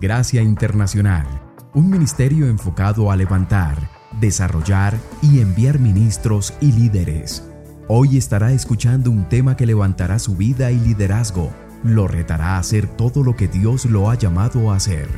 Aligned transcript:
Gracia 0.00 0.42
Internacional, 0.42 1.26
un 1.74 1.90
ministerio 1.90 2.46
enfocado 2.46 3.10
a 3.10 3.16
levantar, 3.16 3.90
desarrollar 4.20 4.96
y 5.22 5.40
enviar 5.40 5.80
ministros 5.80 6.54
y 6.60 6.70
líderes. 6.70 7.44
Hoy 7.88 8.16
estará 8.16 8.52
escuchando 8.52 9.10
un 9.10 9.28
tema 9.28 9.56
que 9.56 9.66
levantará 9.66 10.20
su 10.20 10.36
vida 10.36 10.70
y 10.70 10.78
liderazgo, 10.78 11.52
lo 11.82 12.06
retará 12.06 12.54
a 12.54 12.58
hacer 12.58 12.86
todo 12.86 13.24
lo 13.24 13.34
que 13.34 13.48
Dios 13.48 13.86
lo 13.86 14.08
ha 14.08 14.14
llamado 14.14 14.70
a 14.70 14.76
hacer. 14.76 15.08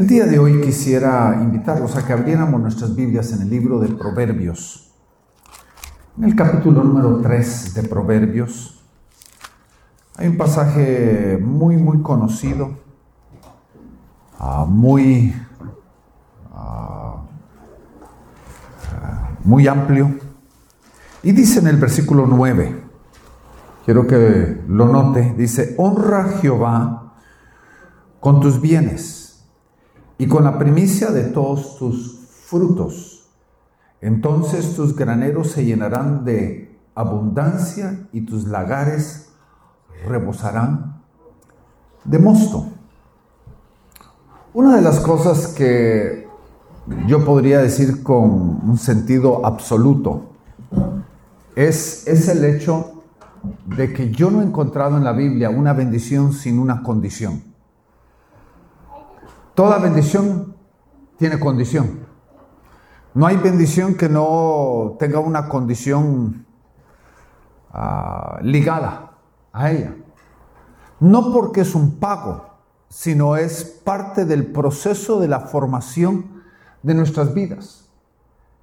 El 0.00 0.06
día 0.06 0.24
de 0.24 0.38
hoy 0.38 0.62
quisiera 0.62 1.38
invitarlos 1.42 1.94
a 1.94 2.06
que 2.06 2.14
abriéramos 2.14 2.58
nuestras 2.58 2.96
Biblias 2.96 3.34
en 3.34 3.42
el 3.42 3.50
libro 3.50 3.78
de 3.78 3.88
Proverbios. 3.88 4.94
En 6.16 6.24
el 6.24 6.34
capítulo 6.34 6.82
número 6.82 7.18
3 7.20 7.74
de 7.74 7.82
Proverbios 7.82 8.82
hay 10.16 10.28
un 10.28 10.38
pasaje 10.38 11.38
muy, 11.38 11.76
muy 11.76 12.00
conocido, 12.00 12.78
ah, 14.38 14.64
muy, 14.66 15.34
ah, 16.54 17.22
muy 19.44 19.68
amplio. 19.68 20.14
Y 21.22 21.32
dice 21.32 21.58
en 21.58 21.66
el 21.66 21.76
versículo 21.76 22.26
9, 22.26 22.84
quiero 23.84 24.06
que 24.06 24.62
lo 24.66 24.86
note, 24.86 25.34
dice, 25.36 25.74
honra 25.76 26.24
a 26.24 26.28
Jehová 26.38 27.12
con 28.18 28.40
tus 28.40 28.62
bienes 28.62 29.19
y 30.20 30.26
con 30.26 30.44
la 30.44 30.58
primicia 30.58 31.10
de 31.12 31.22
todos 31.22 31.78
tus 31.78 32.28
frutos. 32.44 33.26
Entonces 34.02 34.76
tus 34.76 34.94
graneros 34.94 35.50
se 35.50 35.64
llenarán 35.64 36.26
de 36.26 36.78
abundancia 36.94 38.06
y 38.12 38.26
tus 38.26 38.44
lagares 38.44 39.30
rebosarán 40.06 41.00
de 42.04 42.18
mosto. 42.18 42.66
Una 44.52 44.76
de 44.76 44.82
las 44.82 45.00
cosas 45.00 45.54
que 45.54 46.28
yo 47.06 47.24
podría 47.24 47.62
decir 47.62 48.02
con 48.02 48.60
un 48.68 48.76
sentido 48.76 49.46
absoluto 49.46 50.32
es, 51.56 52.06
es 52.06 52.28
el 52.28 52.44
hecho 52.44 53.04
de 53.74 53.94
que 53.94 54.10
yo 54.10 54.30
no 54.30 54.42
he 54.42 54.44
encontrado 54.44 54.98
en 54.98 55.04
la 55.04 55.12
Biblia 55.12 55.48
una 55.48 55.72
bendición 55.72 56.34
sin 56.34 56.58
una 56.58 56.82
condición. 56.82 57.49
Toda 59.54 59.78
bendición 59.78 60.54
tiene 61.18 61.38
condición. 61.38 62.06
No 63.14 63.26
hay 63.26 63.36
bendición 63.36 63.94
que 63.94 64.08
no 64.08 64.96
tenga 64.98 65.18
una 65.18 65.48
condición 65.48 66.46
ah, 67.72 68.38
ligada 68.42 69.12
a 69.52 69.70
ella. 69.70 69.96
No 71.00 71.32
porque 71.32 71.62
es 71.62 71.74
un 71.74 71.98
pago, 71.98 72.50
sino 72.88 73.36
es 73.36 73.64
parte 73.64 74.24
del 74.24 74.46
proceso 74.46 75.18
de 75.18 75.28
la 75.28 75.40
formación 75.40 76.42
de 76.82 76.94
nuestras 76.94 77.34
vidas. 77.34 77.88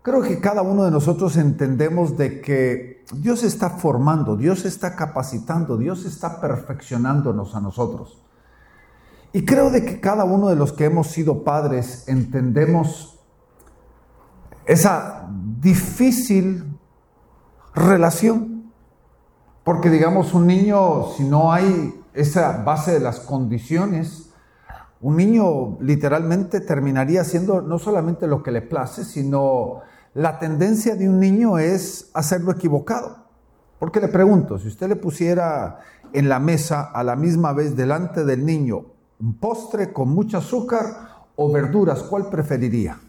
Creo 0.02 0.22
que 0.22 0.40
cada 0.40 0.62
uno 0.62 0.86
de 0.86 0.92
nosotros 0.92 1.36
entendemos 1.36 2.18
de 2.18 2.40
que 2.40 3.04
Dios 3.14 3.44
está 3.44 3.72
formando, 3.72 4.38
Dios 4.38 4.64
está 4.64 4.96
capacitando, 4.96 5.78
Dios 5.78 6.06
está 6.06 6.40
perfeccionándonos 6.40 7.56
a 7.56 7.60
nosotros. 7.60 8.22
Y 9.38 9.46
creo 9.46 9.70
de 9.70 9.86
que 9.86 10.00
cada 10.00 10.24
uno 10.24 10.48
de 10.48 10.56
los 10.56 10.74
que 10.74 10.86
hemos 10.86 11.10
sido 11.10 11.44
padres 11.44 12.06
entendemos 12.08 13.20
esa 14.66 15.30
difícil 15.60 16.76
relación. 17.76 18.72
Porque 19.64 19.92
digamos, 19.92 20.34
un 20.34 20.48
niño, 20.48 21.10
si 21.16 21.24
no 21.24 21.54
hay 21.54 22.02
esa 22.16 22.64
base 22.64 22.94
de 22.94 23.00
las 23.00 23.20
condiciones, 23.20 24.32
un 25.02 25.18
niño 25.18 25.78
literalmente 25.82 26.60
terminaría 26.60 27.22
haciendo 27.22 27.62
no 27.62 27.78
solamente 27.78 28.26
lo 28.26 28.42
que 28.42 28.50
le 28.50 28.64
place, 28.64 29.06
sino 29.06 29.82
la 30.16 30.40
tendencia 30.40 30.96
de 30.96 31.08
un 31.08 31.20
niño 31.20 31.60
es 31.60 32.10
hacerlo 32.16 32.54
equivocado. 32.54 33.28
Porque 33.78 34.00
le 34.00 34.08
pregunto, 34.08 34.58
si 34.58 34.68
usted 34.68 34.90
le 34.90 34.96
pusiera 34.96 35.78
en 36.12 36.28
la 36.28 36.40
mesa 36.40 36.82
a 36.82 37.04
la 37.04 37.16
misma 37.16 37.54
vez 37.54 37.76
delante 37.76 38.26
del 38.26 38.44
niño 38.44 38.97
un 39.20 39.38
postre 39.40 39.92
con 39.92 40.10
mucho 40.10 40.38
azúcar 40.38 41.26
o 41.36 41.52
verduras, 41.52 42.04
¿cuál 42.04 42.30
preferiría? 42.30 43.00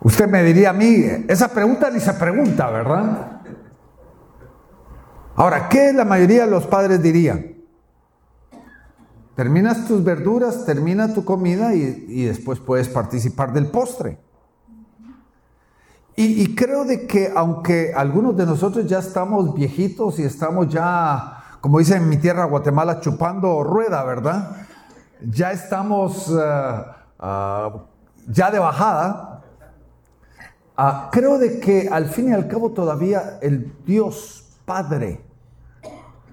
Usted 0.00 0.28
me 0.28 0.42
diría 0.42 0.70
a 0.70 0.72
mí, 0.74 1.02
esa 1.28 1.48
pregunta 1.48 1.90
ni 1.90 1.98
se 1.98 2.12
pregunta, 2.12 2.70
¿verdad? 2.70 3.40
Ahora, 5.34 5.68
¿qué 5.68 5.92
la 5.92 6.04
mayoría 6.04 6.44
de 6.44 6.50
los 6.50 6.66
padres 6.66 7.02
dirían? 7.02 7.54
Terminas 9.34 9.88
tus 9.88 10.04
verduras, 10.04 10.64
termina 10.64 11.12
tu 11.12 11.24
comida 11.24 11.74
y, 11.74 12.04
y 12.06 12.24
después 12.24 12.60
puedes 12.60 12.88
participar 12.88 13.52
del 13.52 13.66
postre. 13.66 14.18
Y, 16.16 16.54
creo 16.54 16.84
de 16.84 17.08
que 17.08 17.32
aunque 17.34 17.92
algunos 17.92 18.36
de 18.36 18.46
nosotros 18.46 18.86
ya 18.86 19.00
estamos 19.00 19.52
viejitos 19.52 20.20
y 20.20 20.22
estamos 20.22 20.68
ya, 20.68 21.58
como 21.60 21.80
dicen 21.80 22.02
en 22.02 22.08
mi 22.08 22.18
tierra, 22.18 22.44
Guatemala, 22.44 23.00
chupando 23.00 23.64
rueda, 23.64 24.04
¿verdad? 24.04 24.56
Ya 25.28 25.50
estamos 25.50 26.28
eh, 26.28 26.84
ah, 27.18 27.72
ya 28.28 28.50
de 28.52 28.60
bajada. 28.60 29.42
Ah, 30.76 31.08
creo 31.10 31.38
de 31.38 31.58
que 31.58 31.88
al 31.90 32.06
fin 32.06 32.28
y 32.28 32.32
al 32.32 32.46
cabo 32.46 32.70
todavía 32.70 33.38
el 33.42 33.72
Dios 33.84 34.44
Padre 34.64 35.20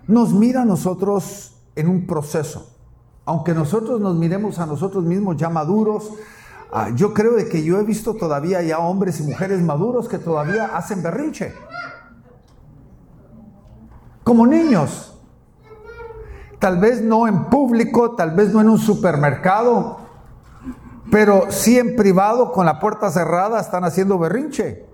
nos 0.08 0.32
mira 0.32 0.62
a 0.62 0.66
nosotros 0.66 1.56
en 1.76 1.90
un 1.90 2.06
proceso. 2.06 2.68
Aunque 3.26 3.54
nosotros 3.54 4.00
nos 4.00 4.16
miremos 4.16 4.60
a 4.60 4.66
nosotros 4.68 5.04
mismos 5.04 5.38
ya 5.38 5.50
maduros, 5.50 6.12
Ah, 6.74 6.90
yo 6.96 7.14
creo 7.14 7.34
de 7.34 7.50
que 7.50 7.64
yo 7.64 7.80
he 7.80 7.84
visto 7.84 8.14
todavía 8.14 8.62
ya 8.62 8.80
hombres 8.80 9.20
y 9.20 9.24
mujeres 9.24 9.62
maduros 9.62 10.08
que 10.08 10.18
todavía 10.18 10.78
hacen 10.78 11.04
berrinche. 11.04 11.54
Como 14.24 14.48
niños. 14.48 15.20
Tal 16.60 16.78
vez 16.78 17.02
no 17.02 17.28
en 17.28 17.46
público, 17.46 18.12
tal 18.16 18.32
vez 18.32 18.54
no 18.54 18.62
en 18.62 18.70
un 18.70 18.78
supermercado, 18.78 19.98
pero 21.12 21.48
sí 21.50 21.78
en 21.78 21.96
privado 21.96 22.54
con 22.54 22.66
la 22.66 22.80
puerta 22.80 23.10
cerrada 23.10 23.60
están 23.60 23.84
haciendo 23.84 24.18
berrinche. 24.18 24.86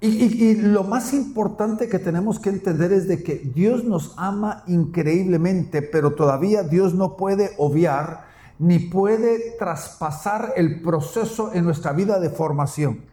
y, 0.00 0.56
lo 0.56 0.84
más 0.84 1.14
importante 1.14 1.88
que 1.88 1.98
tenemos 1.98 2.38
que 2.38 2.50
entender 2.50 2.92
es 2.92 3.08
de 3.08 3.22
que 3.22 3.36
Dios 3.36 3.84
nos 3.84 4.12
ama 4.18 4.62
increíblemente, 4.66 5.80
pero 5.82 6.14
todavía 6.14 6.62
Dios 6.62 6.94
no 6.94 7.16
puede 7.16 7.52
obviar 7.56 8.33
ni 8.58 8.78
puede 8.78 9.56
traspasar 9.58 10.52
el 10.56 10.80
proceso 10.80 11.52
en 11.52 11.64
nuestra 11.64 11.92
vida 11.92 12.20
de 12.20 12.30
formación. 12.30 13.04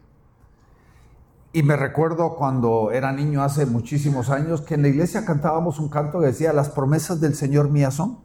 Y 1.52 1.62
me 1.62 1.76
recuerdo 1.76 2.36
cuando 2.36 2.90
era 2.92 3.12
niño 3.12 3.42
hace 3.42 3.66
muchísimos 3.66 4.30
años 4.30 4.62
que 4.62 4.74
en 4.74 4.82
la 4.82 4.88
iglesia 4.88 5.24
cantábamos 5.26 5.78
un 5.78 5.90
canto 5.90 6.20
que 6.20 6.26
decía, 6.26 6.52
las 6.52 6.70
promesas 6.70 7.20
del 7.20 7.34
Señor 7.34 7.68
mías 7.68 7.94
son. 7.94 8.18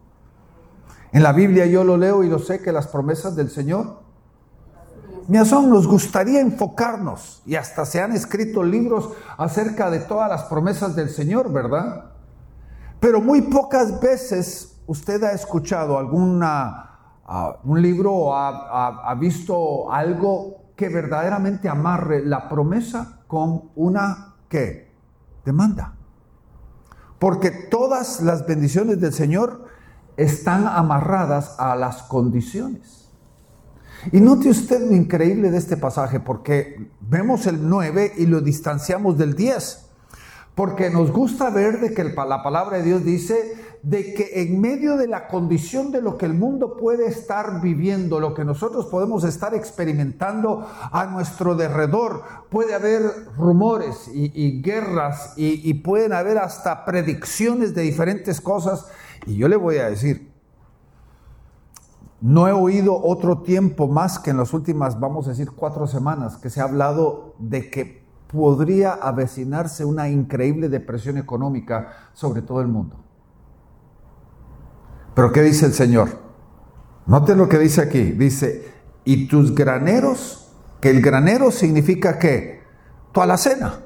En 1.11 1.23
la 1.23 1.33
Biblia 1.33 1.65
yo 1.65 1.83
lo 1.83 1.97
leo 1.97 2.23
y 2.23 2.29
lo 2.29 2.39
sé 2.39 2.61
que 2.61 2.71
las 2.71 2.87
promesas 2.87 3.35
del 3.35 3.49
Señor 3.49 4.01
mías 5.27 5.49
son. 5.49 5.69
Nos 5.69 5.87
gustaría 5.87 6.39
enfocarnos 6.39 7.41
y 7.45 7.55
hasta 7.55 7.85
se 7.85 8.01
han 8.01 8.13
escrito 8.13 8.63
libros 8.63 9.09
acerca 9.37 9.89
de 9.89 9.99
todas 9.99 10.29
las 10.29 10.43
promesas 10.43 10.95
del 10.95 11.09
Señor, 11.09 11.51
¿verdad? 11.51 12.11
Pero 13.01 13.19
muy 13.19 13.41
pocas 13.41 13.99
veces 13.99 14.77
usted 14.87 15.21
ha 15.23 15.31
escuchado 15.31 15.97
alguna 15.97 16.96
un 17.63 17.81
libro 17.81 18.35
ha, 18.35 19.13
visto 19.19 19.91
algo 19.91 20.71
que 20.75 20.89
verdaderamente 20.89 21.67
amarre 21.67 22.23
la 22.25 22.47
promesa 22.47 23.21
con 23.27 23.71
una 23.75 24.35
¿qué? 24.47 24.91
demanda. 25.43 25.95
Porque 27.19 27.51
todas 27.51 28.21
las 28.21 28.45
bendiciones 28.45 29.01
del 29.01 29.11
Señor 29.11 29.65
están 30.15 30.67
amarradas 30.67 31.55
a 31.59 31.75
las 31.75 32.03
condiciones. 32.03 33.09
Y 34.11 34.21
note 34.21 34.49
usted 34.49 34.87
lo 34.87 34.95
increíble 34.95 35.49
de 35.51 35.57
este 35.57 35.75
pasaje, 35.75 36.19
porque 36.19 36.91
vemos 37.01 37.47
el 37.47 37.67
9 37.67 38.13
y 38.17 38.27
lo 38.27 38.41
distanciamos 38.41 39.17
del 39.17 39.35
10. 39.35 39.85
Porque 40.55 40.89
nos 40.89 41.11
gusta 41.11 41.49
ver 41.49 41.79
de 41.79 41.93
que 41.93 42.03
la 42.03 42.41
palabra 42.43 42.77
de 42.77 42.83
Dios 42.83 43.03
dice 43.03 43.55
de 43.83 44.13
que 44.13 44.41
en 44.41 44.59
medio 44.59 44.97
de 44.97 45.07
la 45.07 45.27
condición 45.27 45.91
de 45.91 46.01
lo 46.01 46.17
que 46.17 46.25
el 46.25 46.33
mundo 46.33 46.75
puede 46.77 47.07
estar 47.07 47.61
viviendo, 47.61 48.19
lo 48.19 48.33
que 48.33 48.43
nosotros 48.43 48.87
podemos 48.87 49.23
estar 49.23 49.53
experimentando 49.53 50.67
a 50.91 51.05
nuestro 51.05 51.55
derredor, 51.55 52.23
puede 52.49 52.73
haber 52.73 53.01
rumores 53.37 54.09
y, 54.13 54.61
guerras 54.61 55.33
y, 55.37 55.69
y 55.69 55.75
pueden 55.75 56.13
haber 56.13 56.37
hasta 56.37 56.85
predicciones 56.85 57.73
de 57.73 57.83
diferentes 57.83 58.41
cosas. 58.41 58.87
Y 59.25 59.35
yo 59.35 59.47
le 59.47 59.55
voy 59.55 59.77
a 59.77 59.89
decir, 59.89 60.31
No 62.19 62.47
he 62.47 62.51
oído 62.51 62.99
otro 62.99 63.43
tiempo 63.43 63.87
más 63.87 64.17
que 64.17 64.31
en 64.31 64.37
las 64.37 64.53
últimas, 64.53 64.99
vamos 64.99 65.27
a 65.27 65.31
decir, 65.31 65.51
cuatro 65.55 65.85
semanas, 65.85 66.37
que 66.37 66.49
se 66.49 66.61
ha 66.61 66.63
hablado 66.63 67.35
de 67.37 67.69
que 67.69 68.07
podría 68.27 68.93
avecinarse 68.93 69.85
una 69.85 70.09
increíble 70.09 70.67
depresión 70.69 71.17
económica 71.17 71.89
sobre 72.13 72.41
todo 72.41 72.61
el 72.61 72.67
mundo. 72.67 73.06
Pero 75.17 75.31
¿qué 75.31 75.41
dice 75.41 75.65
el 75.65 75.73
Señor? 75.73 76.09
Note 77.07 77.35
lo 77.35 77.49
que 77.49 77.57
dice 77.57 77.81
aquí. 77.81 78.03
Dice, 78.11 78.71
y 79.03 79.27
tus 79.27 79.55
graneros, 79.55 80.53
que 80.79 80.91
el 80.91 81.01
granero 81.01 81.49
significa 81.49 82.19
que 82.19 82.61
tu 83.11 83.19
alacena. 83.19 83.79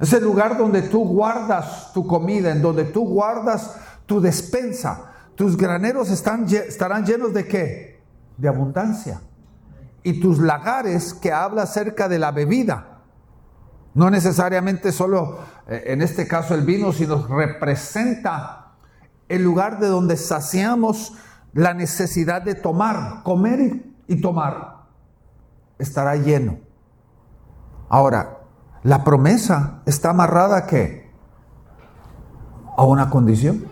Es 0.00 0.12
el 0.12 0.24
lugar 0.24 0.58
donde 0.58 0.82
tú 0.82 1.04
guardas 1.04 1.92
tu 1.92 2.08
comida, 2.08 2.50
en 2.50 2.60
donde 2.60 2.86
tú 2.86 3.06
guardas 3.06 3.76
tu 4.04 4.20
despensa. 4.20 5.12
Tus 5.36 5.56
graneros 5.56 6.10
están, 6.10 6.52
estarán 6.52 7.06
llenos 7.06 7.32
de 7.32 7.46
qué? 7.46 8.02
De 8.36 8.48
abundancia. 8.48 9.20
Y 10.02 10.18
tus 10.18 10.40
lagares 10.40 11.14
que 11.14 11.30
habla 11.30 11.62
acerca 11.62 12.08
de 12.08 12.18
la 12.18 12.32
bebida. 12.32 12.98
No 13.94 14.10
necesariamente 14.10 14.90
solo 14.90 15.38
eh, 15.68 15.84
en 15.86 16.02
este 16.02 16.26
caso 16.26 16.56
el 16.56 16.62
vino, 16.62 16.92
sino 16.92 17.28
representa 17.28 18.57
el 19.28 19.42
lugar 19.42 19.78
de 19.78 19.88
donde 19.88 20.16
saciamos 20.16 21.14
la 21.52 21.74
necesidad 21.74 22.42
de 22.42 22.54
tomar, 22.54 23.22
comer 23.22 23.84
y, 24.06 24.20
tomar. 24.20 24.86
Estará 25.78 26.16
lleno. 26.16 26.58
Ahora, 27.88 28.38
la 28.82 29.04
promesa 29.04 29.82
está 29.86 30.10
amarrada 30.10 30.58
a 30.58 30.66
qué? 30.66 31.10
A 32.76 32.84
una 32.84 33.10
condición. 33.10 33.64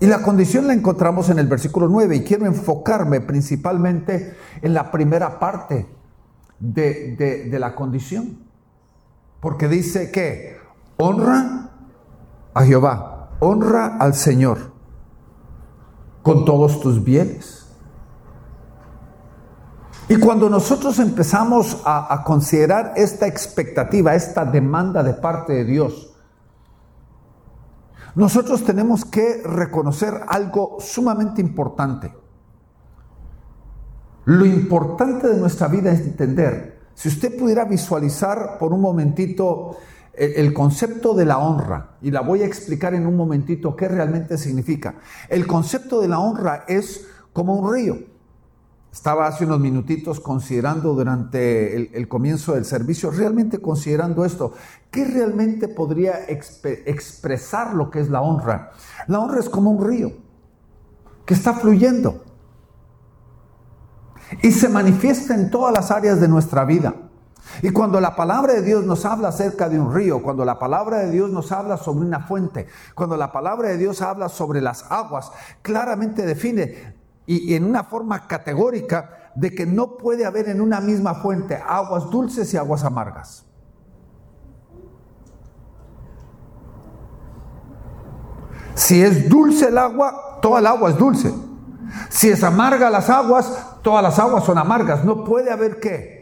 Y 0.00 0.06
la 0.06 0.22
condición 0.22 0.66
la 0.66 0.74
encontramos 0.74 1.30
en 1.30 1.38
el 1.38 1.46
versículo 1.46 1.88
9 1.88 2.16
y 2.16 2.24
quiero 2.24 2.46
enfocarme 2.46 3.20
principalmente 3.20 4.36
en 4.60 4.74
la 4.74 4.90
primera 4.90 5.38
parte 5.38 5.86
de, 6.58 7.46
de 7.48 7.58
la 7.58 7.74
condición. 7.74 8.38
Porque 9.40 9.68
dice 9.68 10.10
que 10.10 10.56
honra 10.96 11.70
a 12.54 12.64
Jehová, 12.64 13.11
honra 13.44 13.96
al 13.98 14.14
Señor 14.14 14.72
con 16.22 16.44
todos 16.44 16.80
tus 16.80 17.02
bienes 17.02 17.62
y 20.08 20.16
cuando 20.16 20.48
nosotros 20.50 20.98
empezamos 20.98 21.80
a, 21.84 22.22
considerar 22.24 22.92
esta 22.96 23.26
expectativa, 23.26 24.14
esta 24.14 24.44
demanda 24.44 25.02
de 25.02 25.14
parte 25.14 25.54
de 25.54 25.64
Dios, 25.64 26.14
nosotros 28.14 28.62
tenemos 28.62 29.06
que 29.06 29.42
reconocer 29.42 30.20
algo 30.28 30.76
sumamente 30.80 31.40
importante. 31.40 32.14
Lo 34.26 34.44
importante 34.44 35.28
de 35.28 35.40
nuestra 35.40 35.68
vida 35.68 35.90
es 35.92 36.00
entender, 36.00 36.82
si 36.94 37.08
usted 37.08 37.38
pudiera 37.38 37.64
visualizar 37.64 38.58
por 38.58 38.72
un 38.72 38.82
momentito 38.82 39.78
el, 40.14 40.52
concepto 40.52 41.14
de 41.14 41.24
la 41.24 41.38
honra, 41.38 41.96
y 42.02 42.10
la 42.10 42.20
voy 42.20 42.42
a 42.42 42.46
explicar 42.46 42.94
en 42.94 43.06
un 43.06 43.16
momentito 43.16 43.74
qué 43.76 43.88
realmente 43.88 44.36
significa. 44.36 44.96
El 45.28 45.46
concepto 45.46 46.00
de 46.00 46.08
la 46.08 46.18
honra 46.18 46.64
es 46.68 47.06
como 47.32 47.54
un 47.54 47.72
río. 47.72 47.98
Estaba 48.92 49.26
hace 49.26 49.46
unos 49.46 49.58
minutitos 49.58 50.20
considerando 50.20 50.92
durante 50.92 51.96
el, 51.96 52.08
comienzo 52.08 52.54
del 52.54 52.66
servicio, 52.66 53.10
realmente 53.10 53.58
considerando 53.58 54.26
esto, 54.26 54.52
¿qué 54.90 55.06
realmente 55.06 55.66
podría 55.66 56.26
expresar 56.28 57.72
lo 57.74 57.90
que 57.90 58.00
es 58.00 58.10
la 58.10 58.20
honra? 58.20 58.72
La 59.06 59.18
honra 59.18 59.40
es 59.40 59.48
como 59.48 59.70
un 59.70 59.82
río 59.82 60.12
que 61.24 61.32
está 61.32 61.54
fluyendo 61.54 62.22
y 64.42 64.50
se 64.50 64.68
manifiesta 64.68 65.34
en 65.34 65.50
todas 65.50 65.72
las 65.72 65.90
áreas 65.90 66.20
de 66.20 66.28
nuestra 66.28 66.66
vida. 66.66 66.94
Y 67.60 67.70
cuando 67.70 68.00
la 68.00 68.16
palabra 68.16 68.54
de 68.54 68.62
Dios 68.62 68.84
nos 68.84 69.04
habla 69.04 69.28
acerca 69.28 69.68
de 69.68 69.78
un 69.78 69.94
río, 69.94 70.22
cuando 70.22 70.44
la 70.44 70.58
palabra 70.58 70.98
de 70.98 71.10
Dios 71.10 71.30
nos 71.30 71.52
habla 71.52 71.76
sobre 71.76 72.06
una 72.06 72.20
fuente, 72.20 72.66
cuando 72.94 73.16
la 73.16 73.30
palabra 73.32 73.68
de 73.68 73.76
Dios 73.76 74.00
habla 74.00 74.28
sobre 74.28 74.60
las 74.60 74.90
aguas, 74.90 75.30
claramente 75.60 76.24
define 76.24 76.94
y, 77.26 77.54
en 77.54 77.64
una 77.64 77.84
forma 77.84 78.26
categórica 78.26 79.30
de 79.34 79.54
que 79.54 79.66
no 79.66 79.96
puede 79.96 80.24
haber 80.24 80.48
en 80.48 80.60
una 80.60 80.80
misma 80.80 81.14
fuente 81.16 81.56
aguas 81.66 82.10
dulces 82.10 82.52
y 82.54 82.56
aguas 82.56 82.84
amargas. 82.84 83.44
Si 88.74 89.02
es 89.02 89.28
dulce 89.28 89.68
el 89.68 89.78
agua, 89.78 90.38
toda 90.40 90.60
el 90.60 90.66
agua 90.66 90.90
es 90.90 90.98
dulce. 90.98 91.32
Si 92.08 92.28
es 92.28 92.42
amarga 92.42 92.90
las 92.90 93.10
aguas, 93.10 93.76
todas 93.82 94.02
las 94.02 94.18
aguas 94.18 94.44
son 94.44 94.58
amargas. 94.58 95.04
No 95.04 95.24
puede 95.24 95.50
haber 95.50 95.78
qué. 95.78 96.21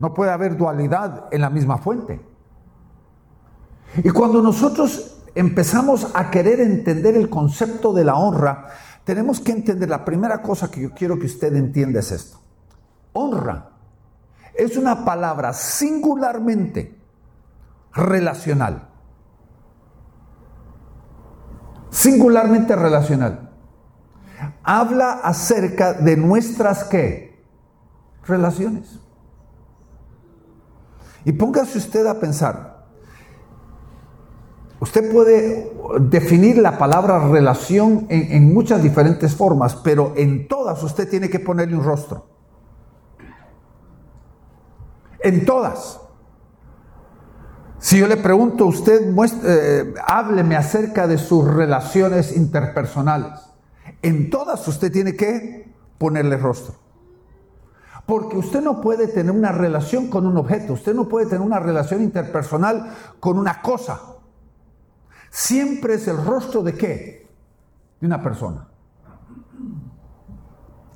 No 0.00 0.12
puede 0.14 0.32
haber 0.32 0.56
dualidad 0.56 1.28
en 1.30 1.42
la 1.42 1.50
misma 1.50 1.78
fuente. 1.78 2.20
Y 3.98 4.10
cuando 4.10 4.42
nosotros 4.42 5.22
empezamos 5.34 6.10
a 6.14 6.30
querer 6.30 6.60
entender 6.60 7.16
el 7.16 7.28
concepto 7.28 7.92
de 7.92 8.04
la 8.04 8.16
honra, 8.16 8.68
tenemos 9.04 9.40
que 9.40 9.52
entender, 9.52 9.88
la 9.88 10.04
primera 10.04 10.42
cosa 10.42 10.70
que 10.70 10.80
yo 10.80 10.90
quiero 10.94 11.18
que 11.18 11.26
usted 11.26 11.54
entienda 11.54 12.00
es 12.00 12.12
esto. 12.12 12.38
Honra 13.12 13.70
es 14.54 14.76
una 14.76 15.04
palabra 15.04 15.52
singularmente 15.52 16.98
relacional. 17.92 18.88
Singularmente 21.90 22.76
relacional. 22.76 23.50
Habla 24.62 25.12
acerca 25.24 25.92
de 25.92 26.16
nuestras 26.16 26.84
qué? 26.84 27.42
Relaciones. 28.26 29.00
Y 31.24 31.32
póngase 31.32 31.78
usted 31.78 32.06
a 32.06 32.18
pensar, 32.18 32.80
Usted 34.80 35.12
puede 35.12 35.70
definir 36.00 36.56
la 36.56 36.78
palabra 36.78 37.28
relación 37.28 38.06
en, 38.08 38.52
muchas 38.52 38.82
diferentes 38.82 39.36
formas, 39.36 39.76
pero 39.76 40.14
en 40.16 40.48
todas 40.48 40.82
usted 40.82 41.08
tiene 41.08 41.28
que 41.28 41.38
ponerle 41.38 41.76
un 41.76 41.84
rostro. 41.84 42.26
En 45.22 45.44
todas. 45.44 46.00
Si 47.78 47.98
yo 47.98 48.06
le 48.06 48.16
pregunto 48.16 48.64
usted, 48.64 49.14
eh, 49.44 49.94
hábleme 50.06 50.56
acerca 50.56 51.06
de 51.06 51.18
sus 51.18 51.46
relaciones 51.46 52.34
interpersonales. 52.34 53.38
En 54.00 54.30
todas 54.30 54.66
usted 54.66 54.90
tiene 54.90 55.14
que 55.14 55.74
ponerle 55.98 56.38
rostro. 56.38 56.74
Porque 58.10 58.36
usted 58.36 58.60
no 58.60 58.82
puede 58.82 59.06
tener 59.06 59.32
una 59.32 59.52
relación 59.52 60.08
con 60.08 60.26
un 60.26 60.36
objeto, 60.36 60.74
usted 60.74 60.94
no 60.94 61.08
puede 61.08 61.26
tener 61.26 61.40
una 61.40 61.60
relación 61.60 62.02
interpersonal 62.02 62.92
con 63.20 63.38
una 63.38 63.62
cosa 63.62 64.00
siempre 65.30 65.94
es 65.94 66.08
el 66.08 66.22
rostro 66.22 66.62
de 66.62 66.74
qué? 66.74 67.30
De 68.00 68.06
una 68.06 68.22
persona. 68.22 68.68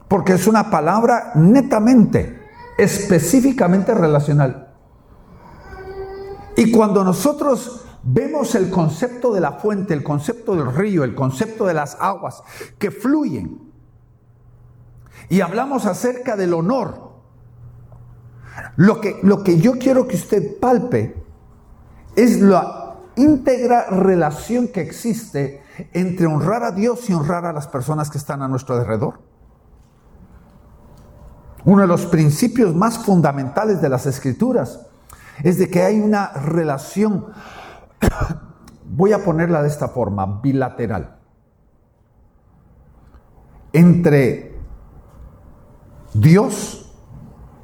Porque 0.09 0.35
es 0.35 0.47
una 0.47 0.71
palabra 0.71 1.33
netamente, 1.37 2.43
específicamente 2.77 3.95
relacional. 3.95 4.73
Y 6.57 6.71
cuando 6.71 7.03
nosotros 7.03 7.85
vemos 8.03 8.55
el 8.55 8.71
concepto 8.71 9.33
de 9.33 9.41
la 9.41 9.53
fuente, 9.53 9.95
el 9.95 10.05
concepto 10.05 10.55
del 10.55 10.73
río, 10.73 11.05
el 11.05 11.15
concepto 11.15 11.67
de 11.67 11.75
las 11.75 11.97
aguas 12.01 12.43
que 12.79 12.91
fluyen, 12.91 13.64
y 15.29 15.41
hablamos 15.41 15.87
acerca 15.87 16.37
del 16.37 16.55
honor, 16.55 17.13
lo 18.77 19.01
que, 19.01 19.21
lo 19.23 19.43
que 19.43 19.59
yo 19.59 19.73
quiero 19.79 20.07
que 20.07 20.17
usted 20.17 20.59
palpe 20.61 21.23
es 22.17 22.41
la 22.41 22.97
íntegra 23.17 23.87
relación 23.91 24.69
que 24.69 24.81
existe 24.81 25.63
entre 25.93 26.27
honrar 26.27 26.63
a 26.63 26.71
Dios 26.71 27.09
y 27.11 27.15
honrar 27.15 27.47
a 27.47 27.53
las 27.53 27.67
personas 27.67 28.11
que 28.11 28.19
están 28.19 28.43
a 28.43 28.49
nuestro 28.49 28.77
alrededor. 28.77 29.21
Uno 31.65 31.83
de 31.83 31.89
los 31.89 32.07
principios 32.07 32.75
más 32.75 32.99
fundamentales 32.99 33.81
de 33.81 33.89
las 33.89 34.07
escrituras 34.07 34.87
es 35.43 35.59
de 35.59 35.69
que 35.69 35.83
hay 35.83 36.01
una 36.01 36.29
relación, 36.33 37.27
voy 38.85 39.13
a 39.13 39.25
ponerla 39.25 39.63
de 39.63 39.69
esta 39.69 39.89
forma, 39.89 40.41
bilateral, 40.41 41.17
entre 43.73 44.54
Dios 46.15 46.91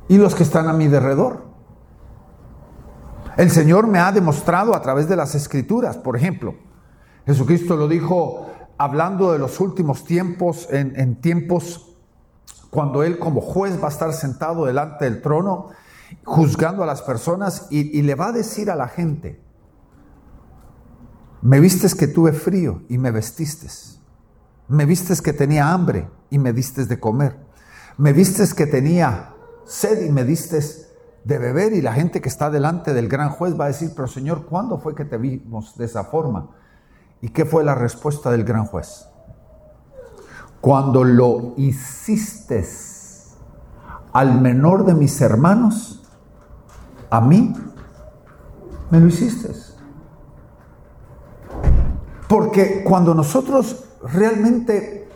y 0.09 0.19
los 0.19 0.35
que 0.35 0.42
están 0.42 0.69
a 0.69 0.73
mi 0.73 0.87
alrededor. 0.87 1.45
El 3.37 3.50
Señor 3.50 3.87
me 3.87 4.00
ha 4.00 4.12
demostrado 4.12 4.75
a 4.75 4.83
través 4.83 5.09
de 5.09 5.16
las 5.16 5.35
escrituras, 5.35 5.97
por 5.97 6.16
ejemplo, 6.16 6.54
Jesucristo 7.26 7.76
lo 7.76 7.87
dijo 7.87 8.50
hablando 8.76 9.33
de 9.33 9.38
los 9.38 9.61
últimos 9.61 10.04
tiempos, 10.04 10.66
en, 10.71 11.21
tiempos 11.21 11.97
cuando 12.71 13.02
Él 13.02 13.19
como 13.19 13.40
juez 13.40 13.80
va 13.80 13.87
a 13.87 13.90
estar 13.90 14.12
sentado 14.12 14.64
delante 14.64 15.04
del 15.04 15.21
trono, 15.21 15.69
juzgando 16.25 16.83
a 16.83 16.87
las 16.87 17.02
personas 17.02 17.69
y, 17.71 17.97
y 17.97 18.02
le 18.02 18.14
va 18.14 18.28
a 18.28 18.33
decir 18.33 18.71
a 18.71 18.76
la 18.76 18.88
gente, 18.88 19.40
Me 21.42 21.61
vistes 21.61 21.95
que 21.95 22.07
tuve 22.07 22.33
frío 22.33 22.83
y 22.88 22.99
me 22.99 23.11
vestiste. 23.11 23.69
Me 24.69 24.85
vistes 24.85 25.23
que 25.23 25.33
tenía 25.33 25.73
hambre 25.73 26.11
y 26.28 26.38
me 26.38 26.52
diste 26.52 26.85
de 26.85 27.00
comer. 27.00 27.50
Me 28.00 28.14
vistes 28.14 28.54
que 28.54 28.66
tenía 28.66 29.35
sed 29.66 30.07
y 30.07 30.11
me 30.11 30.25
diste 30.25 30.59
de 31.23 31.38
beber. 31.38 31.75
Y 31.75 31.83
la 31.83 31.92
gente 31.92 32.23
que 32.23 32.30
está 32.30 32.49
delante 32.49 32.95
del 32.95 33.09
gran 33.09 33.28
juez 33.28 33.61
va 33.61 33.66
a 33.66 33.69
decir, 33.69 33.92
pero 33.95 34.09
Señor, 34.09 34.47
¿cuándo 34.47 34.78
fue 34.78 34.95
que 34.95 35.04
te 35.04 35.19
vimos 35.19 35.76
de 35.76 35.85
esa 35.85 36.04
forma? 36.04 36.49
¿Y 37.21 37.28
qué 37.28 37.45
fue 37.45 37.62
la 37.62 37.75
respuesta 37.75 38.30
del 38.30 38.45
gran 38.45 38.64
juez? 38.64 39.07
Cuando 40.62 41.04
lo 41.04 41.52
hiciste 41.59 42.66
al 44.14 44.40
menor 44.40 44.87
de 44.87 44.95
mis 44.95 45.21
hermanos, 45.21 46.02
a 47.11 47.21
mí 47.21 47.52
me 48.90 48.99
lo 48.99 49.09
hiciste. 49.09 49.52
Porque 52.30 52.83
cuando 52.83 53.12
nosotros 53.12 53.85
realmente 54.02 55.07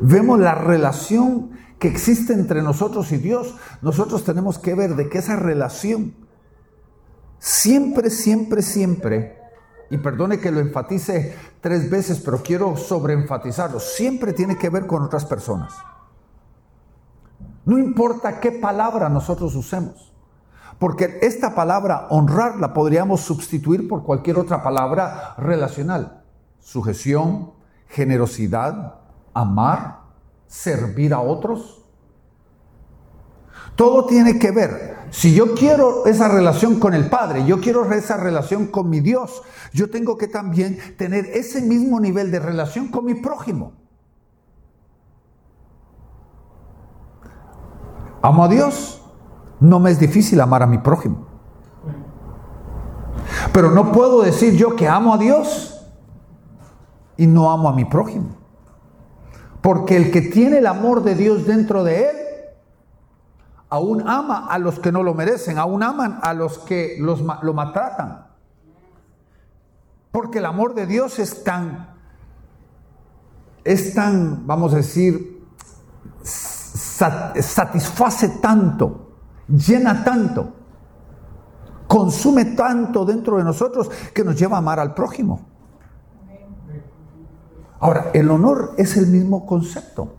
vemos 0.00 0.38
la 0.38 0.54
relación 0.54 1.59
que 1.80 1.88
existe 1.88 2.34
entre 2.34 2.62
nosotros 2.62 3.10
y 3.10 3.16
Dios, 3.16 3.54
nosotros 3.80 4.22
tenemos 4.22 4.58
que 4.58 4.74
ver 4.74 4.96
de 4.96 5.08
que 5.08 5.18
esa 5.18 5.36
relación 5.36 6.14
siempre, 7.38 8.10
siempre, 8.10 8.60
siempre, 8.60 9.38
y 9.88 9.96
perdone 9.96 10.38
que 10.38 10.52
lo 10.52 10.60
enfatice 10.60 11.34
tres 11.62 11.90
veces, 11.90 12.20
pero 12.20 12.42
quiero 12.42 12.76
sobreenfatizarlo, 12.76 13.80
siempre 13.80 14.34
tiene 14.34 14.58
que 14.58 14.68
ver 14.68 14.86
con 14.86 15.02
otras 15.02 15.24
personas. 15.24 15.72
No 17.64 17.78
importa 17.78 18.40
qué 18.40 18.52
palabra 18.52 19.08
nosotros 19.08 19.54
usemos, 19.54 20.12
porque 20.78 21.18
esta 21.22 21.54
palabra 21.54 22.08
honrar 22.10 22.58
la 22.58 22.74
podríamos 22.74 23.22
sustituir 23.22 23.88
por 23.88 24.04
cualquier 24.04 24.38
otra 24.38 24.62
palabra 24.62 25.34
relacional. 25.38 26.24
Sujeción, 26.58 27.52
generosidad, 27.88 28.96
amar, 29.32 29.99
servir 30.50 31.14
a 31.14 31.20
otros. 31.20 31.86
Todo 33.76 34.04
tiene 34.04 34.38
que 34.38 34.50
ver. 34.50 34.98
Si 35.10 35.32
yo 35.32 35.54
quiero 35.54 36.04
esa 36.06 36.28
relación 36.28 36.78
con 36.78 36.92
el 36.92 37.08
Padre, 37.08 37.46
yo 37.46 37.60
quiero 37.60 37.90
esa 37.90 38.16
relación 38.16 38.66
con 38.66 38.90
mi 38.90 39.00
Dios, 39.00 39.42
yo 39.72 39.88
tengo 39.90 40.18
que 40.18 40.28
también 40.28 40.78
tener 40.98 41.26
ese 41.26 41.62
mismo 41.62 41.98
nivel 41.98 42.30
de 42.30 42.40
relación 42.40 42.88
con 42.88 43.06
mi 43.06 43.14
prójimo. 43.14 43.72
Amo 48.22 48.44
a 48.44 48.48
Dios, 48.48 49.02
no 49.60 49.80
me 49.80 49.90
es 49.90 49.98
difícil 49.98 50.40
amar 50.40 50.62
a 50.62 50.66
mi 50.66 50.78
prójimo. 50.78 51.26
Pero 53.52 53.70
no 53.70 53.92
puedo 53.92 54.22
decir 54.22 54.54
yo 54.56 54.76
que 54.76 54.88
amo 54.88 55.14
a 55.14 55.18
Dios 55.18 55.86
y 57.16 57.26
no 57.26 57.50
amo 57.50 57.68
a 57.68 57.72
mi 57.72 57.84
prójimo. 57.84 58.39
Porque 59.60 59.96
el 59.96 60.10
que 60.10 60.22
tiene 60.22 60.58
el 60.58 60.66
amor 60.66 61.02
de 61.02 61.14
Dios 61.14 61.46
dentro 61.46 61.84
de 61.84 62.10
él, 62.10 62.16
aún 63.68 64.08
ama 64.08 64.46
a 64.46 64.58
los 64.58 64.78
que 64.78 64.90
no 64.90 65.02
lo 65.02 65.14
merecen, 65.14 65.58
aún 65.58 65.82
aman 65.82 66.18
a 66.22 66.34
los 66.34 66.58
que 66.58 66.96
los, 66.98 67.22
lo 67.42 67.54
maltratan. 67.54 68.26
Porque 70.10 70.38
el 70.38 70.46
amor 70.46 70.74
de 70.74 70.86
Dios 70.86 71.18
es 71.18 71.44
tan, 71.44 71.94
es 73.64 73.94
tan, 73.94 74.46
vamos 74.46 74.72
a 74.72 74.76
decir, 74.76 75.46
satisface 76.22 78.28
tanto, 78.40 79.12
llena 79.46 80.02
tanto, 80.02 80.54
consume 81.86 82.46
tanto 82.46 83.04
dentro 83.04 83.36
de 83.36 83.44
nosotros 83.44 83.90
que 84.12 84.24
nos 84.24 84.36
lleva 84.36 84.56
a 84.56 84.58
amar 84.58 84.80
al 84.80 84.94
prójimo. 84.94 85.49
Ahora, 87.80 88.10
el 88.12 88.30
honor 88.30 88.74
es 88.76 88.96
el 88.96 89.06
mismo 89.06 89.46
concepto. 89.46 90.14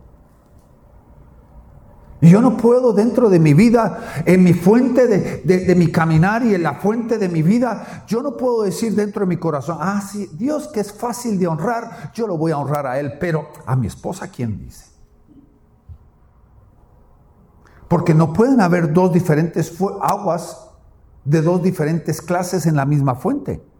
Yo 2.20 2.40
no 2.40 2.56
puedo 2.56 2.92
dentro 2.92 3.28
de 3.28 3.40
mi 3.40 3.52
vida, 3.52 4.22
en 4.26 4.44
mi 4.44 4.52
fuente 4.52 5.08
de, 5.08 5.74
mi 5.74 5.90
caminar 5.90 6.44
y 6.44 6.54
en 6.54 6.62
la 6.62 6.74
fuente 6.74 7.18
de 7.18 7.28
mi 7.28 7.42
vida, 7.42 8.04
yo 8.06 8.22
no 8.22 8.36
puedo 8.36 8.62
decir 8.62 8.94
dentro 8.94 9.20
de 9.20 9.26
mi 9.26 9.38
corazón, 9.38 9.78
ah, 9.80 10.00
sí, 10.00 10.30
Dios 10.34 10.68
que 10.68 10.78
es 10.78 10.92
fácil 10.92 11.36
de 11.36 11.48
honrar, 11.48 12.12
yo 12.14 12.28
lo 12.28 12.36
voy 12.36 12.52
a 12.52 12.58
honrar 12.58 12.86
a 12.86 13.00
Él, 13.00 13.14
pero 13.18 13.48
a 13.66 13.74
mi 13.74 13.88
esposa, 13.88 14.28
¿quién 14.28 14.56
dice? 14.56 14.86
Porque 17.88 18.14
no 18.14 18.32
pueden 18.32 18.60
haber 18.60 18.92
dos 18.92 19.12
diferentes 19.12 19.76
aguas 20.00 20.68
de 21.24 21.42
dos 21.42 21.60
diferentes 21.60 22.22
clases 22.22 22.66
en 22.66 22.76
la 22.76 22.86
misma 22.86 23.16
fuente. 23.16 23.71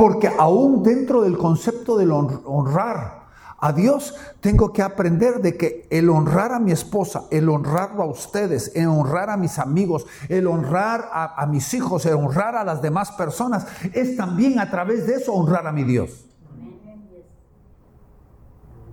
Porque 0.00 0.28
aún 0.38 0.82
dentro 0.82 1.20
del 1.20 1.36
concepto 1.36 1.98
del 1.98 2.10
honrar 2.10 3.26
a 3.58 3.70
Dios, 3.74 4.14
tengo 4.40 4.72
que 4.72 4.80
aprender 4.80 5.42
de 5.42 5.58
que 5.58 5.86
el 5.90 6.08
honrar 6.08 6.52
a 6.52 6.58
mi 6.58 6.72
esposa, 6.72 7.24
el 7.30 7.50
honrarlo 7.50 8.04
a 8.04 8.06
ustedes, 8.06 8.72
el 8.74 8.86
honrar 8.86 9.28
a 9.28 9.36
mis 9.36 9.58
amigos, 9.58 10.06
el 10.30 10.46
honrar 10.46 11.10
a, 11.12 11.44
mis 11.44 11.74
hijos, 11.74 12.06
el 12.06 12.14
honrar 12.14 12.56
a 12.56 12.64
las 12.64 12.80
demás 12.80 13.12
personas, 13.12 13.66
es 13.92 14.16
también 14.16 14.58
a 14.58 14.70
través 14.70 15.06
de 15.06 15.16
eso 15.16 15.34
honrar 15.34 15.66
a 15.66 15.72
mi 15.72 15.84
Dios. 15.84 16.24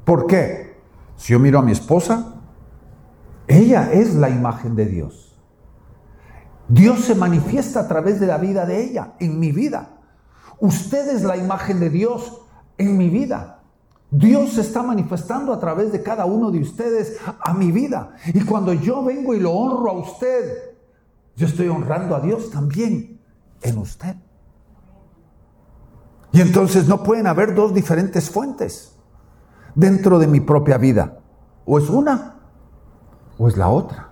¿Por 0.03 0.27
qué? 0.27 0.75
Si 1.15 1.31
yo 1.31 1.39
miro 1.39 1.59
a 1.59 1.61
mi 1.61 1.71
esposa, 1.71 2.33
ella 3.47 3.93
es 3.93 4.13
la 4.13 4.29
imagen 4.29 4.75
de 4.75 4.87
Dios. 4.87 5.39
Dios 6.67 6.99
se 7.05 7.15
manifiesta 7.15 7.79
a 7.79 7.87
través 7.87 8.19
de 8.19 8.27
la 8.27 8.37
vida 8.37 8.65
de 8.65 8.83
ella, 8.83 9.13
en 9.21 9.39
mi 9.39 9.53
vida. 9.53 9.93
Usted 10.59 11.15
es 11.15 11.23
la 11.23 11.37
imagen 11.37 11.79
de 11.79 11.89
Dios 11.89 12.41
en 12.77 12.97
mi 12.97 13.09
vida. 13.09 13.61
Dios 14.09 14.53
se 14.53 14.61
está 14.61 14.83
manifestando 14.83 15.53
a 15.53 15.59
través 15.59 15.91
de 15.91 16.01
cada 16.01 16.25
uno 16.25 16.49
de 16.49 16.59
ustedes 16.59 17.17
a 17.41 17.53
mi 17.53 17.71
vida. 17.71 18.15
Y 18.33 18.41
cuando 18.41 18.73
yo 18.73 19.03
vengo 19.03 19.33
y 19.33 19.39
lo 19.39 19.51
honro 19.51 19.91
a 19.91 19.93
usted, 19.93 20.75
yo 21.35 21.45
estoy 21.45 21.67
honrando 21.67 22.15
a 22.15 22.21
Dios 22.21 22.49
también 22.49 23.19
en 23.61 23.77
usted. 23.77 24.15
Y 26.31 26.41
entonces 26.41 26.87
no 26.87 27.03
pueden 27.03 27.27
haber 27.27 27.53
dos 27.53 27.73
diferentes 27.73 28.29
fuentes 28.29 28.95
dentro 29.75 30.19
de 30.19 30.27
mi 30.27 30.39
propia 30.39 30.77
vida. 30.77 31.19
O 31.65 31.77
es 31.77 31.89
una 31.89 32.35
o 33.37 33.47
es 33.47 33.57
la 33.57 33.69
otra. 33.69 34.09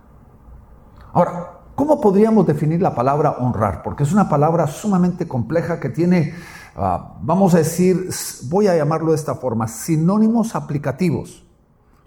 Ahora, 1.13 1.54
¿Cómo 1.75 1.99
podríamos 1.99 2.47
definir 2.47 2.81
la 2.81 2.95
palabra 2.95 3.31
honrar? 3.31 3.83
Porque 3.83 4.03
es 4.03 4.13
una 4.13 4.29
palabra 4.29 4.65
sumamente 4.65 5.27
compleja 5.27 5.79
que 5.81 5.89
tiene, 5.89 6.33
ah, 6.77 7.17
vamos 7.21 7.53
a 7.53 7.57
decir, 7.57 8.09
voy 8.43 8.67
a 8.67 8.77
llamarlo 8.77 9.11
de 9.11 9.17
esta 9.17 9.35
forma, 9.35 9.67
sinónimos 9.67 10.55
aplicativos. 10.55 11.45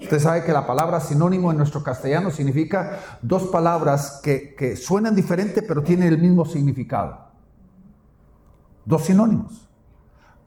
Usted 0.00 0.20
sabe 0.20 0.44
que 0.44 0.52
la 0.52 0.66
palabra 0.66 1.00
sinónimo 1.00 1.50
en 1.50 1.58
nuestro 1.58 1.82
castellano 1.82 2.30
significa 2.30 3.18
dos 3.20 3.48
palabras 3.48 4.20
que, 4.22 4.76
suenan 4.76 5.14
diferente 5.14 5.60
pero 5.60 5.82
tienen 5.82 6.08
el 6.08 6.18
mismo 6.18 6.46
significado. 6.46 7.18
Dos 8.86 9.04
sinónimos. 9.04 9.68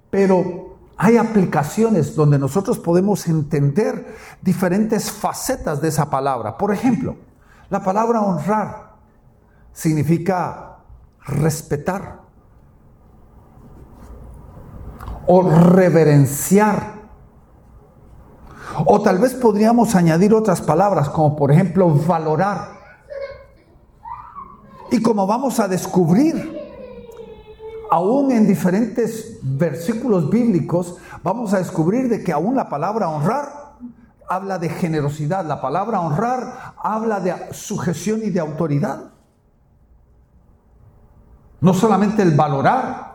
Pero 0.09 0.77
hay 0.97 1.17
aplicaciones 1.17 2.15
donde 2.15 2.39
nosotros 2.39 2.79
podemos 2.79 3.27
entender 3.27 4.15
diferentes 4.41 5.11
facetas 5.11 5.79
de 5.79 5.89
esa 5.89 6.09
palabra. 6.09 6.57
Por 6.57 6.73
ejemplo, 6.73 7.17
la 7.69 7.83
palabra 7.83 8.21
honrar 8.21 8.90
significa 9.73 10.77
respetar 11.25 12.21
o 15.27 15.41
reverenciar. 15.41 17.01
O 18.85 19.01
tal 19.01 19.17
vez 19.19 19.33
podríamos 19.33 19.95
añadir 19.95 20.33
otras 20.33 20.61
palabras 20.61 21.09
como 21.09 21.35
por 21.35 21.51
ejemplo 21.51 21.89
valorar. 21.89 22.79
Y 24.91 25.01
como 25.01 25.25
vamos 25.27 25.59
a 25.59 25.67
descubrir, 25.67 26.59
aún 27.89 28.31
en 28.31 28.47
diferentes 28.47 29.39
versículos 29.41 30.29
bíblicos, 30.29 30.97
vamos 31.23 31.53
a 31.53 31.59
descubrir 31.59 32.09
de 32.09 32.23
que 32.23 32.31
aún 32.31 32.55
la 32.55 32.67
palabra 32.69 33.09
honrar 33.09 33.75
habla 34.27 34.57
de 34.57 34.69
generosidad, 34.69 35.45
la 35.45 35.59
palabra 35.59 35.99
honrar 35.99 36.73
habla 36.77 37.19
de 37.19 37.53
sujeción 37.53 38.21
y 38.23 38.29
de 38.29 38.39
autoridad. 38.39 39.10
No 41.61 41.73
solamente 41.75 42.23
el 42.23 42.31
valorar, 42.31 43.11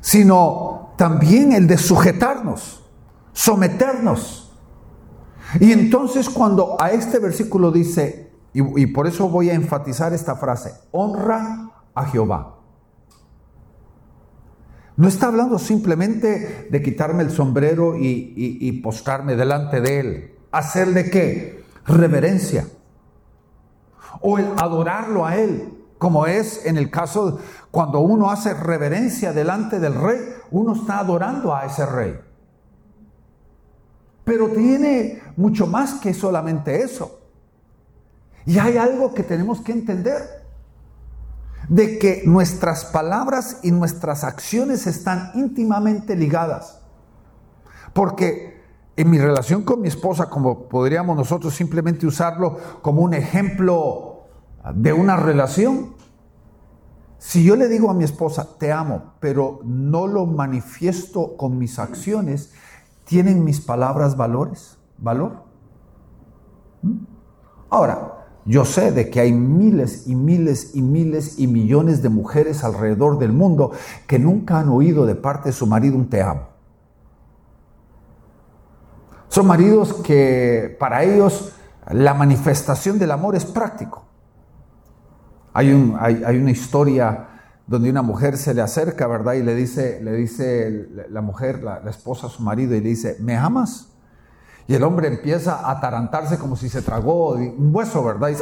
sino 0.00 0.92
también 0.96 1.52
el 1.52 1.66
de 1.66 1.78
sujetarnos, 1.78 2.84
someternos. 3.32 4.52
Y 5.58 5.72
entonces 5.72 6.28
cuando 6.28 6.76
a 6.80 6.90
este 6.90 7.18
versículo 7.18 7.72
dice, 7.72 8.30
y, 8.52 8.86
por 8.86 9.06
eso 9.06 9.28
voy 9.28 9.50
a 9.50 9.54
enfatizar 9.54 10.12
esta 10.12 10.36
frase, 10.36 10.72
honra 10.92 11.70
a 11.94 12.04
Jehová. 12.06 12.56
No 14.96 15.08
está 15.08 15.26
hablando 15.26 15.58
simplemente 15.58 16.68
de 16.70 16.82
quitarme 16.82 17.22
el 17.22 17.30
sombrero 17.30 17.96
y, 17.96 18.32
y, 18.36 18.72
postrarme 18.80 19.34
delante 19.36 19.80
de 19.80 20.00
él. 20.00 20.34
¿Hacerle 20.52 21.10
qué? 21.10 21.64
Reverencia. 21.84 22.66
O 24.20 24.38
el 24.38 24.46
adorarlo 24.56 25.26
a 25.26 25.36
él 25.36 25.76
como 25.98 26.26
es 26.26 26.66
en 26.66 26.76
el 26.76 26.90
caso 26.90 27.38
cuando 27.70 28.00
uno 28.00 28.30
hace 28.30 28.54
reverencia 28.54 29.32
delante 29.32 29.80
del 29.80 29.94
rey, 29.94 30.18
uno 30.50 30.74
está 30.74 30.98
adorando 30.98 31.54
a 31.54 31.64
ese 31.64 31.86
rey. 31.86 32.18
Pero 34.24 34.48
tiene 34.48 35.22
mucho 35.36 35.66
más 35.66 35.94
que 35.94 36.12
solamente 36.12 36.82
eso. 36.82 37.20
Y 38.44 38.58
hay 38.58 38.76
algo 38.76 39.14
que 39.14 39.22
tenemos 39.22 39.60
que 39.60 39.72
entender, 39.72 40.22
de 41.68 41.98
que 41.98 42.22
nuestras 42.26 42.84
palabras 42.84 43.58
y 43.62 43.72
nuestras 43.72 44.22
acciones 44.22 44.86
están 44.86 45.32
íntimamente 45.34 46.14
ligadas. 46.14 46.80
Porque 47.92 48.62
en 48.96 49.10
mi 49.10 49.18
relación 49.18 49.62
con 49.62 49.80
mi 49.80 49.88
esposa, 49.88 50.30
como 50.30 50.68
podríamos 50.68 51.16
nosotros 51.16 51.54
simplemente 51.54 52.06
usarlo 52.06 52.56
como 52.82 53.02
un 53.02 53.14
ejemplo 53.14 54.05
de 54.74 54.92
una 54.92 55.16
relación, 55.16 55.94
si 57.18 57.44
yo 57.44 57.56
le 57.56 57.68
digo 57.68 57.90
a 57.90 57.94
mi 57.94 58.04
esposa, 58.04 58.58
te 58.58 58.72
amo, 58.72 59.14
pero 59.20 59.60
no 59.64 60.06
lo 60.06 60.26
manifiesto 60.26 61.36
con 61.36 61.58
mis 61.58 61.78
acciones, 61.78 62.52
¿tienen 63.04 63.44
mis 63.44 63.60
palabras 63.60 64.16
valores? 64.16 64.76
¿Valor? 64.98 65.44
¿Mm? 66.82 66.96
Ahora, 67.70 68.16
yo 68.44 68.64
sé 68.64 68.92
de 68.92 69.10
que 69.10 69.20
hay 69.20 69.32
miles 69.32 70.06
y 70.06 70.14
miles 70.14 70.76
y 70.76 70.82
miles 70.82 71.38
y 71.38 71.48
millones 71.48 72.00
de 72.00 72.08
mujeres 72.08 72.62
alrededor 72.62 73.18
del 73.18 73.32
mundo 73.32 73.72
que 74.06 74.20
nunca 74.20 74.60
han 74.60 74.68
oído 74.68 75.04
de 75.04 75.16
parte 75.16 75.48
de 75.48 75.52
su 75.52 75.66
marido 75.66 75.96
un 75.96 76.08
te 76.08 76.22
amo. 76.22 76.48
Son 79.28 79.46
maridos 79.46 79.94
que 79.94 80.76
para 80.78 81.02
ellos 81.02 81.52
la 81.90 82.14
manifestación 82.14 82.98
del 82.98 83.10
amor 83.10 83.34
es 83.34 83.44
práctico. 83.44 84.04
Hay, 85.56 85.72
un, 85.72 85.96
hay, 85.98 86.36
una 86.36 86.50
historia 86.50 87.28
donde 87.66 87.88
una 87.88 88.02
mujer 88.02 88.36
se 88.36 88.52
le 88.52 88.60
acerca, 88.60 89.06
¿verdad? 89.06 89.32
Y 89.32 89.42
le 89.42 89.54
dice, 89.54 90.02
le 90.02 90.12
dice 90.12 90.86
la 91.08 91.22
mujer, 91.22 91.62
la, 91.62 91.80
esposa 91.88 92.26
a 92.26 92.30
su 92.30 92.42
marido, 92.42 92.74
y 92.74 92.82
le 92.82 92.90
dice, 92.90 93.16
¿me 93.20 93.38
amas? 93.38 93.88
Y 94.68 94.74
el 94.74 94.82
hombre 94.82 95.08
empieza 95.08 95.54
a 95.54 95.70
atarantarse 95.70 96.36
como 96.36 96.56
si 96.56 96.68
se 96.68 96.82
tragó 96.82 97.30
un 97.30 97.74
hueso, 97.74 98.04
¿verdad? 98.04 98.32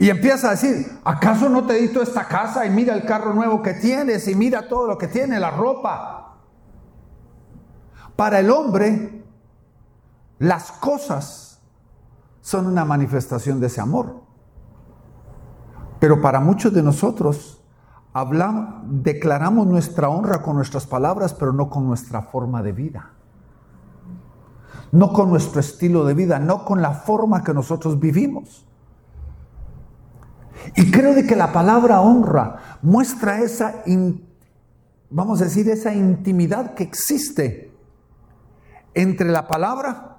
Y, 0.00 0.04
y 0.04 0.10
empieza 0.10 0.48
a 0.48 0.50
decir, 0.50 0.88
¿acaso 1.04 1.48
no 1.48 1.64
te 1.64 1.78
he 1.78 1.82
dicho 1.82 2.02
esta 2.02 2.26
casa? 2.26 2.66
Y 2.66 2.70
mira 2.70 2.92
el 2.92 3.04
carro 3.04 3.34
nuevo 3.34 3.62
que 3.62 3.74
tienes, 3.74 4.26
y 4.26 4.34
mira 4.34 4.66
todo 4.66 4.88
lo 4.88 4.98
que 4.98 5.06
tiene, 5.06 5.38
la 5.38 5.52
ropa. 5.52 6.38
Para 8.16 8.40
el 8.40 8.50
hombre, 8.50 9.22
las 10.40 10.72
cosas 10.72 11.43
son 12.44 12.66
una 12.66 12.84
manifestación 12.84 13.58
de 13.58 13.68
ese 13.68 13.80
amor. 13.80 14.20
Pero 15.98 16.20
para 16.20 16.40
muchos 16.40 16.74
de 16.74 16.82
nosotros, 16.82 17.64
hablamos, 18.12 18.82
declaramos 18.86 19.66
nuestra 19.66 20.10
honra 20.10 20.42
con 20.42 20.56
nuestras 20.56 20.86
palabras, 20.86 21.32
pero 21.32 21.54
no 21.54 21.70
con 21.70 21.86
nuestra 21.86 22.20
forma 22.20 22.62
de 22.62 22.72
vida. 22.72 23.12
No 24.92 25.14
con 25.14 25.30
nuestro 25.30 25.58
estilo 25.58 26.04
de 26.04 26.12
vida, 26.12 26.38
no 26.38 26.66
con 26.66 26.82
la 26.82 26.90
forma 26.90 27.42
que 27.42 27.54
nosotros 27.54 27.98
vivimos. 27.98 28.66
Y 30.76 30.90
creo 30.90 31.14
de 31.14 31.26
que 31.26 31.36
la 31.36 31.50
palabra 31.50 32.02
honra 32.02 32.78
muestra 32.82 33.40
esa, 33.40 33.82
vamos 35.08 35.40
a 35.40 35.44
decir, 35.44 35.66
esa 35.70 35.94
intimidad 35.94 36.74
que 36.74 36.84
existe 36.84 37.72
entre 38.92 39.30
la 39.30 39.48
palabra 39.48 40.18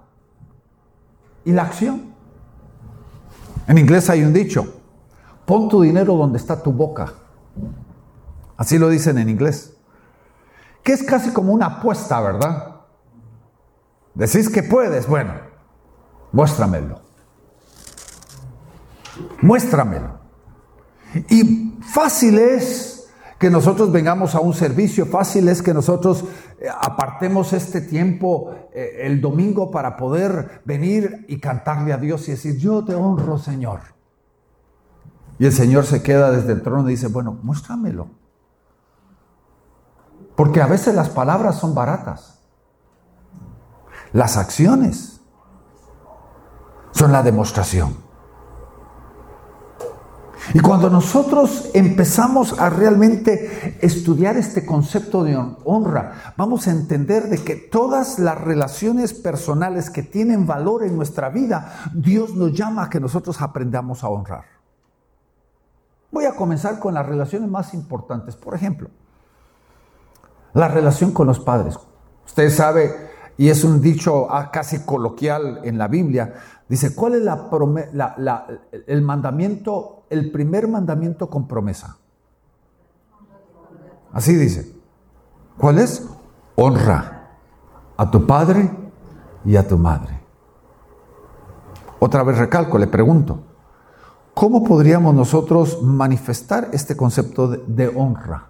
y 1.44 1.52
la 1.52 1.62
acción. 1.62 2.15
En 3.68 3.78
inglés 3.78 4.10
hay 4.10 4.24
un 4.24 4.34
dicho, 4.34 4.82
pon 5.46 5.70
tu 5.70 5.82
dinero 5.82 6.16
donde 6.16 6.38
está 6.38 6.62
tu 6.62 6.72
boca. 6.72 7.14
Así 8.58 8.78
lo 8.78 8.90
dicen 8.90 9.18
en 9.18 9.30
inglés. 9.30 9.76
Que 10.84 10.94
es 10.94 11.04
casi 11.04 11.32
como 11.32 11.52
una 11.52 11.66
apuesta, 11.66 12.22
¿verdad? 12.22 12.82
Decís 14.14 14.50
que 14.50 14.64
puedes, 14.64 15.08
bueno, 15.08 15.34
muéstramelo. 16.32 17.02
Muéstramelo. 19.42 20.20
Y 21.30 21.80
fácil 21.82 22.38
es 22.38 22.95
que 23.38 23.50
nosotros 23.50 23.92
vengamos 23.92 24.34
a 24.36 24.40
un 24.40 24.54
servicio, 24.54 25.06
fácil 25.06 25.50
es 25.50 25.62
que 25.62 25.74
nosotros 25.74 26.24
eh, 26.60 26.68
apartemos 26.82 27.52
este 27.54 27.82
tiempo 27.82 28.56
eh, 28.74 29.02
el 29.02 29.20
domingo 29.20 29.72
para 29.72 29.98
poder 29.98 30.62
venir 30.64 31.26
y 31.28 31.40
cantarle 31.40 31.92
a 31.92 31.98
Dios 31.98 32.28
y 32.28 32.32
decir, 32.32 32.58
yo 32.58 32.86
te 32.86 32.96
honro, 32.96 33.38
Señor. 33.38 33.82
Y 35.38 35.46
el 35.46 35.52
Señor 35.52 35.86
se 35.86 36.02
queda 36.02 36.32
desde 36.32 36.54
el 36.54 36.62
trono 36.62 36.88
y 36.88 36.94
dice, 36.94 37.08
bueno, 37.08 37.38
muéstramelo. 37.44 38.08
Porque 40.36 40.62
a 40.62 40.68
veces 40.68 40.96
las 40.96 41.10
palabras 41.10 41.58
son 41.58 41.76
baratas. 41.76 42.40
Las 44.14 44.38
acciones 44.38 45.20
son 46.92 47.12
la 47.12 47.22
demostración. 47.22 48.05
Y 50.54 50.60
cuando 50.60 50.90
nosotros 50.90 51.70
empezamos 51.74 52.60
a 52.60 52.70
realmente 52.70 53.78
estudiar 53.82 54.38
este 54.38 54.66
concepto 54.66 55.24
de 55.24 55.36
honra, 55.64 56.34
vamos 56.38 56.68
a 56.68 56.72
entender 56.72 57.30
de 57.30 57.44
que 57.44 57.56
todas 57.56 58.20
las 58.20 58.40
relaciones 58.40 59.14
personales 59.14 59.90
que 59.90 60.04
tienen 60.04 60.46
valor 60.46 60.84
en 60.84 60.96
nuestra 60.96 61.30
vida, 61.30 61.92
Dios 61.94 62.36
nos 62.36 62.54
llama 62.54 62.84
a 62.84 62.90
que 62.90 63.00
nosotros 63.00 63.42
aprendamos 63.42 64.04
a 64.04 64.10
honrar. 64.10 64.46
Voy 66.12 66.26
a 66.26 66.36
comenzar 66.36 66.80
con 66.80 66.94
las 66.94 67.06
relaciones 67.06 67.50
más 67.50 67.74
importantes. 67.74 68.36
Por 68.36 68.56
ejemplo, 68.56 68.90
la 70.54 70.68
relación 70.68 71.12
con 71.12 71.28
los 71.28 71.40
padres. 71.40 71.78
Usted 72.26 72.50
sabe, 72.50 73.12
y 73.38 73.50
es 73.50 73.64
un 73.64 73.82
dicho 73.82 74.32
ah, 74.32 74.52
casi 74.52 74.86
coloquial 74.86 75.62
en 75.64 75.78
la 75.78 75.88
Biblia, 75.88 76.34
dice, 76.70 76.96
¿cuál 76.96 77.16
es 77.16 77.24
la, 77.24 78.48
el 78.88 79.02
mandamiento 79.02 79.96
el 80.10 80.32
primer 80.32 80.68
mandamiento 80.68 81.30
con 81.30 81.48
promesa. 81.48 81.98
Así 84.12 84.36
dice. 84.36 84.74
¿Cuál 85.58 85.80
es? 85.80 86.08
Honra 86.56 87.38
a 87.98 88.12
tu 88.12 88.26
padre 88.26 88.72
y 89.44 89.56
a 89.56 89.68
tu 89.68 89.78
madre. 89.78 90.20
Otra 92.00 92.24
vez 92.24 92.38
recalco, 92.38 92.78
le 92.78 92.88
pregunto, 92.88 93.40
¿cómo 94.34 94.64
podríamos 94.64 95.16
nosotros 95.16 95.82
manifestar 95.82 96.70
este 96.72 96.96
concepto 96.96 97.48
de, 97.48 97.88
honra? 97.88 98.50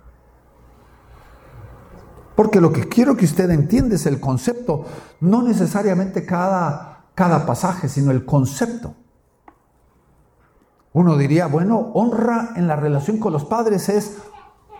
Porque 2.35 2.59
lo 2.59 2.71
que 2.71 2.87
quiero 2.89 3.15
que 3.15 3.25
usted 3.25 3.49
entienda 3.49 3.95
es 3.95 4.05
el 4.05 4.19
concepto, 4.19 4.85
no 5.21 5.41
necesariamente 5.41 6.25
cada, 6.25 7.05
cada 7.15 7.45
pasaje, 7.45 7.87
sino 7.87 8.11
el 8.11 8.25
concepto. 8.25 8.93
Uno 10.91 11.17
diría, 11.17 11.47
bueno, 11.47 11.91
honra 11.93 12.51
en 12.55 12.67
la 12.67 12.75
relación 12.75 13.19
con 13.19 13.33
los 13.33 13.45
padres 13.45 13.89
es, 13.89 14.17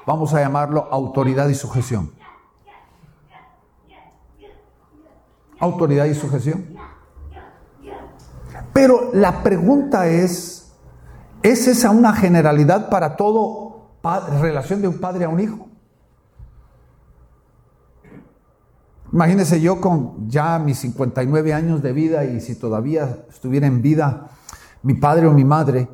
vamos 0.06 0.34
a 0.34 0.42
llamarlo, 0.42 0.88
autoridad 0.92 1.48
y 1.48 1.56
sujeción. 1.56 2.14
Autoridad 5.60 6.06
y 6.06 6.14
sujeción. 6.14 6.76
Pero 8.74 9.10
la 9.14 9.42
pregunta 9.44 10.08
es, 10.08 10.74
¿es 11.42 11.68
esa 11.68 11.92
una 11.92 12.14
generalidad 12.14 12.90
para 12.90 13.16
todo 13.16 13.88
relación 14.42 14.82
de 14.82 14.90
un 14.90 15.00
padre 15.00 15.26
a 15.26 15.30
un 15.30 15.40
hijo? 15.40 15.70
Imagínese 19.16 19.62
yo 19.62 19.80
con 19.80 20.28
ya 20.28 20.60
mis 20.60 20.78
59 20.80 21.54
años 21.54 21.82
de 21.82 21.94
vida 21.94 22.26
y 22.26 22.42
si 22.42 22.54
todavía 22.54 23.24
estuviera 23.30 23.66
en 23.66 23.82
vida 23.82 24.28
mi 24.84 24.94
padre 24.96 25.26
o 25.26 25.32
mi 25.32 25.46
madre, 25.46 25.88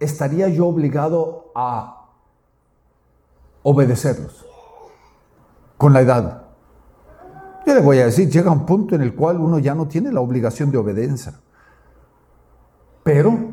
estaría 0.00 0.48
yo 0.48 0.66
obligado 0.66 1.52
a 1.54 2.08
obedecerlos 3.62 4.44
con 5.78 5.92
la 5.92 6.00
edad. 6.00 6.48
Yo 7.64 7.76
le 7.76 7.80
voy 7.80 8.00
a 8.00 8.06
decir, 8.06 8.28
llega 8.28 8.50
un 8.50 8.66
punto 8.66 8.96
en 8.96 9.02
el 9.02 9.14
cual 9.14 9.38
uno 9.38 9.60
ya 9.60 9.76
no 9.76 9.86
tiene 9.86 10.10
la 10.10 10.20
obligación 10.20 10.72
de 10.72 10.78
obediencia. 10.78 11.34
Pero 13.04 13.52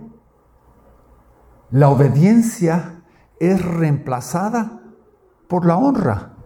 la 1.69 1.89
obediencia 1.89 3.03
es 3.39 3.63
reemplazada 3.63 4.81
por 5.47 5.67
la 5.67 5.77
honra 5.77 6.37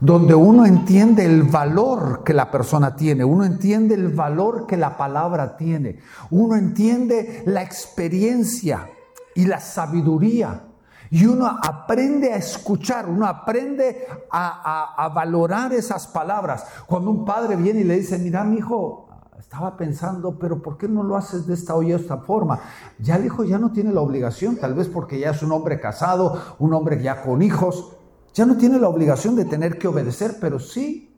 donde 0.00 0.34
uno 0.34 0.64
entiende 0.64 1.24
el 1.24 1.42
valor 1.42 2.22
que 2.24 2.34
la 2.34 2.50
persona 2.50 2.94
tiene, 2.94 3.24
uno 3.24 3.44
entiende 3.44 3.94
el 3.94 4.08
valor 4.08 4.66
que 4.66 4.76
la 4.76 4.96
palabra 4.96 5.56
tiene, 5.56 5.98
uno 6.30 6.54
entiende 6.54 7.42
la 7.46 7.62
experiencia 7.62 8.88
y 9.34 9.46
la 9.46 9.60
sabiduría. 9.60 10.64
Y 11.10 11.24
uno 11.24 11.46
aprende 11.46 12.32
a 12.32 12.36
escuchar, 12.36 13.08
uno 13.08 13.26
aprende 13.26 14.06
a, 14.30 15.10
valorar 15.14 15.72
esas 15.72 16.06
palabras. 16.06 16.66
Cuando 16.86 17.10
un 17.10 17.24
padre 17.24 17.56
viene 17.56 17.80
y 17.80 17.84
le 17.84 17.98
dice, 17.98 18.18
mira 18.18 18.44
mi 18.44 18.58
hijo, 18.58 19.08
estaba 19.38 19.76
pensando, 19.78 20.38
pero 20.38 20.60
¿por 20.60 20.76
qué 20.76 20.86
no 20.86 21.02
lo 21.02 21.16
haces 21.16 21.46
de 21.46 21.54
esta 21.54 21.74
o 21.74 21.82
esta 21.82 22.18
forma? 22.18 22.60
Ya 22.98 23.16
el 23.16 23.24
hijo 23.24 23.44
ya 23.44 23.58
no 23.58 23.72
tiene 23.72 23.92
la 23.92 24.02
obligación, 24.02 24.56
tal 24.56 24.74
vez 24.74 24.88
porque 24.88 25.18
ya 25.18 25.30
es 25.30 25.42
un 25.42 25.52
hombre 25.52 25.80
casado, 25.80 26.38
un 26.58 26.74
hombre 26.74 27.02
ya 27.02 27.22
con 27.22 27.40
hijos, 27.40 27.97
ya 28.38 28.46
no 28.46 28.56
tiene 28.56 28.78
la 28.78 28.88
obligación 28.88 29.34
de 29.34 29.44
tener 29.44 29.78
que 29.78 29.88
obedecer, 29.88 30.36
pero 30.40 30.60
sí, 30.60 31.12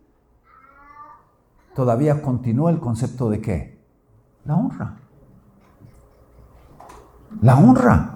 todavía 1.75 2.23
continúa 2.23 2.71
el 2.71 2.81
concepto 2.81 3.29
de 3.29 3.43
qué? 3.43 3.79
La 4.47 4.55
honra. 4.57 4.97
La 7.43 7.59
honra. 7.59 8.15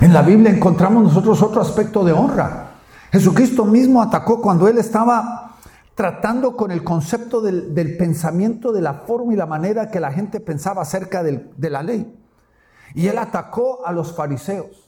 En 0.00 0.14
la 0.14 0.22
Biblia 0.22 0.50
encontramos 0.50 1.02
nosotros 1.02 1.42
otro 1.42 1.60
aspecto 1.60 2.06
de 2.06 2.12
honra. 2.12 2.70
Jesucristo 3.12 3.66
mismo 3.66 4.00
atacó 4.00 4.40
cuando 4.40 4.66
él 4.66 4.78
estaba 4.78 5.56
tratando 5.94 6.56
con 6.56 6.70
el 6.70 6.82
concepto 6.82 7.42
del, 7.42 7.96
pensamiento, 7.98 8.72
de 8.72 8.80
la 8.80 8.94
forma 8.94 9.34
y 9.34 9.36
la 9.36 9.44
manera 9.44 9.90
que 9.90 10.00
la 10.00 10.10
gente 10.10 10.40
pensaba 10.40 10.80
acerca 10.80 11.22
de 11.22 11.70
la 11.70 11.82
ley. 11.82 12.18
Y 12.94 13.08
él 13.08 13.18
atacó 13.18 13.84
a 13.84 13.92
los 13.92 14.16
fariseos. 14.16 14.85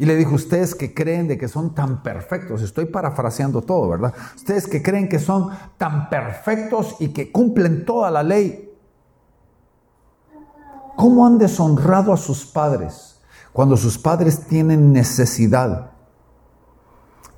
Y 0.00 0.06
le 0.06 0.16
dijo, 0.16 0.34
ustedes 0.34 0.74
que 0.74 0.94
creen 0.94 1.28
de 1.28 1.36
que 1.36 1.46
son 1.46 1.74
tan 1.74 2.02
perfectos, 2.02 2.62
estoy 2.62 2.86
parafraseando 2.86 3.60
todo, 3.60 3.86
¿verdad? 3.86 4.14
Ustedes 4.34 4.66
que 4.66 4.82
creen 4.82 5.10
que 5.10 5.18
son 5.18 5.50
tan 5.76 6.08
perfectos 6.08 6.96
y 7.00 7.08
que 7.08 7.30
cumplen 7.30 7.84
toda 7.84 8.10
la 8.10 8.22
ley, 8.22 8.72
¿cómo 10.96 11.26
han 11.26 11.36
deshonrado 11.36 12.14
a 12.14 12.16
sus 12.16 12.46
padres 12.46 13.20
cuando 13.52 13.76
sus 13.76 13.98
padres 13.98 14.46
tienen 14.46 14.90
necesidad? 14.90 15.90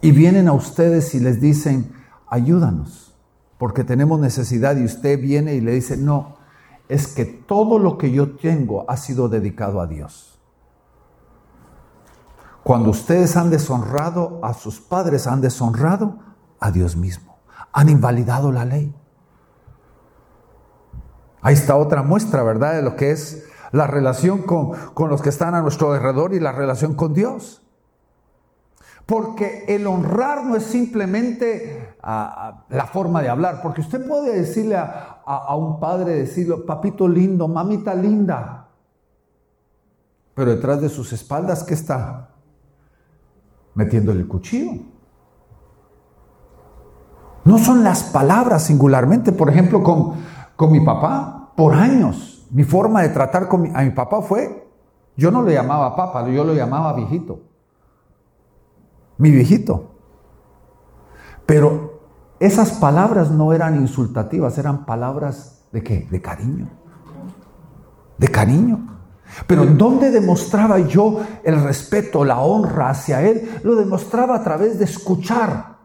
Y 0.01 0.13
vienen 0.13 0.47
a 0.47 0.53
ustedes 0.53 1.17
y 1.17 1.19
les 1.19 1.41
dicen, 1.41 1.93
ayúdanos, 2.29 3.17
porque 3.59 3.83
tenemos 3.83 4.21
necesidad 4.21 4.77
y 4.77 4.85
usted 4.85 5.21
viene 5.21 5.57
y 5.57 5.61
le 5.61 5.73
dice, 5.73 5.97
no, 5.97 6.37
es 6.89 7.09
que 7.09 7.25
todo 7.25 7.81
lo 7.81 7.99
que 7.99 8.13
yo 8.13 8.37
tengo 8.37 8.89
ha 8.89 8.97
sido 8.97 9.29
dedicado 9.29 9.81
a 9.81 9.89
Dios. 9.89 10.32
Cuando 12.63 12.91
ustedes 12.91 13.37
han 13.37 13.51
deshonrado 13.51 14.41
a 14.43 14.55
sus 14.55 14.81
padres, 14.81 15.27
han 15.27 15.41
deshonrado 15.41 16.19
a 16.61 16.71
Dios 16.71 16.97
mismo. 16.97 17.39
Han 17.73 17.89
invalidado 17.89 18.53
la 18.53 18.65
ley. 18.65 18.95
Ahí 21.41 21.55
está 21.55 21.77
otra 21.77 22.03
muestra, 22.03 22.43
¿verdad? 22.45 22.75
De 22.75 22.83
lo 22.83 22.95
que 22.95 23.11
es 23.11 23.45
la 23.73 23.87
relación 23.87 24.43
con, 24.43 24.77
los 25.09 25.23
que 25.23 25.31
están 25.31 25.55
a 25.55 25.63
nuestro 25.63 25.93
alrededor 25.93 26.35
y 26.35 26.41
la 26.41 26.53
relación 26.53 26.95
con 26.95 27.15
Dios. 27.15 27.63
Porque 29.07 29.65
el 29.67 29.87
honrar 29.89 30.45
no 30.45 30.55
es 30.55 30.63
simplemente 30.63 31.97
ah, 32.01 32.35
ah, 32.37 32.67
la 32.69 32.87
forma 32.87 33.21
de 33.23 33.29
hablar, 33.29 33.61
porque 33.61 33.81
usted 33.81 34.07
puede 34.07 34.39
decirle 34.39 34.77
a, 34.77 35.23
a 35.25 35.57
un 35.57 35.81
padre, 35.81 36.15
decirle, 36.15 36.59
papito 36.59 37.09
lindo, 37.09 37.49
mamita 37.49 37.95
linda, 37.97 38.69
pero 40.35 40.51
detrás 40.53 40.81
de 40.81 40.89
sus 40.89 41.13
espaldas, 41.13 41.63
¿qué 41.65 41.75
está? 41.75 42.32
Metiéndole 43.75 44.21
el 44.21 44.29
cuchillo. 44.29 44.83
No 47.45 47.59
son 47.59 47.83
las 47.83 48.05
palabras 48.05 48.65
singularmente. 48.65 49.33
Por 49.33 49.51
ejemplo, 49.51 49.83
con, 49.83 50.15
con 50.57 50.73
mi 50.73 50.81
papá, 50.81 51.53
por 51.57 51.75
años, 51.75 52.47
mi 52.51 52.65
forma 52.65 53.03
de 53.03 53.09
tratar 53.09 53.49
a 53.75 53.83
mi 53.83 53.91
papá 53.91 54.23
fue, 54.23 54.69
yo 55.17 55.31
no 55.31 55.43
le 55.43 55.55
llamaba 55.55 55.97
papá, 55.97 56.29
yo 56.29 56.45
lo 56.45 56.55
llamaba 56.55 56.95
viejito. 56.95 57.41
Mi 59.19 59.31
viejito. 59.31 59.93
Pero 61.47 62.01
esas 62.39 62.73
palabras 62.73 63.31
no 63.31 63.53
eran 63.53 63.77
insultativas, 63.77 64.59
eran 64.59 64.85
palabras 64.85 65.65
de 65.73 65.83
qué? 65.83 66.07
De 66.11 66.21
cariño. 66.21 66.69
De 68.19 68.29
cariño. 68.29 69.02
Pero 69.47 69.65
¿dónde 69.67 70.11
demostraba 70.11 70.79
yo 70.79 71.21
el 71.43 71.63
respeto, 71.63 72.25
la 72.25 72.41
honra 72.41 72.91
hacia 72.91 73.23
Él? 73.23 73.61
Lo 73.63 73.75
demostraba 73.77 74.37
a 74.37 74.45
través 74.45 74.79
de 74.79 74.85
escuchar 74.85 75.79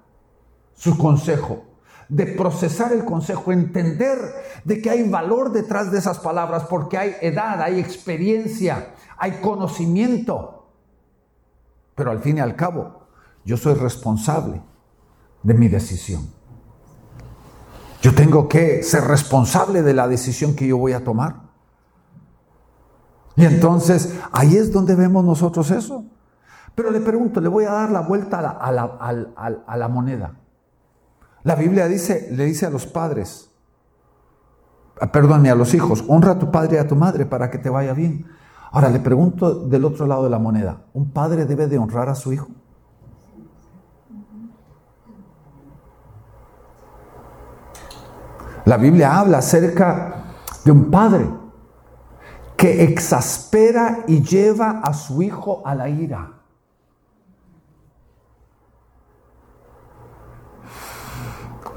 su 0.73 0.97
consejo, 0.97 1.63
de 2.09 2.25
procesar 2.25 2.93
el 2.93 3.03
consejo, 3.05 3.51
entender 3.51 4.19
de 4.63 4.81
que 4.81 4.89
hay 4.89 5.09
valor 5.09 5.51
detrás 5.51 5.91
de 5.91 5.99
esas 5.99 6.19
palabras, 6.19 6.65
porque 6.69 6.97
hay 6.97 7.15
edad, 7.21 7.61
hay 7.61 7.79
experiencia, 7.79 8.93
hay 9.17 9.39
conocimiento. 9.41 10.67
Pero 11.95 12.11
al 12.11 12.19
fin 12.19 12.37
y 12.37 12.41
al 12.41 12.55
cabo, 12.55 13.07
yo 13.43 13.57
soy 13.57 13.73
responsable 13.73 14.61
de 15.41 15.53
mi 15.53 15.67
decisión. 15.67 16.29
Yo 18.01 18.13
tengo 18.13 18.47
que 18.47 18.83
ser 18.83 19.05
responsable 19.05 19.81
de 19.81 19.93
la 19.93 20.07
decisión 20.07 20.55
que 20.55 20.67
yo 20.67 20.77
voy 20.77 20.93
a 20.93 21.03
tomar. 21.03 21.46
Y 23.37 23.45
entonces 23.45 24.19
ahí 24.31 24.57
es 24.57 24.73
donde 24.73 24.95
vemos 24.95 25.23
nosotros 25.23 25.69
eso. 25.69 26.03
Pero 26.73 26.89
le 26.89 26.99
pregunto, 26.99 27.39
le 27.39 27.47
voy 27.47 27.65
a 27.65 27.71
dar 27.71 27.91
la 27.91 28.01
vuelta 28.01 28.39
a 28.39 28.71
la, 28.71 29.87
moneda. 29.87 30.33
La 31.43 31.55
Biblia 31.55 31.87
dice, 31.87 32.29
le 32.31 32.45
dice 32.45 32.65
a 32.65 32.71
los 32.71 32.87
padres, 32.87 33.51
ah, 34.99 35.11
perdón, 35.11 35.45
a 35.45 35.53
los 35.53 35.73
hijos, 35.75 36.03
honra 36.07 36.31
a 36.31 36.39
tu 36.39 36.51
padre 36.51 36.77
y 36.77 36.79
a 36.79 36.87
tu 36.87 36.95
madre 36.95 37.27
para 37.27 37.51
que 37.51 37.59
te 37.59 37.69
vaya 37.69 37.93
bien. 37.93 38.25
Ahora 38.71 38.89
le 38.89 38.99
pregunto 38.99 39.67
del 39.67 39.85
otro 39.85 40.07
lado 40.07 40.23
de 40.23 40.31
la 40.31 40.39
moneda, 40.39 40.81
¿un 40.93 41.11
padre 41.11 41.45
debe 41.45 41.67
de 41.67 41.77
honrar 41.77 42.09
a 42.09 42.15
su 42.15 42.33
hijo? 42.33 42.47
La 48.65 48.77
Biblia 48.77 49.19
habla 49.19 49.37
acerca 49.37 50.25
de 50.65 50.71
un 50.71 50.89
padre 50.89 51.29
que 52.57 52.83
exaspera 52.83 54.03
y 54.07 54.23
lleva 54.23 54.81
a 54.83 54.93
su 54.93 55.21
hijo 55.21 55.61
a 55.63 55.75
la 55.75 55.87
ira. 55.87 56.33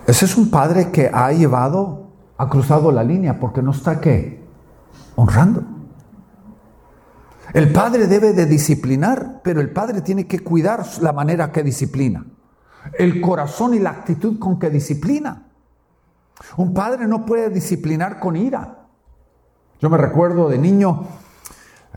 Ese 0.06 0.24
es 0.24 0.36
un 0.36 0.50
padre 0.50 0.90
que 0.90 1.10
ha 1.12 1.30
llevado, 1.32 2.08
ha 2.36 2.48
cruzado 2.48 2.90
la 2.90 3.04
línea 3.04 3.38
porque 3.38 3.62
no 3.62 3.70
está 3.72 4.00
qué? 4.00 4.42
Honrando. 5.14 5.62
El 7.52 7.72
padre 7.72 8.06
debe 8.06 8.32
de 8.32 8.46
disciplinar, 8.46 9.40
pero 9.44 9.60
el 9.60 9.70
padre 9.72 10.00
tiene 10.00 10.26
que 10.26 10.40
cuidar 10.40 10.84
la 11.00 11.12
manera 11.12 11.52
que 11.52 11.62
disciplina. 11.62 12.24
El 12.98 13.20
corazón 13.20 13.74
y 13.74 13.78
la 13.78 13.90
actitud 13.90 14.38
con 14.38 14.58
que 14.58 14.70
disciplina. 14.70 15.48
Un 16.56 16.72
padre 16.72 17.06
no 17.06 17.26
puede 17.26 17.50
disciplinar 17.50 18.18
con 18.18 18.36
ira. 18.36 18.79
Yo 19.80 19.88
me 19.88 19.96
recuerdo 19.96 20.50
de 20.50 20.58
niño, 20.58 21.06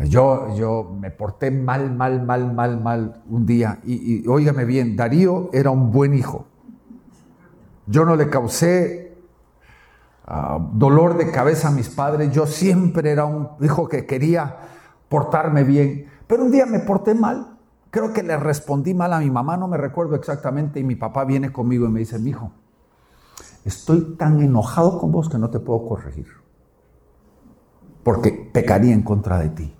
yo, 0.06 0.56
yo 0.56 0.96
me 1.00 1.12
porté 1.12 1.52
mal, 1.52 1.94
mal, 1.94 2.26
mal, 2.26 2.54
mal, 2.54 2.82
mal 2.82 3.22
un 3.30 3.46
día. 3.46 3.80
Y, 3.84 4.26
óigame 4.26 4.64
bien, 4.64 4.96
Darío 4.96 5.50
era 5.52 5.70
un 5.70 5.92
buen 5.92 6.14
hijo. 6.14 6.48
Yo 7.86 8.06
no 8.06 8.16
le 8.16 8.30
causé 8.30 9.18
ah, 10.26 10.66
dolor 10.72 11.18
de 11.18 11.30
cabeza 11.30 11.68
a 11.68 11.72
mis 11.72 11.90
padres. 11.90 12.32
Yo 12.32 12.48
siempre 12.48 13.12
era 13.12 13.26
un 13.26 13.50
hijo 13.60 13.90
que 13.90 14.06
quería 14.06 14.56
portarme 15.10 15.66
bien. 15.66 16.08
Pero 16.26 16.46
un 16.46 16.52
día 16.52 16.66
me 16.66 16.80
porté 16.80 17.14
mal. 17.14 17.58
Creo 17.92 18.14
que 18.14 18.24
le 18.24 18.38
respondí 18.38 18.94
mal 18.94 19.12
a 19.12 19.20
mi 19.20 19.30
mamá, 19.30 19.58
no 19.58 19.68
me 19.68 19.78
recuerdo 19.78 20.16
exactamente. 20.16 20.80
Y 20.80 20.86
mi 20.86 20.96
papá 20.96 21.26
viene 21.26 21.52
conmigo 21.52 21.86
y 21.86 21.90
me 21.90 22.00
dice, 22.00 22.18
mi 22.18 22.30
hijo, 22.30 22.50
estoy 23.66 24.16
tan 24.16 24.42
enojado 24.42 24.98
con 25.00 25.12
vos 25.12 25.28
que 25.28 25.38
no 25.38 25.50
te 25.50 25.60
puedo 25.60 25.86
corregir 25.86 26.43
porque 28.04 28.32
pecaría 28.32 28.94
en 28.94 29.02
contra 29.02 29.40
de 29.40 29.50
ti. 29.50 29.76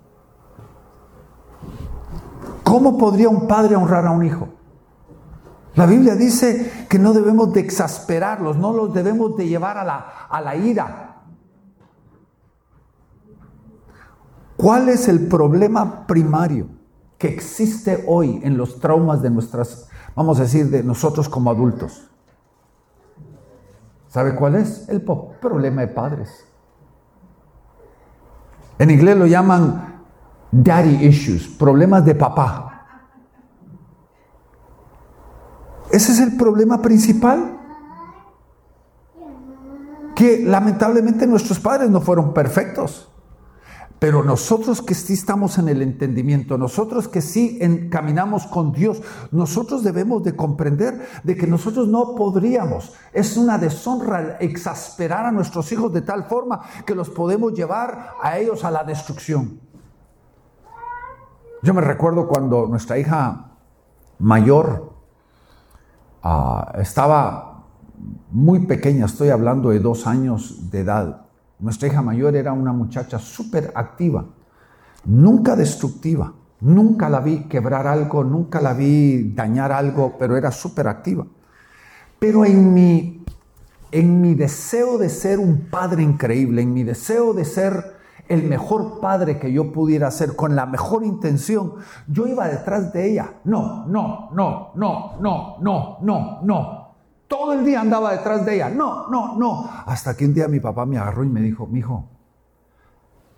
¿Cómo 2.62 2.96
podría 2.98 3.28
un 3.28 3.46
padre 3.46 3.76
honrar 3.76 4.06
a 4.06 4.10
un 4.10 4.24
hijo? 4.24 4.48
La 5.74 5.86
Biblia 5.86 6.14
dice 6.14 6.86
que 6.88 6.98
no 6.98 7.12
debemos 7.12 7.52
de 7.52 7.60
exasperarlos, 7.60 8.56
no 8.56 8.72
los 8.72 8.94
debemos 8.94 9.36
de 9.36 9.48
llevar 9.48 9.76
a 9.76 9.84
la, 9.84 9.96
a 10.28 10.40
la 10.40 10.56
ira. 10.56 11.22
¿Cuál 14.56 14.88
es 14.88 15.08
el 15.08 15.26
problema 15.26 16.06
primario 16.06 16.68
que 17.18 17.28
existe 17.28 18.04
hoy 18.06 18.40
en 18.44 18.56
los 18.56 18.80
traumas 18.80 19.20
de 19.20 19.30
nuestras, 19.30 19.88
vamos 20.14 20.38
a 20.38 20.42
decir, 20.42 20.70
de 20.70 20.82
nosotros 20.82 21.28
como 21.28 21.50
adultos? 21.50 22.08
¿Sabe 24.08 24.36
cuál 24.36 24.54
es? 24.54 24.88
El 24.88 25.02
problema 25.02 25.80
de 25.80 25.88
padres. 25.88 26.46
En 28.78 28.90
inglés 28.90 29.16
lo 29.16 29.26
llaman 29.26 30.02
daddy 30.50 31.06
issues, 31.06 31.46
problemas 31.48 32.04
de 32.04 32.14
papá. 32.14 32.86
Ese 35.90 36.12
es 36.12 36.20
el 36.20 36.36
problema 36.36 36.82
principal. 36.82 37.60
Que 40.14 40.44
lamentablemente 40.44 41.26
nuestros 41.26 41.58
padres 41.58 41.90
no 41.90 42.00
fueron 42.00 42.32
perfectos. 42.32 43.13
Pero 44.04 44.22
nosotros 44.22 44.82
que 44.82 44.94
sí 44.94 45.14
estamos 45.14 45.56
en 45.56 45.66
el 45.66 45.80
entendimiento, 45.80 46.58
nosotros 46.58 47.08
que 47.08 47.22
sí 47.22 47.58
caminamos 47.90 48.46
con 48.46 48.70
Dios, 48.70 49.00
nosotros 49.30 49.82
debemos 49.82 50.22
de 50.22 50.36
comprender 50.36 51.08
de 51.22 51.34
que 51.34 51.46
nosotros 51.46 51.88
no 51.88 52.14
podríamos. 52.14 52.92
Es 53.14 53.38
una 53.38 53.56
deshonra 53.56 54.36
exasperar 54.40 55.24
a 55.24 55.32
nuestros 55.32 55.72
hijos 55.72 55.90
de 55.90 56.02
tal 56.02 56.24
forma 56.24 56.60
que 56.84 56.94
los 56.94 57.08
podemos 57.08 57.54
llevar 57.54 58.10
a 58.22 58.36
ellos 58.36 58.62
a 58.66 58.70
la 58.70 58.84
destrucción. 58.84 59.58
Yo 61.62 61.72
me 61.72 61.80
recuerdo 61.80 62.28
cuando 62.28 62.66
nuestra 62.66 62.98
hija 62.98 63.52
mayor 64.18 64.92
ah, 66.22 66.74
estaba 66.78 67.64
muy 68.30 68.66
pequeña, 68.66 69.06
estoy 69.06 69.30
hablando 69.30 69.70
de 69.70 69.78
dos 69.78 70.06
años 70.06 70.70
de 70.70 70.80
edad. 70.80 71.23
Nuestra 71.58 71.88
hija 71.88 72.02
mayor 72.02 72.36
era 72.36 72.52
una 72.52 72.72
muchacha 72.72 73.18
súper 73.18 73.72
activa, 73.74 74.24
nunca 75.04 75.56
destructiva, 75.56 76.32
nunca 76.60 77.08
la 77.08 77.20
vi 77.20 77.44
quebrar 77.44 77.86
algo, 77.86 78.24
nunca 78.24 78.60
la 78.60 78.72
vi 78.72 79.32
dañar 79.34 79.72
algo, 79.72 80.16
pero 80.18 80.36
era 80.36 80.50
súper 80.50 80.88
activa. 80.88 81.26
Pero 82.18 82.44
en 82.44 82.74
mi, 82.74 83.24
en 83.92 84.20
mi 84.20 84.34
deseo 84.34 84.98
de 84.98 85.08
ser 85.08 85.38
un 85.38 85.68
padre 85.70 86.02
increíble, 86.02 86.62
en 86.62 86.72
mi 86.72 86.82
deseo 86.82 87.32
de 87.34 87.44
ser 87.44 87.94
el 88.28 88.44
mejor 88.44 89.00
padre 89.00 89.38
que 89.38 89.52
yo 89.52 89.72
pudiera 89.72 90.10
ser, 90.10 90.34
con 90.34 90.56
la 90.56 90.66
mejor 90.66 91.04
intención, 91.04 91.74
yo 92.08 92.26
iba 92.26 92.48
detrás 92.48 92.92
de 92.92 93.10
ella. 93.10 93.34
No, 93.44 93.86
no, 93.86 94.30
no, 94.32 94.72
no, 94.74 95.16
no, 95.20 95.58
no, 95.60 95.98
no, 96.00 96.40
no. 96.42 96.83
Todo 97.28 97.54
el 97.54 97.64
día 97.64 97.80
andaba 97.80 98.12
detrás 98.12 98.44
de 98.44 98.56
ella. 98.56 98.68
No, 98.68 99.08
no, 99.08 99.36
no. 99.36 99.70
Hasta 99.86 100.16
que 100.16 100.26
un 100.26 100.34
día 100.34 100.48
mi 100.48 100.60
papá 100.60 100.84
me 100.84 100.98
agarró 100.98 101.24
y 101.24 101.28
me 101.28 101.40
dijo, 101.40 101.66
mi 101.66 101.78
hijo, 101.78 102.04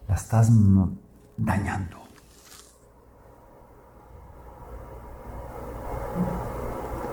la 0.09 0.14
estás 0.14 0.51
dañando. 1.37 1.96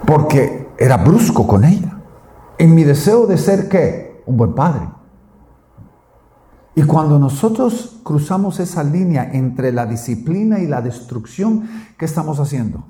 Porque 0.05 0.71
era 0.77 0.97
brusco 0.97 1.47
con 1.47 1.63
ella. 1.63 1.99
En 2.57 2.75
mi 2.75 2.83
deseo 2.83 3.25
de 3.25 3.37
ser 3.37 3.69
qué? 3.69 4.23
Un 4.25 4.37
buen 4.37 4.53
padre. 4.53 4.89
Y 6.75 6.83
cuando 6.83 7.19
nosotros 7.19 7.99
cruzamos 8.03 8.59
esa 8.59 8.83
línea 8.83 9.29
entre 9.31 9.71
la 9.71 9.85
disciplina 9.85 10.59
y 10.59 10.67
la 10.67 10.81
destrucción, 10.81 11.69
¿qué 11.97 12.05
estamos 12.05 12.39
haciendo? 12.39 12.83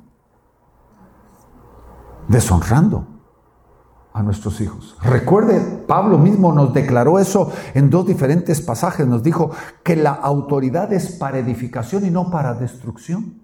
Deshonrando 2.30 3.14
a 4.14 4.22
nuestros 4.22 4.62
hijos. 4.62 4.96
Recuerde, 5.02 5.60
Pablo 5.88 6.20
mismo 6.20 6.54
nos 6.54 6.74
declaró 6.74 7.18
eso 7.18 7.52
en 7.74 7.90
dos 7.90 8.06
diferentes 8.06 8.62
pasajes. 8.62 9.08
Nos 9.08 9.24
dijo 9.24 9.52
que 9.84 9.96
la 9.96 10.12
autoridad 10.12 10.94
es 10.94 11.12
para 11.12 11.40
edificación 11.40 12.06
y 12.06 12.12
no 12.12 12.30
para 12.30 12.54
destrucción. 12.54 13.42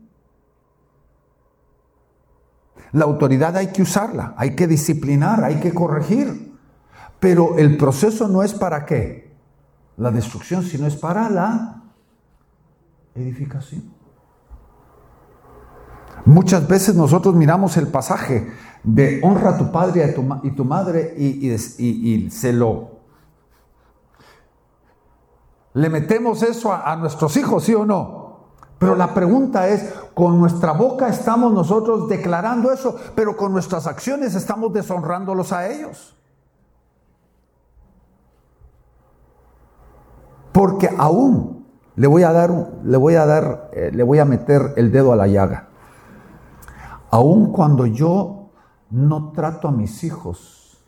La 2.91 3.05
autoridad 3.05 3.58
hay 3.58 3.67
que 3.67 3.82
usarla, 3.82 4.34
hay 4.38 4.55
que 4.55 4.67
disciplinar, 4.67 5.43
hay 5.43 5.60
que 5.60 5.73
corregir. 5.73 6.55
Pero 7.19 7.58
el 7.58 7.75
proceso 7.75 8.27
no 8.27 8.43
es 8.43 8.53
para 8.53 8.86
qué? 8.86 9.36
La 9.97 10.12
destrucción, 10.12 10.63
sino 10.63 10.86
es 10.88 10.95
para 10.95 11.29
la 11.29 11.84
edificación. 13.15 13.99
Muchas 16.30 16.68
veces 16.68 16.94
nosotros 16.94 17.34
miramos 17.34 17.76
el 17.78 17.88
pasaje 17.88 18.52
de 18.84 19.20
honra 19.24 19.50
a 19.50 19.58
tu 19.58 19.72
padre 19.72 20.13
y, 20.44 20.52
tu, 20.52 20.63
madre 20.63 21.15
y, 21.18 22.30
se 22.30 22.54
lo... 22.54 23.00
Le 25.74 25.89
metemos 25.89 26.44
eso 26.44 26.72
a, 26.72 26.92
a 26.92 26.96
nuestros 26.98 27.36
hijos, 27.36 27.63
¿sí 27.63 27.74
o 27.74 27.84
no? 27.84 28.52
Pero 28.78 28.96
la 28.96 29.15
pregunta 29.15 29.70
es, 29.70 29.92
con 30.13 30.39
nuestra 30.39 30.74
boca 30.74 31.08
estamos 31.08 31.52
nosotros 31.52 32.08
declarando 32.08 32.72
eso, 32.72 32.96
pero 33.15 33.36
con 33.36 33.52
nuestras 33.52 33.88
acciones 33.88 34.36
estamos 34.36 34.72
deshonrándolos 34.72 35.52
a 35.52 35.68
ellos. 35.68 36.15
Porque 40.52 40.92
aún 40.96 41.65
le 41.96 42.06
voy 42.06 42.22
a 42.22 42.32
dar, 42.32 42.52
le 42.84 42.98
voy 42.98 43.15
a 43.15 43.26
dar, 43.26 43.72
eh, 43.74 43.89
le 43.92 44.04
voy 44.04 44.20
a 44.20 44.26
meter 44.26 44.76
el 44.78 44.92
dedo 44.92 45.12
a 45.12 45.15
la 45.15 45.26
llaga. 45.26 45.68
Aún 47.12 47.52
cuando 47.52 47.86
yo 47.86 48.50
no 48.91 49.32
trato 49.32 49.67
a 49.67 49.72
mis 49.72 50.04
hijos 50.04 50.86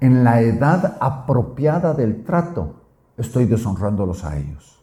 en 0.00 0.24
la 0.24 0.40
edad 0.40 0.96
apropiada 1.00 1.94
del 1.94 2.24
trato, 2.24 2.74
estoy 3.16 3.46
deshonrándolos 3.46 4.24
a 4.24 4.36
ellos. 4.36 4.82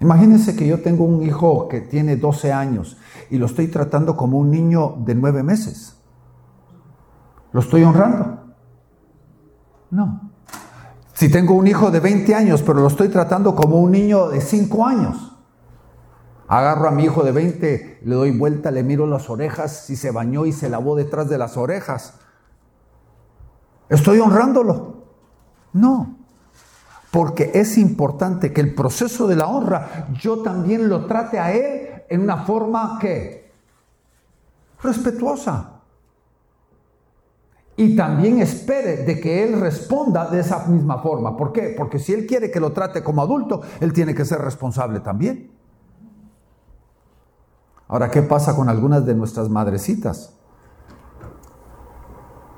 Imagínense 0.00 0.56
que 0.56 0.66
yo 0.66 0.82
tengo 0.82 1.04
un 1.04 1.22
hijo 1.22 1.68
que 1.68 1.80
tiene 1.80 2.16
12 2.16 2.52
años 2.52 2.96
y 3.28 3.38
lo 3.38 3.46
estoy 3.46 3.68
tratando 3.68 4.16
como 4.16 4.38
un 4.38 4.50
niño 4.50 4.96
de 5.04 5.14
9 5.14 5.42
meses. 5.42 5.96
¿Lo 7.52 7.60
estoy 7.60 7.84
honrando? 7.84 8.54
No. 9.90 10.30
Si 11.12 11.30
tengo 11.30 11.54
un 11.54 11.66
hijo 11.66 11.90
de 11.90 12.00
20 12.00 12.34
años, 12.34 12.62
pero 12.62 12.80
lo 12.80 12.86
estoy 12.86 13.08
tratando 13.08 13.54
como 13.54 13.78
un 13.78 13.90
niño 13.90 14.28
de 14.30 14.40
5 14.40 14.86
años, 14.86 15.29
Agarro 16.50 16.88
a 16.88 16.90
mi 16.90 17.04
hijo 17.04 17.22
de 17.22 17.30
20, 17.30 18.00
le 18.02 18.14
doy 18.16 18.36
vuelta, 18.36 18.72
le 18.72 18.82
miro 18.82 19.06
las 19.06 19.30
orejas, 19.30 19.84
si 19.86 19.94
se 19.94 20.10
bañó 20.10 20.46
y 20.46 20.52
se 20.52 20.68
lavó 20.68 20.96
detrás 20.96 21.28
de 21.28 21.38
las 21.38 21.56
orejas. 21.56 22.14
¿Estoy 23.88 24.18
honrándolo? 24.18 25.04
No. 25.72 26.16
Porque 27.12 27.52
es 27.54 27.78
importante 27.78 28.52
que 28.52 28.60
el 28.60 28.74
proceso 28.74 29.28
de 29.28 29.36
la 29.36 29.46
honra 29.46 30.08
yo 30.20 30.42
también 30.42 30.88
lo 30.88 31.06
trate 31.06 31.38
a 31.38 31.52
él 31.52 32.02
en 32.08 32.22
una 32.22 32.38
forma 32.38 32.98
que 33.00 33.52
respetuosa. 34.82 35.82
Y 37.76 37.94
también 37.94 38.40
espere 38.40 39.04
de 39.04 39.20
que 39.20 39.44
él 39.44 39.60
responda 39.60 40.28
de 40.28 40.40
esa 40.40 40.66
misma 40.66 41.00
forma. 41.00 41.36
¿Por 41.36 41.52
qué? 41.52 41.76
Porque 41.78 42.00
si 42.00 42.12
él 42.12 42.26
quiere 42.26 42.50
que 42.50 42.58
lo 42.58 42.72
trate 42.72 43.04
como 43.04 43.22
adulto, 43.22 43.62
él 43.78 43.92
tiene 43.92 44.16
que 44.16 44.24
ser 44.24 44.40
responsable 44.40 44.98
también. 44.98 45.49
Ahora, 47.90 48.08
¿qué 48.08 48.22
pasa 48.22 48.54
con 48.54 48.68
algunas 48.68 49.04
de 49.04 49.16
nuestras 49.16 49.48
madrecitas? 49.48 50.38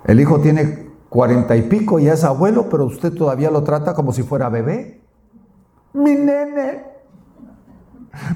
El 0.05 0.21
hijo 0.21 0.41
tiene 0.41 0.91
cuarenta 1.09 1.57
y 1.57 1.63
pico 1.63 1.99
y 1.99 2.07
es 2.07 2.23
abuelo, 2.23 2.69
pero 2.69 2.85
usted 2.85 3.15
todavía 3.15 3.51
lo 3.51 3.63
trata 3.63 3.95
como 3.95 4.13
si 4.13 4.23
fuera 4.25 4.51
bebé. 4.51 5.03
Mi 5.95 6.17
nene, 6.17 6.85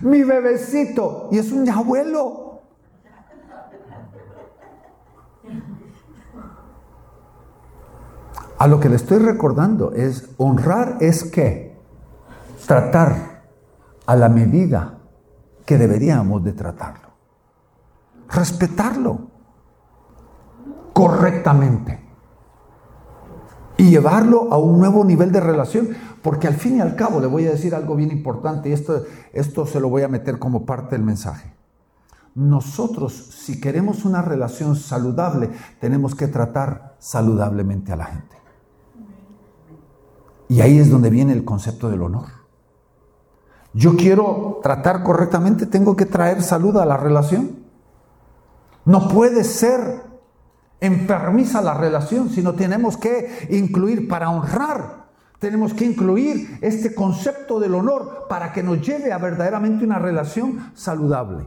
mi 0.00 0.22
bebecito, 0.22 1.28
y 1.30 1.36
es 1.36 1.52
un 1.52 1.68
abuelo. 1.68 2.62
A 8.58 8.66
lo 8.66 8.80
que 8.80 8.88
le 8.88 8.96
estoy 8.96 9.18
recordando 9.18 9.92
es 9.92 10.30
honrar 10.38 10.96
es 11.00 11.24
que 11.24 11.76
tratar 12.66 13.42
a 14.06 14.16
la 14.16 14.30
medida 14.30 14.95
que 15.66 15.76
deberíamos 15.76 16.42
de 16.44 16.52
tratarlo. 16.52 17.08
Respetarlo 18.28 19.28
correctamente 20.92 22.00
y 23.76 23.90
llevarlo 23.90 24.50
a 24.52 24.56
un 24.56 24.78
nuevo 24.78 25.04
nivel 25.04 25.30
de 25.32 25.40
relación, 25.40 25.88
porque 26.22 26.46
al 26.46 26.54
fin 26.54 26.78
y 26.78 26.80
al 26.80 26.96
cabo 26.96 27.20
le 27.20 27.26
voy 27.26 27.46
a 27.46 27.50
decir 27.50 27.74
algo 27.74 27.94
bien 27.94 28.10
importante 28.10 28.70
y 28.70 28.72
esto, 28.72 29.04
esto 29.32 29.66
se 29.66 29.80
lo 29.80 29.90
voy 29.90 30.02
a 30.02 30.08
meter 30.08 30.38
como 30.38 30.64
parte 30.64 30.96
del 30.96 31.04
mensaje. 31.04 31.52
Nosotros, 32.34 33.12
si 33.12 33.60
queremos 33.60 34.04
una 34.04 34.22
relación 34.22 34.76
saludable, 34.76 35.50
tenemos 35.80 36.14
que 36.14 36.28
tratar 36.28 36.96
saludablemente 36.98 37.92
a 37.92 37.96
la 37.96 38.04
gente. 38.06 38.36
Y 40.48 40.60
ahí 40.60 40.78
es 40.78 40.90
donde 40.90 41.10
viene 41.10 41.32
el 41.32 41.44
concepto 41.44 41.90
del 41.90 42.02
honor 42.02 42.35
yo 43.76 43.94
quiero 43.94 44.60
tratar 44.62 45.02
correctamente, 45.02 45.66
tengo 45.66 45.96
que 45.96 46.06
traer 46.06 46.42
salud 46.42 46.78
a 46.78 46.86
la 46.86 46.96
relación. 46.96 47.56
No 48.86 49.08
puede 49.08 49.44
ser 49.44 50.02
enfermiza 50.80 51.60
la 51.60 51.74
relación, 51.74 52.30
sino 52.30 52.54
tenemos 52.54 52.96
que 52.96 53.48
incluir 53.50 54.08
para 54.08 54.30
honrar. 54.30 55.04
Tenemos 55.38 55.74
que 55.74 55.84
incluir 55.84 56.58
este 56.62 56.94
concepto 56.94 57.60
del 57.60 57.74
honor 57.74 58.24
para 58.30 58.50
que 58.50 58.62
nos 58.62 58.80
lleve 58.80 59.12
a 59.12 59.18
verdaderamente 59.18 59.84
una 59.84 59.98
relación 59.98 60.72
saludable. 60.74 61.46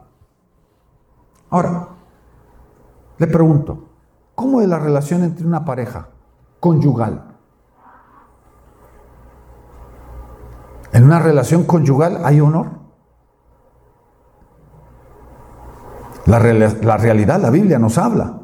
Ahora, 1.49 1.87
le 3.17 3.25
pregunto, 3.25 3.89
¿cómo 4.35 4.61
es 4.61 4.67
la 4.67 4.77
relación 4.77 5.23
entre 5.23 5.47
una 5.47 5.65
pareja 5.65 6.09
conyugal? 6.59 7.28
En 10.91 11.03
una 11.03 11.19
relación 11.19 11.63
conyugal 11.63 12.25
hay 12.25 12.39
honor. 12.39 12.79
La, 16.25 16.39
la, 16.39 16.97
realidad, 16.97 17.39
la 17.41 17.49
Biblia 17.49 17.79
nos 17.79 17.97
habla 17.97 18.39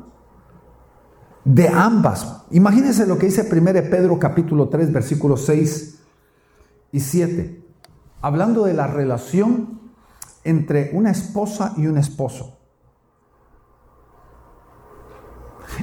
de 1.45 1.69
ambas. 1.69 2.43
Imagínense 2.51 3.05
lo 3.05 3.17
que 3.17 3.27
dice 3.27 3.47
1 3.49 3.63
Pedro 3.89 4.19
capítulo 4.19 4.67
3 4.67 4.91
versículos 4.91 5.45
6 5.45 5.99
y 6.91 6.99
7. 6.99 7.63
hablando 8.21 8.65
de 8.65 8.73
la 8.73 8.87
relación 8.87 9.79
entre 10.43 10.91
una 10.93 11.11
esposa 11.11 11.73
y 11.77 11.87
un 11.87 11.97
esposo. 11.97 12.57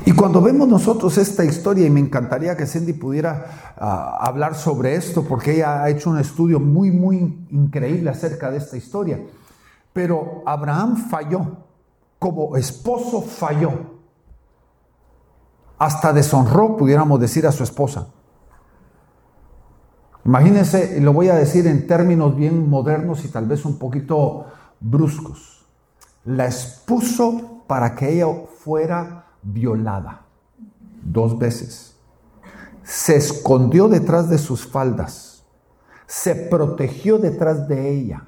Y 0.05 0.13
cuando 0.13 0.43
vemos 0.43 0.67
nosotros 0.67 1.17
esta 1.17 1.45
historia, 1.45 1.87
y 1.87 1.91
me 1.91 2.01
encantaría 2.01 2.57
que 2.57 2.67
Cindy 2.67 2.93
pudiera 2.93 3.75
ah, 3.77 4.19
hablar 4.21 4.57
sobre 4.57 4.97
esto, 4.97 5.23
porque 5.23 5.55
ella 5.55 5.83
ha 5.83 5.91
hecho 5.91 6.11
un 6.11 6.19
estudio 6.19 6.59
muy, 6.59 6.91
muy 6.91 7.47
increíble 7.51 8.11
acerca 8.11 8.51
de 8.51 8.59
esta 8.59 8.77
historia. 8.77 9.21
Pero 9.93 10.43
Abraham 10.45 10.97
falló, 11.09 11.57
como 12.19 12.57
esposo 12.57 13.23
falló. 13.23 13.93
Hasta 15.79 16.13
deshonró, 16.13 16.77
pudiéramos 16.77 17.21
decir, 17.21 17.47
a 17.47 17.53
su 17.53 17.63
esposa. 17.63 18.09
Imagínense, 20.25 21.01
lo 21.01 21.13
voy 21.13 21.29
a 21.29 21.35
decir 21.35 21.67
en 21.67 21.87
términos 21.87 22.35
bien 22.37 22.69
modernos 22.69 23.25
y 23.25 23.29
tal 23.29 23.47
vez 23.47 23.65
un 23.65 23.79
poquito 23.79 24.47
bruscos. 24.81 25.67
La 26.25 26.47
expuso 26.47 27.65
para 27.67 27.95
que 27.95 28.15
ella 28.15 28.27
fuera 28.59 29.22
violada 29.43 30.23
dos 31.03 31.39
veces. 31.39 31.97
Se 32.83 33.17
escondió 33.17 33.89
detrás 33.89 34.29
de 34.29 34.39
sus 34.39 34.67
faldas. 34.67 35.45
Se 36.07 36.35
protegió 36.35 37.19
detrás 37.19 37.69
de 37.69 37.91
ella. 37.91 38.25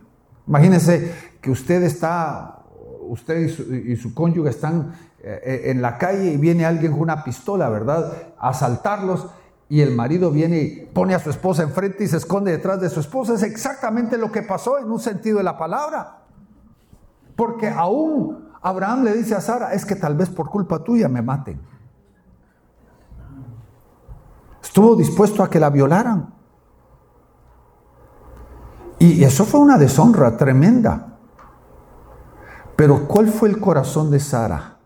Imagínense 0.47 1.15
que 1.41 1.51
usted 1.51 1.83
está, 1.83 2.63
usted 3.09 3.49
y 3.87 3.97
su, 3.97 4.15
cónyuge 4.15 4.51
están 4.51 4.95
eh, 5.23 5.63
en 5.67 5.83
la 5.83 5.99
calle 5.99 6.33
y 6.33 6.37
viene 6.37 6.65
alguien 6.65 6.93
con 6.93 7.03
una 7.03 7.25
pistola, 7.25 7.69
¿verdad? 7.69 8.13
A 8.39 8.51
asaltarlos 8.51 9.29
y 9.69 9.81
el 9.81 9.95
marido 9.95 10.31
viene 10.31 10.59
y 10.59 10.87
pone 10.93 11.15
a 11.15 11.19
su 11.19 11.31
esposa 11.31 11.63
enfrente 11.63 12.05
y 12.05 12.09
se 12.09 12.19
esconde 12.19 12.53
detrás 12.53 12.81
de 12.81 12.91
su 12.91 13.01
esposa. 13.01 13.35
Es 13.35 13.43
exactamente 13.43 14.19
lo 14.19 14.31
que 14.31 14.43
pasó 14.43 14.79
en 14.79 14.91
un 14.91 15.01
sentido 15.01 15.39
de 15.39 15.45
la 15.45 15.59
palabra. 15.59 16.19
Porque 17.35 17.69
aún 17.69 18.51
Abraham 18.65 19.05
le 19.05 19.13
dice 19.13 19.35
a 19.35 19.43
Sara, 19.43 19.75
es 19.75 19.85
que 19.85 19.95
tal 19.95 20.17
vez 20.17 20.31
por 20.31 20.49
culpa 20.49 20.83
tuya 20.83 21.07
me 21.07 21.21
maten. 21.21 21.61
Estuvo 24.63 24.97
dispuesto 24.97 25.43
a 25.43 25.51
que 25.51 25.61
la 25.61 25.69
violaran. 25.69 26.33
Y 28.99 29.23
eso 29.23 29.45
fue 29.45 29.61
una 29.61 29.77
deshonra 29.77 30.39
tremenda. 30.39 31.19
Pero 32.75 33.07
¿cuál 33.07 33.29
fue 33.29 33.51
el 33.51 33.61
corazón 33.61 34.11
de 34.11 34.19
Sara? 34.19 34.79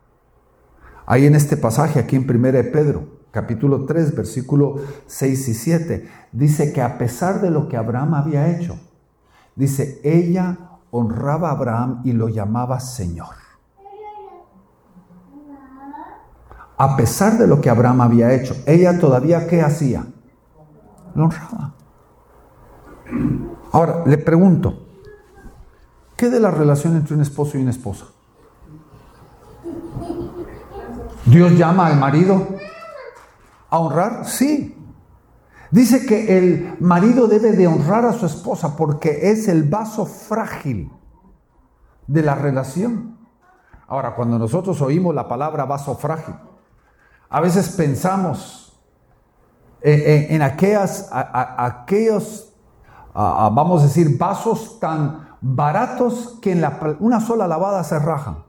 Ahí 1.07 1.27
en 1.27 1.37
este 1.37 1.57
pasaje, 1.57 2.01
aquí 2.01 2.17
en 2.17 2.29
1 2.29 2.73
Pedro, 2.73 3.21
capítulo 3.31 3.87
3, 3.87 4.17
versículo 4.17 4.81
6 5.07 5.49
y 5.49 5.55
7, 5.55 6.11
dice 6.33 6.73
que 6.73 6.83
a 6.83 6.99
pesar 6.99 7.41
de 7.41 7.53
lo 7.53 7.69
que 7.69 7.77
Abraham 7.77 8.15
había 8.15 8.51
hecho, 8.51 8.77
dice, 9.55 10.01
ella 10.03 10.81
honraba 10.91 11.51
a 11.51 11.53
Abraham 11.53 12.01
y 12.03 12.13
lo 12.13 12.29
llamaba 12.29 12.81
Señor. 12.81 13.48
A 16.79 16.97
pesar 16.97 17.39
de 17.39 17.47
lo 17.47 17.61
que 17.61 17.71
Abraham 17.71 18.01
había 18.03 18.33
hecho, 18.33 18.57
ella 18.67 18.99
todavía 18.99 19.47
¿qué 19.49 19.63
hacía? 19.63 20.07
Lo 21.15 21.25
honraba. 21.25 21.75
Ahora, 23.73 24.03
le 24.07 24.19
pregunto, 24.19 24.87
¿qué 26.17 26.31
de 26.31 26.41
la 26.41 26.51
relación 26.51 26.97
entre 26.97 27.15
un 27.15 27.23
esposo 27.23 27.59
y 27.59 27.63
una 27.63 27.73
esposa? 27.73 28.07
Dios 31.27 31.53
llama 31.59 31.87
al 31.87 31.99
marido 31.99 32.47
¿A 33.71 33.79
honrar? 33.79 34.25
Sí. 34.25 34.75
Dice 35.71 36.07
que 36.07 36.39
el 36.39 36.77
marido 36.81 37.27
debe 37.27 37.53
de 37.53 37.67
honrar 37.67 38.07
a 38.07 38.15
su 38.15 38.25
esposa 38.25 38.77
porque 38.77 39.31
es 39.31 39.49
el 39.49 39.65
vaso 39.65 40.07
frágil 40.07 40.91
de 42.07 42.23
la 42.23 42.35
relación. 42.35 43.19
Ahora, 43.87 44.15
cuando 44.15 44.39
nosotros 44.39 44.81
oímos 44.81 45.15
la 45.15 45.29
palabra 45.29 45.67
vaso 45.67 45.95
frágil, 45.95 46.35
a 47.31 47.41
veces 47.41 47.69
pensamos 47.71 48.59
en, 49.81 50.43
aquellas, 50.43 51.09
aquellos, 51.13 52.53
vamos 53.15 53.83
a 53.83 53.87
decir, 53.87 54.19
vasos 54.19 54.81
tan 54.81 55.29
baratos 55.41 56.39
que 56.41 56.53
en 56.53 56.65
una 57.01 57.21
sola 57.21 57.47
lavada 57.47 57.85
se 57.85 57.99
rajan. 57.99 58.45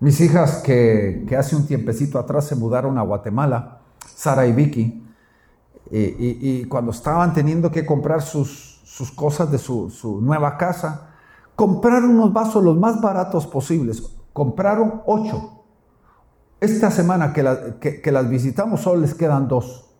Mis 0.00 0.20
hijas 0.20 0.62
que, 0.62 1.26
hace 1.38 1.56
un 1.56 1.66
tiempecito 1.66 2.18
atrás 2.18 2.46
se 2.46 2.56
mudaron 2.56 2.98
a 2.98 3.02
Guatemala, 3.02 3.80
Sara 4.14 4.46
y 4.46 4.52
Vicky, 4.52 5.02
y, 5.90 6.64
cuando 6.64 6.90
estaban 6.90 7.32
teniendo 7.32 7.70
que 7.70 7.84
comprar 7.84 8.22
sus, 8.22 8.80
cosas 9.16 9.50
de 9.50 9.58
su, 9.58 10.20
nueva 10.22 10.56
casa, 10.56 11.10
compraron 11.56 12.10
unos 12.10 12.32
vasos 12.32 12.62
los 12.62 12.76
más 12.76 13.00
baratos 13.00 13.46
posibles. 13.46 14.02
Compraron 14.32 15.02
ocho. 15.06 15.53
Esta 16.64 16.90
semana 16.90 17.32
que, 17.34 18.10
las 18.12 18.28
visitamos 18.30 18.80
solo 18.80 19.02
les 19.02 19.14
quedan 19.14 19.48
dos. 19.48 19.90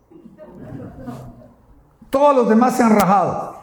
Todos 2.09 2.35
los 2.35 2.49
demás 2.49 2.75
se 2.77 2.83
han 2.83 2.95
rajado. 2.99 3.55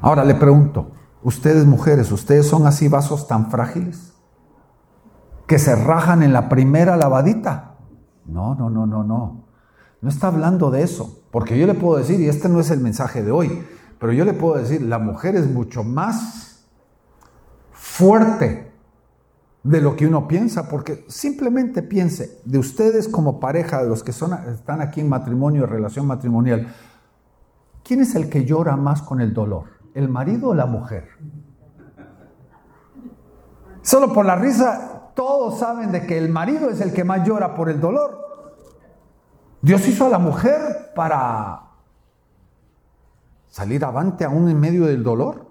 Ahora 0.00 0.24
le 0.24 0.34
pregunto, 0.36 0.92
Ustedes 1.26 1.66
mujeres, 1.66 2.12
¿ustedes 2.12 2.46
son 2.46 2.68
así 2.68 2.86
vasos 2.86 3.26
tan 3.26 3.50
frágiles? 3.50 4.12
Que 5.48 5.58
se 5.58 5.74
rajan 5.74 6.22
en 6.22 6.32
la 6.32 6.48
primera 6.48 6.96
lavadita. 6.96 7.78
No, 8.26 8.54
no, 8.54 8.70
no, 8.70 8.86
no, 8.86 9.02
no. 9.02 9.44
No 10.00 10.08
está 10.08 10.28
hablando 10.28 10.70
de 10.70 10.84
eso. 10.84 11.24
Porque 11.32 11.58
yo 11.58 11.66
le 11.66 11.74
puedo 11.74 11.98
decir, 11.98 12.20
y 12.20 12.28
este 12.28 12.48
no 12.48 12.60
es 12.60 12.70
el 12.70 12.78
mensaje 12.78 13.24
de 13.24 13.32
hoy, 13.32 13.66
pero 13.98 14.12
yo 14.12 14.24
le 14.24 14.34
puedo 14.34 14.54
decir, 14.54 14.82
la 14.82 15.00
mujer 15.00 15.34
es 15.34 15.50
mucho 15.50 15.82
más 15.82 16.64
fuerte 17.72 18.65
de 19.66 19.80
lo 19.80 19.96
que 19.96 20.06
uno 20.06 20.28
piensa, 20.28 20.68
porque 20.68 21.04
simplemente 21.08 21.82
piense 21.82 22.40
de 22.44 22.58
ustedes 22.58 23.08
como 23.08 23.40
pareja, 23.40 23.82
de 23.82 23.88
los 23.88 24.04
que 24.04 24.12
son, 24.12 24.32
están 24.48 24.80
aquí 24.80 25.00
en 25.00 25.08
matrimonio, 25.08 25.66
relación 25.66 26.06
matrimonial, 26.06 26.72
¿quién 27.82 28.00
es 28.00 28.14
el 28.14 28.30
que 28.30 28.44
llora 28.44 28.76
más 28.76 29.02
con 29.02 29.20
el 29.20 29.34
dolor? 29.34 29.64
¿El 29.92 30.08
marido 30.08 30.50
o 30.50 30.54
la 30.54 30.66
mujer? 30.66 31.08
Solo 33.82 34.12
por 34.12 34.24
la 34.24 34.36
risa, 34.36 35.10
todos 35.14 35.58
saben 35.58 35.90
de 35.90 36.06
que 36.06 36.16
el 36.16 36.28
marido 36.28 36.70
es 36.70 36.80
el 36.80 36.92
que 36.92 37.02
más 37.02 37.26
llora 37.26 37.54
por 37.54 37.68
el 37.68 37.80
dolor. 37.80 38.24
Dios 39.62 39.86
hizo 39.88 40.06
a 40.06 40.10
la 40.10 40.18
mujer 40.18 40.92
para 40.94 41.62
salir 43.48 43.84
avante 43.84 44.24
aún 44.24 44.48
en 44.48 44.60
medio 44.60 44.86
del 44.86 45.02
dolor. 45.02 45.46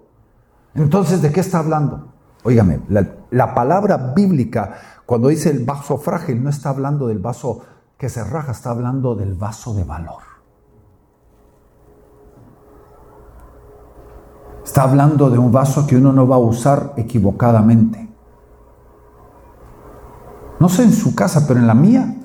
Entonces, 0.73 1.21
¿de 1.21 1.33
qué 1.33 1.41
está 1.41 1.59
hablando? 1.59 2.13
Óigame, 2.43 2.81
la, 2.87 3.05
la, 3.35 3.53
palabra 3.53 4.13
bíblica, 4.15 4.75
cuando 5.05 5.27
dice 5.27 5.49
el 5.49 5.65
vaso 5.65 5.97
frágil, 5.97 6.43
no 6.43 6.49
está 6.49 6.69
hablando 6.69 7.07
del 7.07 7.19
vaso 7.19 7.61
que 7.97 8.09
se 8.09 8.23
raja, 8.23 8.51
está 8.51 8.71
hablando 8.71 9.15
del 9.15 9.35
vaso 9.35 9.73
de 9.73 9.83
valor. 9.83 10.23
Está 14.63 14.83
hablando 14.83 15.29
de 15.29 15.37
un 15.37 15.51
vaso 15.51 15.85
que 15.85 15.95
uno 15.95 16.11
no 16.11 16.27
va 16.27 16.37
a 16.37 16.39
usar 16.39 16.93
equivocadamente. 16.97 18.09
No 20.59 20.69
sé 20.69 20.83
en 20.83 20.93
su 20.93 21.13
casa, 21.13 21.45
pero 21.47 21.59
en 21.59 21.67
la 21.67 21.75
mía, 21.75 22.15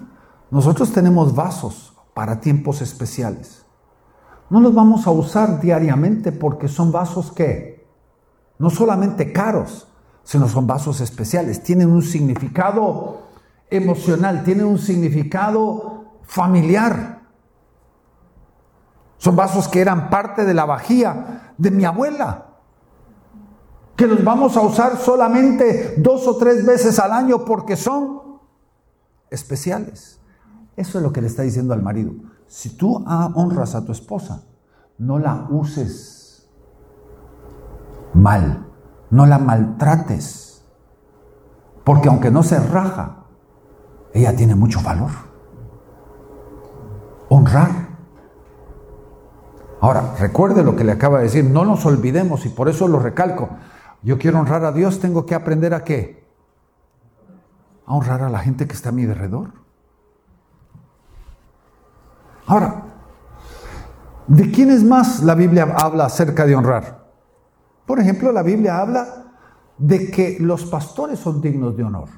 nosotros 0.51 0.93
tenemos 0.93 1.35
vasos 1.35 1.93
para 2.15 2.41
tiempos 2.41 2.81
especiales. 2.81 3.67
No 4.49 4.61
los 4.61 4.75
vamos 4.75 5.07
a 5.07 5.11
usar 5.11 5.61
diariamente 5.61 6.33
porque 6.33 6.69
son 6.69 6.93
vasos 6.93 7.31
que 7.33 7.87
no 8.59 8.71
solamente 8.71 9.33
caros, 9.33 9.90
sino 10.23 10.49
son 10.49 10.67
vasos 10.67 11.01
especiales. 11.01 11.63
Tienen 11.63 11.91
un 11.91 12.03
significado 12.03 13.23
emocional, 13.71 14.45
tienen 14.45 14.67
un 14.67 14.79
significado 14.79 16.21
familiar. 16.23 17.21
Son 19.19 19.37
vasos 19.37 19.69
que 19.69 19.81
eran 19.81 20.11
parte 20.11 20.45
de 20.45 20.55
la 20.55 20.65
vajilla 20.65 21.53
de 21.59 21.71
mi 21.71 21.85
abuela. 21.85 22.47
Que 23.97 24.07
los 24.07 24.25
vamos 24.25 24.57
a 24.57 24.63
usar 24.63 24.97
solamente 24.97 25.97
dos 25.99 26.27
o 26.27 26.37
tres 26.37 26.65
veces 26.65 26.99
al 26.99 27.13
año 27.13 27.45
porque 27.45 27.77
son 27.77 28.41
especiales. 29.29 30.21
Eso 30.77 30.99
es 30.99 31.05
lo 31.05 31.13
que 31.13 31.21
le 31.21 31.27
está 31.27 31.43
diciendo 31.43 31.75
al 31.75 31.83
marido. 31.83 32.13
Si 32.47 32.71
tú 32.71 33.05
honras 33.07 33.75
a 33.75 33.85
tu 33.85 33.93
esposa, 33.93 34.45
no 34.97 35.19
la 35.19 35.47
uses 35.51 36.49
mal, 38.15 38.70
no 39.11 39.27
la 39.27 39.39
maltrates. 39.39 40.65
Porque 41.85 42.09
aunque 42.09 42.31
no 42.31 42.43
se 42.43 42.59
raja, 42.59 43.25
ella 44.13 44.35
tiene 44.35 44.55
mucho 44.55 44.81
valor. 44.83 45.11
Honrar 47.29 47.91
Ahora, 49.83 50.15
recuerde 50.19 50.63
lo 50.63 50.77
que 50.77 50.85
le 50.85 50.93
acaba 50.93 51.19
de 51.19 51.25
decir, 51.25 51.43
no 51.43 51.65
nos 51.65 51.87
olvidemos 51.87 52.45
y 52.45 52.51
por 52.51 52.69
eso 52.69 52.87
lo 52.87 52.99
recalco. 52.99 53.49
Yo 54.03 54.19
quiero 54.19 54.39
honrar 54.39 54.63
a 54.65 54.73
Dios, 54.73 55.01
tengo 55.01 55.25
que 55.25 55.35
aprender 55.35 55.73
a 55.73 55.85
qué? 55.85 56.29
A 57.87 57.95
honrar 57.95 58.23
a 58.23 58.29
la 58.29 58.41
gente 58.41 58.67
que 58.67 58.75
está 58.75 58.91
a 58.91 58.93
mi 58.93 59.05
alrededor. 59.05 59.53
Ahora, 62.47 62.91
¿De 64.31 64.49
quiénes 64.53 64.85
más 64.85 65.25
la 65.25 65.35
Biblia 65.35 65.75
habla 65.77 66.05
acerca 66.05 66.47
de 66.47 66.55
honrar? 66.55 67.00
Por 67.91 67.99
ejemplo, 67.99 68.31
la 68.31 68.45
Biblia 68.45 68.79
habla 68.81 69.33
de 69.77 70.13
que 70.13 70.37
los 70.39 70.65
pastores 70.67 71.19
son 71.19 71.41
dignos 71.41 71.77
de 71.77 71.83
honor. 71.83 72.09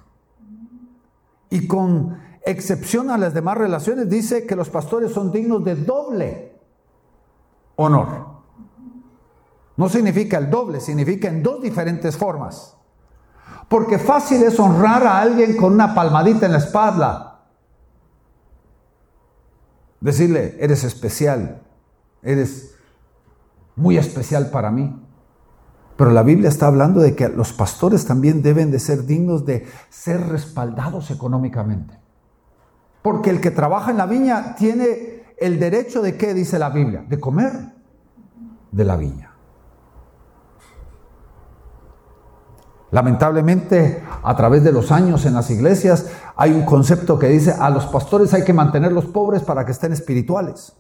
Y 1.49 1.67
con 1.67 2.19
excepción 2.45 3.09
a 3.09 3.17
las 3.17 3.33
demás 3.33 3.57
relaciones, 3.57 4.11
dice 4.11 4.47
que 4.47 4.55
los 4.55 4.69
pastores 4.69 5.13
son 5.13 5.33
dignos 5.33 5.65
de 5.65 5.77
doble 5.77 6.61
honor. 7.77 8.27
No 9.79 9.89
significa 9.89 10.37
el 10.37 10.51
doble, 10.51 10.79
significa 10.79 11.29
en 11.29 11.43
dos 11.43 11.63
diferentes 11.63 12.19
formas. 12.19 12.77
Porque 13.71 13.99
fácil 13.99 14.43
es 14.43 14.61
honrar 14.61 15.07
a 15.07 15.23
alguien 15.23 15.57
con 15.57 15.73
una 15.73 15.95
palmadita 15.95 16.45
en 16.45 16.53
la 16.53 16.59
espalda. 16.59 17.47
Decirle, 20.03 20.55
eres 20.61 20.85
especial, 20.85 21.63
eres 22.23 22.75
muy 23.75 23.97
especial 23.97 24.51
para 24.51 24.71
mí. 24.71 25.02
Pero 25.97 26.11
la 26.11 26.23
Biblia 26.23 26.49
está 26.49 26.67
hablando 26.67 27.01
de 27.01 27.15
que 27.15 27.29
los 27.29 27.53
pastores 27.53 28.07
también 28.07 28.43
deben 28.43 28.71
de 28.71 28.79
ser 28.79 29.05
dignos 29.05 29.45
de 29.45 29.67
ser 29.91 30.29
respaldados 30.29 31.11
económicamente. 31.11 31.99
Porque 33.03 33.31
el 33.31 33.41
que 33.41 33.51
trabaja 33.51 33.91
en 33.91 33.99
la 33.99 34.07
viña 34.07 34.55
tiene 34.55 35.35
el 35.37 35.59
derecho 35.59 36.03
de 36.03 36.17
qué 36.17 36.35
dice 36.35 36.59
la 36.59 36.71
Biblia? 36.71 37.05
De 37.09 37.19
comer 37.19 37.53
de 38.71 38.85
la 38.85 38.97
viña. 38.97 39.33
Lamentablemente, 42.93 44.05
a 44.23 44.37
través 44.37 44.63
de 44.63 44.71
los 44.71 44.93
años 44.93 45.25
en 45.25 45.35
las 45.35 45.51
iglesias 45.51 46.11
hay 46.37 46.53
un 46.53 46.65
concepto 46.65 47.19
que 47.19 47.29
dice, 47.29 47.53
a 47.59 47.71
los 47.71 47.87
pastores 47.87 48.35
hay 48.35 48.45
que 48.45 48.53
mantenerlos 48.53 49.07
pobres 49.07 49.43
para 49.43 49.65
que 49.65 49.73
estén 49.73 49.93
espirituales. 49.93 50.75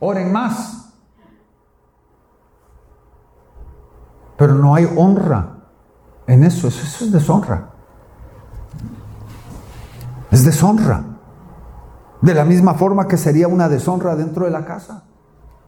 Oren 0.00 0.30
más. 0.30 0.87
Pero 4.38 4.54
no 4.54 4.74
hay 4.74 4.88
honra 4.96 5.56
en 6.26 6.44
eso, 6.44 6.68
eso, 6.68 7.04
es 7.04 7.12
deshonra. 7.12 7.70
Es 10.30 10.44
deshonra. 10.44 11.04
De 12.22 12.32
la 12.32 12.44
misma 12.44 12.72
forma 12.74 13.06
que 13.06 13.18
sería 13.18 13.48
una 13.48 13.68
deshonra 13.68 14.16
dentro 14.16 14.46
de 14.46 14.50
la 14.50 14.64
casa, 14.64 15.04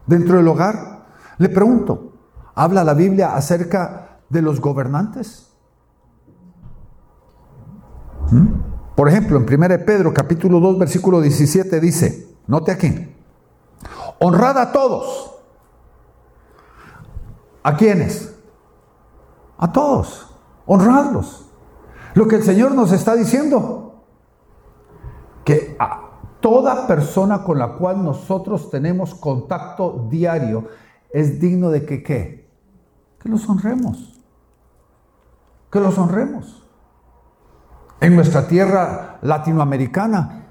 dentro 0.07 0.37
del 0.37 0.47
hogar. 0.47 1.05
Le 1.37 1.49
pregunto, 1.49 2.13
¿habla 2.55 2.83
la 2.83 2.95
Biblia 2.95 3.35
acerca 3.35 4.11
de 4.31 4.41
los 4.41 4.61
gobernantes. 4.61 5.47
¿Mm? 8.31 8.47
Por 8.95 9.09
ejemplo, 9.09 9.37
en 9.37 9.43
1 9.43 9.85
Pedro 9.85 10.13
capítulo 10.13 10.59
2 10.59 10.79
versículo 10.79 11.21
17 11.21 11.79
dice, 11.79 12.35
note 12.47 12.71
aquí, 12.71 13.13
honrad 14.19 14.57
a 14.57 14.71
todos. 14.71 15.35
¿A 17.63 17.75
quiénes? 17.75 18.30
A 19.61 19.71
todos. 19.71 20.35
Honradlos. 20.65 21.49
Lo 22.13 22.27
que 22.27 22.35
el 22.35 22.43
Señor 22.43 22.73
nos 22.73 22.91
está 22.91 23.15
diciendo, 23.15 24.03
que 25.45 25.77
a 25.79 26.09
toda 26.41 26.85
persona 26.85 27.43
con 27.43 27.57
la 27.57 27.77
cual 27.77 28.03
nosotros 28.03 28.69
tenemos 28.69 29.15
contacto 29.15 30.07
diario 30.09 30.67
es 31.09 31.39
digno 31.39 31.69
de 31.69 31.85
que 31.85 32.03
qué? 32.03 32.51
Que 33.17 33.29
los 33.29 33.47
honremos 33.47 34.21
que 35.71 35.79
los 35.79 35.97
honremos. 35.97 36.61
En 38.01 38.15
nuestra 38.15 38.47
tierra 38.47 39.19
latinoamericana, 39.21 40.47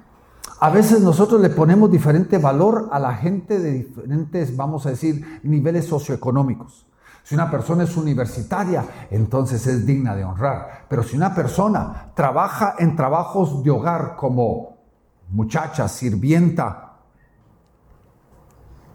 a 0.59 0.71
veces 0.71 1.01
nosotros 1.01 1.41
le 1.41 1.51
ponemos 1.51 1.91
diferente 1.91 2.39
valor 2.39 2.89
a 2.91 2.99
la 2.99 3.15
gente 3.15 3.59
de 3.59 3.73
diferentes, 3.73 4.57
vamos 4.57 4.87
a 4.87 4.91
decir, 4.91 5.41
niveles 5.43 5.87
socioeconómicos. 5.87 6.87
Si 7.31 7.37
una 7.37 7.49
persona 7.49 7.85
es 7.85 7.97
universitaria, 7.97 8.85
entonces 9.09 9.65
es 9.69 9.87
digna 9.87 10.17
de 10.17 10.25
honrar. 10.25 10.87
Pero 10.89 11.05
si 11.05 11.17
una 11.17 11.33
persona 11.33 12.11
trabaja 12.17 12.75
en 12.77 12.97
trabajos 12.97 13.63
de 13.63 13.71
hogar 13.71 14.17
como 14.17 14.79
muchacha, 15.29 15.87
sirvienta, 15.87 16.97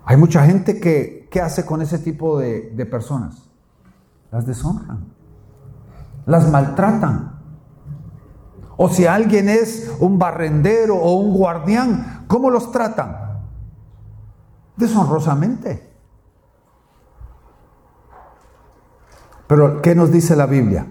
hay 0.03 0.17
mucha 0.17 0.45
gente 0.45 0.81
que, 0.81 1.29
¿qué 1.31 1.39
hace 1.39 1.65
con 1.65 1.81
ese 1.81 1.99
tipo 1.99 2.37
de, 2.37 2.71
de 2.71 2.85
personas? 2.85 3.49
Las 4.31 4.45
deshonran 4.45 5.15
las 6.25 6.49
maltratan. 6.49 7.39
O 8.77 8.89
si 8.89 9.05
alguien 9.05 9.47
es 9.47 9.95
un 9.99 10.19
barrendero 10.19 10.97
o 10.97 11.13
un 11.13 11.33
guardián, 11.33 12.25
¿cómo 12.27 12.49
los 12.49 12.71
tratan? 12.71 13.39
Deshonrosamente. 14.75 15.94
Pero 19.47 19.81
¿qué 19.81 19.95
nos 19.95 20.11
dice 20.11 20.35
la 20.35 20.45
Biblia? 20.45 20.87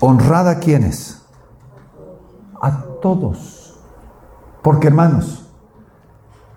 Honrad 0.00 0.48
a 0.48 0.58
quienes? 0.58 1.22
A 2.60 2.84
todos. 3.00 3.78
Porque 4.62 4.88
hermanos, 4.88 5.48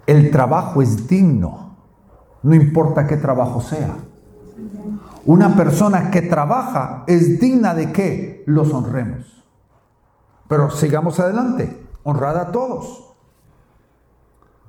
el 0.07 0.31
trabajo 0.31 0.81
es 0.81 1.07
digno, 1.07 1.77
no 2.41 2.55
importa 2.55 3.07
qué 3.07 3.17
trabajo 3.17 3.61
sea. 3.61 3.95
Una 5.25 5.55
persona 5.55 6.11
que 6.11 6.21
trabaja 6.21 7.03
es 7.07 7.39
digna 7.39 7.73
de 7.73 7.93
que 7.93 8.43
los 8.45 8.73
honremos. 8.73 9.43
Pero 10.49 10.69
sigamos 10.69 11.19
adelante. 11.19 11.87
Honrad 12.03 12.37
a 12.37 12.51
todos. 12.51 13.13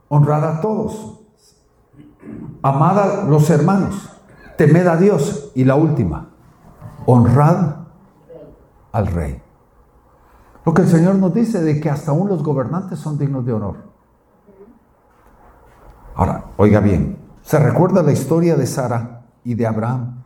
Honrad 0.09 0.45
a 0.45 0.61
todos. 0.61 1.21
Amad 2.63 2.99
a 2.99 3.25
los 3.25 3.51
hermanos. 3.51 4.11
Temed 4.57 4.87
a 4.87 4.97
Dios. 4.97 5.51
Y 5.57 5.65
la 5.65 5.75
última. 5.75 6.34
Honrad 7.07 7.77
al 8.93 9.07
rey. 9.09 9.43
Lo 10.65 10.73
que 10.73 10.83
el 10.83 10.89
Señor 10.89 11.17
nos 11.17 11.35
dice 11.35 11.61
de 11.61 11.81
que 11.81 11.91
hasta 11.91 12.11
aún 12.11 12.29
los 12.29 12.43
gobernantes 12.43 12.99
son 12.99 13.19
dignos 13.19 13.45
de 13.45 13.53
honor. 13.53 13.77
Ahora, 16.15 16.45
oiga 16.57 16.81
bien, 16.81 17.19
¿se 17.43 17.59
recuerda 17.59 18.03
la 18.03 18.13
historia 18.13 18.57
de 18.57 18.67
Sara 18.67 19.27
y 19.43 19.55
de 19.55 19.67
Abraham? 19.67 20.23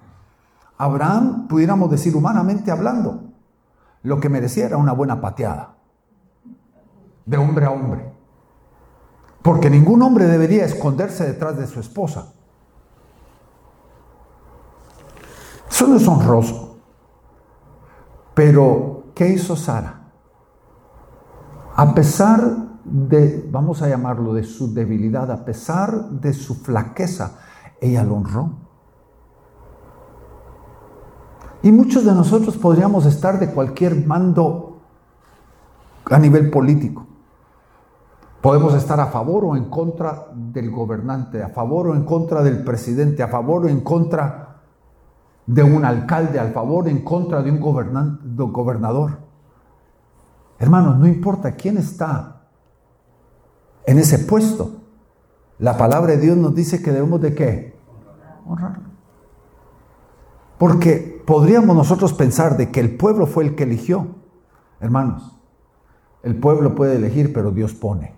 Abraham, 0.76 1.48
pudiéramos 1.48 1.90
decir 1.90 2.14
humanamente 2.14 2.70
hablando, 2.70 3.22
lo 4.02 4.20
que 4.20 4.28
merecía 4.28 4.66
era 4.66 4.76
una 4.76 4.92
buena 4.92 5.20
pateada, 5.20 5.74
de 7.26 7.36
hombre 7.36 7.66
a 7.66 7.70
hombre. 7.70 8.12
Porque 9.42 9.70
ningún 9.70 10.02
hombre 10.02 10.26
debería 10.26 10.64
esconderse 10.64 11.26
detrás 11.26 11.56
de 11.56 11.66
su 11.66 11.80
esposa. 11.80 12.32
Eso 15.70 15.86
no 15.86 15.96
es 15.96 16.06
honroso. 16.06 16.67
Pero, 18.38 19.06
¿qué 19.16 19.30
hizo 19.30 19.56
Sara? 19.56 20.12
A 21.74 21.92
pesar 21.92 22.40
de, 22.84 23.48
vamos 23.50 23.82
a 23.82 23.88
llamarlo, 23.88 24.32
de 24.32 24.44
su 24.44 24.72
debilidad, 24.72 25.28
a 25.32 25.44
pesar 25.44 26.08
de 26.10 26.32
su 26.32 26.54
flaqueza, 26.54 27.40
ella 27.80 28.04
lo 28.04 28.14
honró. 28.14 28.50
Y 31.62 31.72
muchos 31.72 32.04
de 32.04 32.12
nosotros 32.12 32.56
podríamos 32.56 33.06
estar 33.06 33.40
de 33.40 33.50
cualquier 33.50 34.06
mando 34.06 34.82
a 36.04 36.18
nivel 36.20 36.48
político. 36.48 37.08
Podemos 38.40 38.72
estar 38.74 39.00
a 39.00 39.06
favor 39.06 39.46
o 39.46 39.56
en 39.56 39.64
contra 39.64 40.28
del 40.32 40.70
gobernante, 40.70 41.42
a 41.42 41.48
favor 41.48 41.88
o 41.88 41.94
en 41.96 42.04
contra 42.04 42.44
del 42.44 42.62
presidente, 42.62 43.20
a 43.20 43.26
favor 43.26 43.64
o 43.64 43.68
en 43.68 43.80
contra 43.80 44.47
de 45.48 45.62
un 45.62 45.82
alcalde, 45.86 46.38
a 46.38 46.50
favor 46.50 46.88
en 46.88 47.02
contra 47.02 47.42
de 47.42 47.50
un 47.50 47.58
gobernador. 47.58 49.18
Hermanos, 50.58 50.98
no 50.98 51.06
importa 51.06 51.52
quién 51.52 51.78
está 51.78 52.42
en 53.86 53.98
ese 53.98 54.18
puesto. 54.18 54.82
La 55.58 55.78
palabra 55.78 56.12
de 56.12 56.18
Dios 56.18 56.36
nos 56.36 56.54
dice 56.54 56.82
que 56.82 56.92
debemos 56.92 57.22
de 57.22 57.34
qué? 57.34 57.80
Honrarlo. 58.46 58.88
Porque 60.58 61.22
podríamos 61.26 61.74
nosotros 61.74 62.12
pensar 62.12 62.58
de 62.58 62.70
que 62.70 62.80
el 62.80 62.98
pueblo 62.98 63.26
fue 63.26 63.44
el 63.44 63.54
que 63.54 63.62
eligió. 63.62 64.06
Hermanos, 64.80 65.40
el 66.22 66.36
pueblo 66.36 66.74
puede 66.74 66.96
elegir, 66.96 67.32
pero 67.32 67.52
Dios 67.52 67.72
pone. 67.72 68.14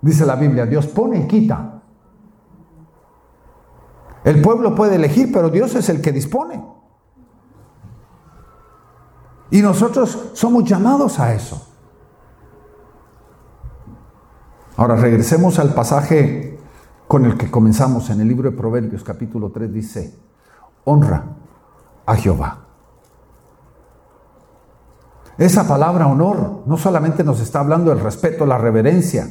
Dice 0.00 0.24
la 0.24 0.36
Biblia, 0.36 0.66
Dios 0.66 0.86
pone 0.86 1.18
y 1.18 1.26
quita. 1.26 1.73
El 4.24 4.40
pueblo 4.40 4.74
puede 4.74 4.96
elegir, 4.96 5.30
pero 5.32 5.50
Dios 5.50 5.74
es 5.74 5.88
el 5.90 6.00
que 6.00 6.10
dispone. 6.10 6.64
Y 9.50 9.60
nosotros 9.60 10.30
somos 10.32 10.64
llamados 10.64 11.20
a 11.20 11.34
eso. 11.34 11.68
Ahora 14.76 14.96
regresemos 14.96 15.58
al 15.58 15.74
pasaje 15.74 16.58
con 17.06 17.26
el 17.26 17.36
que 17.36 17.50
comenzamos 17.50 18.10
en 18.10 18.20
el 18.20 18.28
libro 18.28 18.50
de 18.50 18.56
Proverbios 18.56 19.04
capítulo 19.04 19.50
3, 19.50 19.72
dice, 19.72 20.18
honra 20.84 21.36
a 22.06 22.16
Jehová. 22.16 22.60
Esa 25.36 25.66
palabra 25.68 26.06
honor 26.06 26.62
no 26.66 26.76
solamente 26.76 27.24
nos 27.24 27.40
está 27.40 27.60
hablando 27.60 27.90
del 27.90 28.00
respeto, 28.00 28.46
la 28.46 28.58
reverencia, 28.58 29.28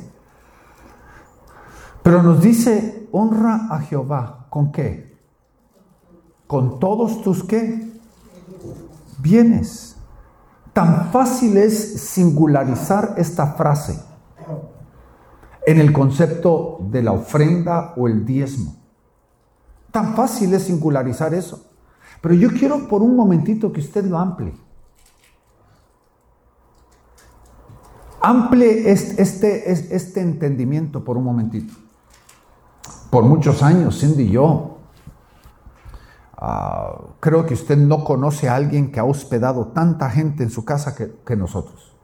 Pero 2.04 2.22
nos 2.22 2.42
dice, 2.42 3.08
honra 3.14 3.68
a 3.70 3.80
Jehová. 3.80 4.43
¿Con 4.54 4.72
qué? 4.72 5.18
Con 6.46 6.80
todos 6.80 7.24
tus 7.24 7.44
qué? 7.44 7.92
Bienes. 9.18 9.98
Tan 10.74 11.12
fácil 11.12 11.58
es 11.58 12.00
singularizar 12.00 13.16
esta 13.18 13.54
frase 13.54 14.00
en 15.66 15.80
el 15.80 15.92
concepto 15.92 16.78
de 16.92 17.02
la 17.02 17.14
ofrenda 17.14 17.96
o 17.98 18.08
el 18.08 18.28
diezmo. 18.28 18.76
Tan 19.90 20.16
fácil 20.16 20.54
es 20.54 20.66
singularizar 20.66 21.34
eso. 21.34 21.66
Pero 22.22 22.36
yo 22.36 22.50
quiero 22.50 22.88
por 22.88 23.02
un 23.02 23.16
momentito 23.16 23.74
que 23.74 23.80
usted 23.82 24.06
lo 24.06 24.20
ample. 24.20 24.54
Ample 28.22 28.92
este, 28.92 29.72
este, 29.72 30.22
entendimiento 30.22 31.04
por 31.04 31.18
un 31.18 31.24
momentito. 31.24 31.74
Por 33.14 33.26
muchos 33.26 33.62
años, 33.62 34.00
Cindy 34.00 34.24
y 34.24 34.32
yo, 34.32 34.80
ah, 36.36 37.00
creo 37.20 37.46
que 37.46 37.54
usted 37.54 37.78
no 37.78 38.04
conoce 38.04 38.50
a 38.50 38.56
alguien 38.56 38.92
que 38.92 39.00
ha 39.00 39.04
hospedado 39.04 39.68
tanta 39.68 40.10
gente 40.10 40.42
en 40.42 40.50
su 40.50 40.66
casa 40.66 40.96
que, 40.96 41.14
que 41.24 41.36
nosotros. 41.36 41.96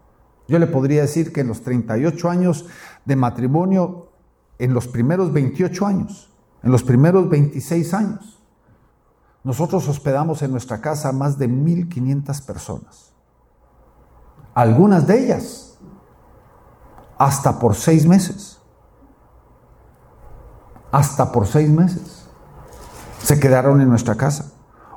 Yo 0.48 0.60
le 0.60 0.68
podría 0.68 1.02
decir 1.02 1.34
que 1.34 1.42
en 1.42 1.48
los 1.48 1.64
38 1.64 2.30
años 2.30 2.68
de 3.06 3.16
matrimonio, 3.16 4.12
en 4.60 4.76
los 4.76 4.88
primeros 4.88 5.34
28 5.34 5.88
años, 5.88 6.30
en 6.62 6.72
los 6.72 6.84
primeros 6.84 7.28
26 7.28 7.92
años, 7.96 8.40
nosotros 9.44 9.88
hospedamos 9.88 10.44
en 10.44 10.52
nuestra 10.52 10.80
casa 10.80 11.12
más 11.12 11.40
de 11.40 11.50
1.500 11.50 12.46
personas. 12.46 13.14
Algunas 14.54 15.08
de 15.08 15.24
ellas 15.24 15.80
hasta 17.18 17.58
por 17.58 17.74
seis 17.74 18.06
meses. 18.06 18.59
Hasta 20.92 21.32
por 21.32 21.46
seis 21.48 21.70
meses. 21.70 22.26
Se 23.22 23.40
quedaron 23.40 23.82
en 23.82 23.90
nuestra 23.90 24.16
casa. 24.16 24.52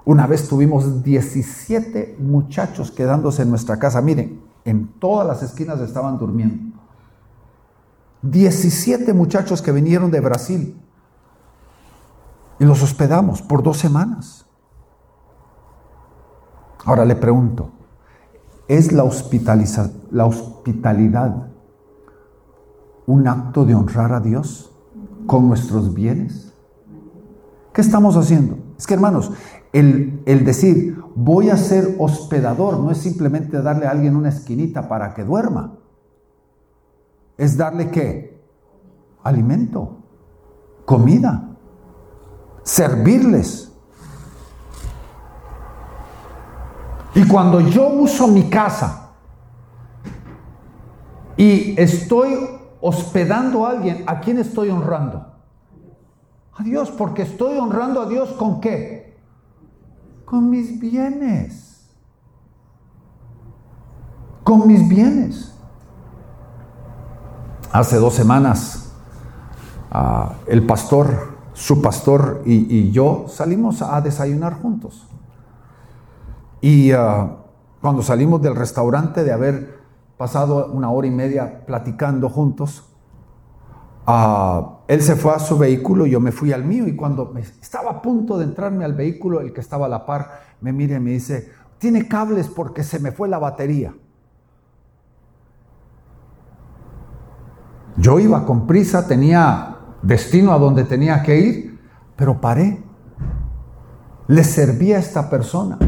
Una 0.05 0.27
vez 0.27 0.49
tuvimos 0.49 1.03
17 1.03 2.17
muchachos 2.19 2.91
quedándose 2.91 3.43
en 3.43 3.51
nuestra 3.51 3.79
casa. 3.79 4.01
Miren, 4.01 4.43
en 4.65 4.89
todas 4.99 5.27
las 5.27 5.43
esquinas 5.43 5.81
estaban 5.81 6.19
durmiendo. 6.19 6.79
17 8.23 9.13
muchachos 9.13 9.63
que 9.63 9.73
vinieron 9.73 10.11
de 10.11 10.21
Brasil. 10.21 10.81
Y 12.59 12.65
los 12.65 12.83
hospedamos 12.83 13.43
por 13.43 13.63
dos 13.63 13.79
semanas. 13.79 14.47
Ahora 16.85 17.05
le 17.05 17.17
pregunto, 17.17 17.71
¿es 18.69 18.93
la, 18.93 19.05
la 20.11 20.25
hospitalidad 20.25 21.49
un 23.07 23.29
acto 23.29 23.65
de 23.65 23.75
honrar 23.75 24.13
a 24.13 24.21
Dios 24.21 24.72
con 25.27 25.49
nuestros 25.49 25.95
bienes? 25.95 26.53
¿Qué 27.73 27.81
estamos 27.81 28.17
haciendo? 28.17 28.59
Es 28.79 28.87
que 28.87 28.95
hermanos, 28.95 29.33
el, 29.73 30.23
el, 30.27 30.45
decir 30.45 31.03
voy 31.15 31.51
a 31.51 31.57
ser 31.57 31.97
hospedador 31.99 32.79
no 32.79 32.91
es 32.91 32.99
simplemente 32.99 33.63
darle 33.63 33.87
a 33.87 33.91
alguien 33.91 34.17
una 34.17 34.29
esquinita 34.29 34.89
para 34.89 35.15
que 35.15 35.25
duerma. 35.25 35.79
Es 37.39 37.57
darle 37.57 37.91
qué? 37.91 38.43
Alimento, 39.23 39.99
comida, 40.85 41.57
servirles. 42.63 43.73
Y 47.15 47.27
cuando 47.27 47.61
yo 47.61 47.89
uso 47.89 48.27
mi 48.29 48.49
casa 48.49 49.03
y 51.37 51.81
estoy 51.81 52.62
hospedando 52.83 53.65
a 53.65 53.71
alguien, 53.71 54.03
¿a 54.07 54.21
quién 54.21 54.39
estoy 54.39 54.69
honrando? 54.69 55.25
A 56.55 56.63
Dios, 56.65 56.91
porque 56.91 57.23
estoy 57.23 57.57
honrando 57.57 58.03
a 58.03 58.07
Dios 58.07 58.31
con 58.33 58.61
qué? 58.61 59.17
Con 60.27 60.51
mis 60.51 60.79
bienes. 60.79 61.89
Con 64.43 64.67
mis 64.67 64.87
bienes. 64.87 65.55
Hace 67.71 67.97
dos 67.97 68.15
semanas, 68.15 68.93
ah, 69.91 70.35
el 70.47 70.67
pastor, 70.67 71.39
su 71.55 71.81
pastor 71.81 72.43
y, 72.45 72.91
yo 72.91 73.27
salimos 73.29 73.81
a 73.81 74.01
desayunar 74.01 74.61
juntos. 74.61 75.07
Y 76.61 76.91
ah, 76.91 77.37
cuando 77.81 78.03
salimos 78.03 78.43
del 78.43 78.57
restaurante 78.57 79.23
de 79.23 79.33
haber 79.33 79.82
pasado 80.23 80.69
una 80.73 80.89
hora 80.89 81.09
y 81.09 81.11
media 81.11 81.67
platicando 81.67 82.29
juntos. 82.29 82.85
Ah, 84.07 84.79
él 84.87 85.03
se 85.03 85.17
fue 85.17 85.35
a 85.35 85.41
su 85.41 85.59
vehículo, 85.59 86.07
yo 86.07 86.21
me 86.21 86.31
fui 86.31 86.53
al 86.53 86.65
mío 86.65 86.87
y 86.87 86.95
cuando 86.95 87.35
estaba 87.61 87.91
a 87.91 88.03
punto 88.03 88.39
de 88.39 88.45
entrarme 88.45 88.85
al 88.85 88.95
vehículo, 88.95 89.41
el 89.41 89.53
que 89.53 89.61
estaba 89.61 89.87
a 89.87 89.89
la 89.89 90.07
par 90.07 90.31
me 90.61 90.73
mira 90.73 90.97
y 90.97 91.01
me 91.01 91.11
dice, 91.11 91.51
tiene 91.79 92.07
cables 92.07 92.47
porque 92.47 92.85
se 92.85 93.01
me 93.01 93.11
fue 93.11 93.29
la 93.29 93.41
batería. 93.41 93.93
Yo 97.97 98.21
iba 98.21 98.47
con 98.47 98.69
prisa, 98.69 99.09
tenía 99.09 99.77
destino 100.03 100.53
a 100.53 100.59
donde 100.59 100.85
tenía 100.85 101.21
que 101.25 101.41
ir, 101.41 101.81
pero 102.15 102.41
paré. 102.41 102.81
Le 104.29 104.45
serví 104.45 104.93
a 104.93 104.99
esta 104.99 105.29
persona. 105.29 105.79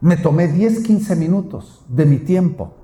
Me 0.00 0.16
tomé 0.16 0.46
10, 0.46 0.84
15 0.84 1.16
minutos 1.16 1.84
de 1.88 2.06
mi 2.06 2.18
tiempo. 2.18 2.74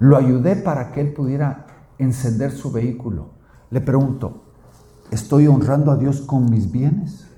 Lo 0.00 0.16
ayudé 0.16 0.56
para 0.56 0.90
que 0.90 1.00
él 1.00 1.12
pudiera 1.12 1.66
encender 1.98 2.50
su 2.50 2.72
vehículo. 2.72 3.30
Le 3.70 3.80
pregunto, 3.80 4.42
¿estoy 5.12 5.46
honrando 5.46 5.92
a 5.92 5.96
Dios 5.96 6.20
con 6.22 6.50
mis 6.50 6.72
bienes? 6.72 7.28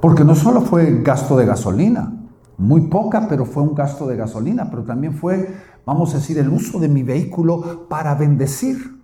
Porque 0.00 0.24
no 0.24 0.34
solo 0.34 0.62
fue 0.62 1.02
gasto 1.02 1.36
de 1.36 1.46
gasolina, 1.46 2.20
muy 2.56 2.88
poca, 2.88 3.28
pero 3.28 3.44
fue 3.44 3.62
un 3.62 3.74
gasto 3.74 4.06
de 4.06 4.16
gasolina, 4.16 4.70
pero 4.70 4.82
también 4.82 5.14
fue, 5.14 5.54
vamos 5.86 6.14
a 6.14 6.18
decir, 6.18 6.38
el 6.38 6.48
uso 6.48 6.80
de 6.80 6.88
mi 6.88 7.02
vehículo 7.02 7.86
para 7.88 8.14
bendecir 8.14 9.00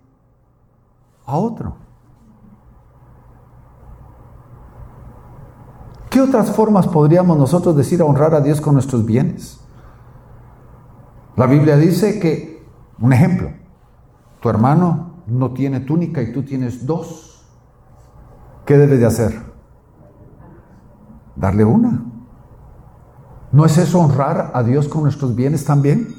a 1.25 1.37
otro. 1.37 1.86
¿Qué 6.17 6.23
otras 6.23 6.49
formas 6.49 6.87
podríamos 6.87 7.37
nosotros 7.37 7.77
decir 7.77 8.01
a 8.01 8.05
honrar 8.05 8.33
a 8.33 8.41
Dios 8.41 8.59
con 8.59 8.73
nuestros 8.73 9.05
bienes? 9.05 9.59
La 11.35 11.45
Biblia 11.45 11.77
dice 11.77 12.19
que, 12.19 12.65
un 12.99 13.13
ejemplo, 13.13 13.51
tu 14.39 14.49
hermano 14.49 15.21
no 15.27 15.53
tiene 15.53 15.79
túnica 15.81 16.19
y 16.23 16.33
tú 16.33 16.41
tienes 16.41 16.87
dos. 16.87 17.45
¿Qué 18.65 18.79
debes 18.79 18.99
de 18.99 19.05
hacer? 19.05 19.39
Darle 21.35 21.63
una. 21.63 22.03
¿No 23.51 23.63
es 23.63 23.77
eso 23.77 23.99
honrar 23.99 24.49
a 24.55 24.63
Dios 24.63 24.87
con 24.87 25.03
nuestros 25.03 25.35
bienes 25.35 25.65
también? 25.65 26.15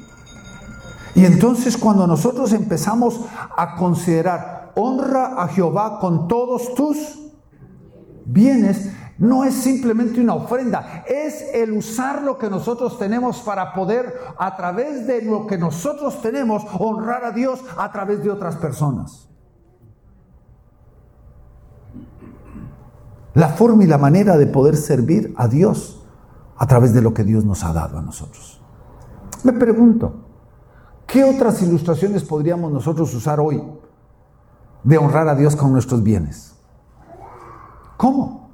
Y 1.13 1.25
entonces 1.25 1.75
cuando 1.75 2.07
nosotros 2.07 2.53
empezamos 2.53 3.19
a 3.57 3.75
considerar 3.75 4.71
honra 4.77 5.43
a 5.43 5.49
Jehová 5.49 5.99
con 5.99 6.29
todos 6.29 6.73
tus 6.73 7.19
bienes, 8.23 8.93
no 9.19 9.43
es 9.43 9.53
simplemente 9.53 10.21
una 10.21 10.33
ofrenda, 10.33 11.03
es 11.05 11.53
el 11.53 11.73
usar 11.73 12.21
lo 12.23 12.37
que 12.37 12.49
nosotros 12.49 12.97
tenemos 12.97 13.39
para 13.39 13.73
poder, 13.73 14.17
a 14.37 14.55
través 14.55 15.05
de 15.05 15.21
lo 15.21 15.45
que 15.45 15.57
nosotros 15.57 16.21
tenemos, 16.21 16.63
honrar 16.79 17.25
a 17.25 17.31
Dios 17.31 17.59
a 17.77 17.91
través 17.91 18.23
de 18.23 18.31
otras 18.31 18.55
personas. 18.55 19.27
La 23.33 23.49
forma 23.49 23.83
y 23.83 23.87
la 23.87 23.97
manera 23.97 24.37
de 24.37 24.47
poder 24.47 24.77
servir 24.77 25.33
a 25.37 25.47
Dios 25.47 26.01
a 26.57 26.65
través 26.65 26.93
de 26.93 27.01
lo 27.01 27.13
que 27.13 27.25
Dios 27.25 27.43
nos 27.43 27.63
ha 27.63 27.73
dado 27.73 27.97
a 27.97 28.01
nosotros. 28.01 28.61
Me 29.43 29.51
pregunto, 29.53 30.13
¿qué 31.05 31.25
otras 31.25 31.61
ilustraciones 31.61 32.23
podríamos 32.23 32.71
nosotros 32.71 33.13
usar 33.13 33.39
hoy 33.41 33.61
de 34.83 34.97
honrar 34.97 35.27
a 35.27 35.35
Dios 35.35 35.57
con 35.57 35.73
nuestros 35.73 36.03
bienes? 36.03 36.55
¿Cómo? 37.97 38.48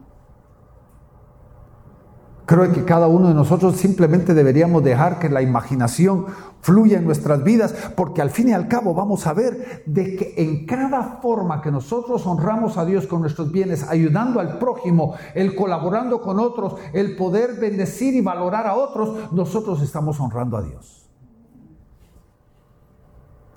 Creo 2.45 2.71
que 2.71 2.85
cada 2.85 3.07
uno 3.07 3.29
de 3.29 3.33
nosotros 3.33 3.75
simplemente 3.75 4.35
deberíamos 4.35 4.83
dejar 4.83 5.17
que 5.17 5.29
la 5.29 5.41
imaginación 5.41 6.27
fluya 6.61 6.99
en 6.99 7.05
nuestras 7.05 7.43
vidas, 7.43 7.73
porque 7.95 8.21
al 8.21 8.29
fin 8.29 8.49
y 8.49 8.53
al 8.53 8.67
cabo 8.67 8.93
vamos 8.93 9.25
a 9.25 9.33
ver 9.33 9.83
de 9.87 10.15
que 10.15 10.35
en 10.37 10.67
cada 10.67 11.19
forma 11.21 11.61
que 11.61 11.71
nosotros 11.71 12.25
honramos 12.27 12.77
a 12.77 12.85
Dios 12.85 13.07
con 13.07 13.21
nuestros 13.21 13.51
bienes, 13.51 13.87
ayudando 13.89 14.39
al 14.39 14.59
prójimo, 14.59 15.15
el 15.33 15.55
colaborando 15.55 16.21
con 16.21 16.39
otros, 16.39 16.75
el 16.93 17.15
poder 17.15 17.59
bendecir 17.59 18.13
y 18.13 18.21
valorar 18.21 18.67
a 18.67 18.75
otros, 18.75 19.31
nosotros 19.31 19.81
estamos 19.81 20.19
honrando 20.19 20.57
a 20.57 20.61
Dios. 20.61 21.09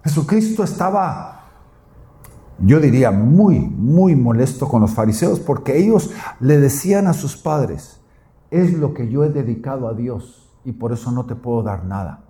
Jesucristo 0.02 0.64
estaba, 0.64 1.44
yo 2.58 2.80
diría, 2.80 3.10
muy, 3.10 3.58
muy 3.58 4.16
molesto 4.16 4.66
con 4.66 4.80
los 4.80 4.92
fariseos 4.92 5.40
porque 5.40 5.76
ellos 5.76 6.10
le 6.40 6.58
decían 6.58 7.06
a 7.06 7.12
sus 7.12 7.36
padres, 7.36 7.97
es 8.50 8.72
lo 8.72 8.94
que 8.94 9.08
yo 9.08 9.24
he 9.24 9.28
dedicado 9.28 9.88
a 9.88 9.94
Dios 9.94 10.50
y 10.64 10.72
por 10.72 10.92
eso 10.92 11.10
no 11.12 11.26
te 11.26 11.34
puedo 11.34 11.62
dar 11.62 11.84
nada. 11.84 12.24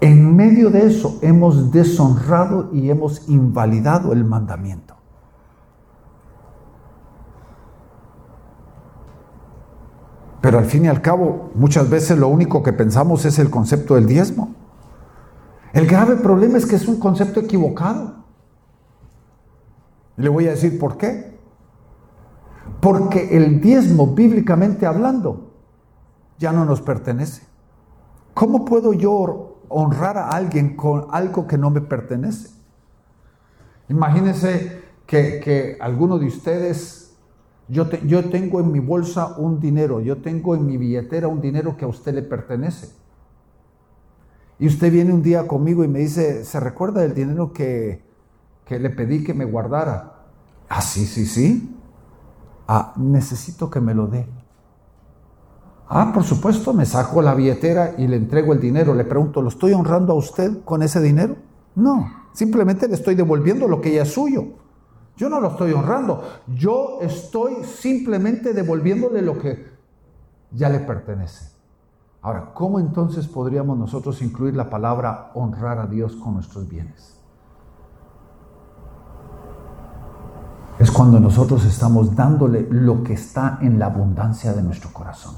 En 0.00 0.36
medio 0.36 0.70
de 0.70 0.86
eso 0.86 1.18
hemos 1.22 1.72
deshonrado 1.72 2.70
y 2.72 2.90
hemos 2.90 3.28
invalidado 3.28 4.12
el 4.12 4.24
mandamiento. 4.24 4.94
Pero 10.42 10.58
al 10.58 10.66
fin 10.66 10.84
y 10.84 10.88
al 10.88 11.00
cabo, 11.00 11.50
muchas 11.54 11.88
veces 11.88 12.18
lo 12.18 12.28
único 12.28 12.62
que 12.62 12.74
pensamos 12.74 13.24
es 13.24 13.38
el 13.38 13.48
concepto 13.48 13.94
del 13.94 14.06
diezmo. 14.06 14.54
El 15.72 15.86
grave 15.86 16.16
problema 16.16 16.58
es 16.58 16.66
que 16.66 16.76
es 16.76 16.86
un 16.86 17.00
concepto 17.00 17.40
equivocado. 17.40 18.16
Le 20.18 20.28
voy 20.28 20.46
a 20.46 20.50
decir 20.50 20.78
por 20.78 20.98
qué. 20.98 21.33
Porque 22.84 23.34
el 23.34 23.62
diezmo, 23.62 24.08
bíblicamente 24.08 24.84
hablando, 24.84 25.54
ya 26.38 26.52
no 26.52 26.66
nos 26.66 26.82
pertenece. 26.82 27.40
¿Cómo 28.34 28.66
puedo 28.66 28.92
yo 28.92 29.62
honrar 29.70 30.18
a 30.18 30.28
alguien 30.28 30.76
con 30.76 31.06
algo 31.10 31.46
que 31.46 31.56
no 31.56 31.70
me 31.70 31.80
pertenece? 31.80 32.50
Imagínense 33.88 34.82
que, 35.06 35.78
alguno 35.80 36.18
de 36.18 36.26
ustedes, 36.26 37.16
yo, 37.68 37.88
yo 37.88 38.28
tengo 38.28 38.60
en 38.60 38.70
mi 38.70 38.80
bolsa 38.80 39.34
un 39.38 39.60
dinero, 39.60 40.02
yo 40.02 40.18
tengo 40.18 40.54
en 40.54 40.66
mi 40.66 40.76
billetera 40.76 41.26
un 41.26 41.40
dinero 41.40 41.78
que 41.78 41.86
a 41.86 41.88
usted 41.88 42.12
le 42.12 42.22
pertenece. 42.22 42.90
Y 44.58 44.66
usted 44.66 44.92
viene 44.92 45.10
un 45.10 45.22
día 45.22 45.46
conmigo 45.46 45.84
y 45.84 45.88
me 45.88 46.00
dice, 46.00 46.44
¿se 46.44 46.60
recuerda 46.60 47.00
del 47.00 47.14
dinero 47.14 47.50
que, 47.50 48.04
que 48.66 48.78
le 48.78 48.90
pedí 48.90 49.24
que 49.24 49.32
me 49.32 49.46
guardara? 49.46 50.26
Ah, 50.68 50.82
sí, 50.82 51.06
sí, 51.06 51.24
sí. 51.24 51.73
Ah, 52.66 52.94
necesito 52.96 53.70
que 53.70 53.80
me 53.80 53.94
lo 53.94 54.06
dé. 54.06 54.26
Ah, 55.88 56.12
por 56.14 56.24
supuesto, 56.24 56.72
me 56.72 56.86
saco 56.86 57.20
la 57.20 57.34
billetera 57.34 57.94
y 57.98 58.06
le 58.06 58.16
entrego 58.16 58.52
el 58.52 58.60
dinero. 58.60 58.94
Le 58.94 59.04
pregunto, 59.04 59.42
¿lo 59.42 59.48
estoy 59.48 59.72
honrando 59.72 60.14
a 60.14 60.16
usted 60.16 60.64
con 60.64 60.82
ese 60.82 61.00
dinero? 61.00 61.36
No, 61.74 62.10
simplemente 62.32 62.88
le 62.88 62.94
estoy 62.94 63.14
devolviendo 63.14 63.68
lo 63.68 63.80
que 63.80 63.94
ya 63.94 64.02
es 64.02 64.12
suyo. 64.12 64.44
Yo 65.16 65.28
no 65.28 65.40
lo 65.40 65.48
estoy 65.48 65.72
honrando. 65.72 66.22
Yo 66.48 66.98
estoy 67.02 67.64
simplemente 67.64 68.52
devolviéndole 68.52 69.22
lo 69.22 69.38
que 69.38 69.68
ya 70.50 70.68
le 70.68 70.80
pertenece. 70.80 71.54
Ahora, 72.22 72.52
¿cómo 72.54 72.80
entonces 72.80 73.28
podríamos 73.28 73.76
nosotros 73.76 74.22
incluir 74.22 74.56
la 74.56 74.70
palabra 74.70 75.30
honrar 75.34 75.78
a 75.78 75.86
Dios 75.86 76.16
con 76.16 76.34
nuestros 76.34 76.66
bienes? 76.66 77.13
Es 80.84 80.90
cuando 80.90 81.18
nosotros 81.18 81.64
estamos 81.64 82.14
dándole 82.14 82.68
lo 82.68 83.02
que 83.02 83.14
está 83.14 83.56
en 83.62 83.78
la 83.78 83.86
abundancia 83.86 84.52
de 84.52 84.62
nuestro 84.62 84.92
corazón. 84.92 85.34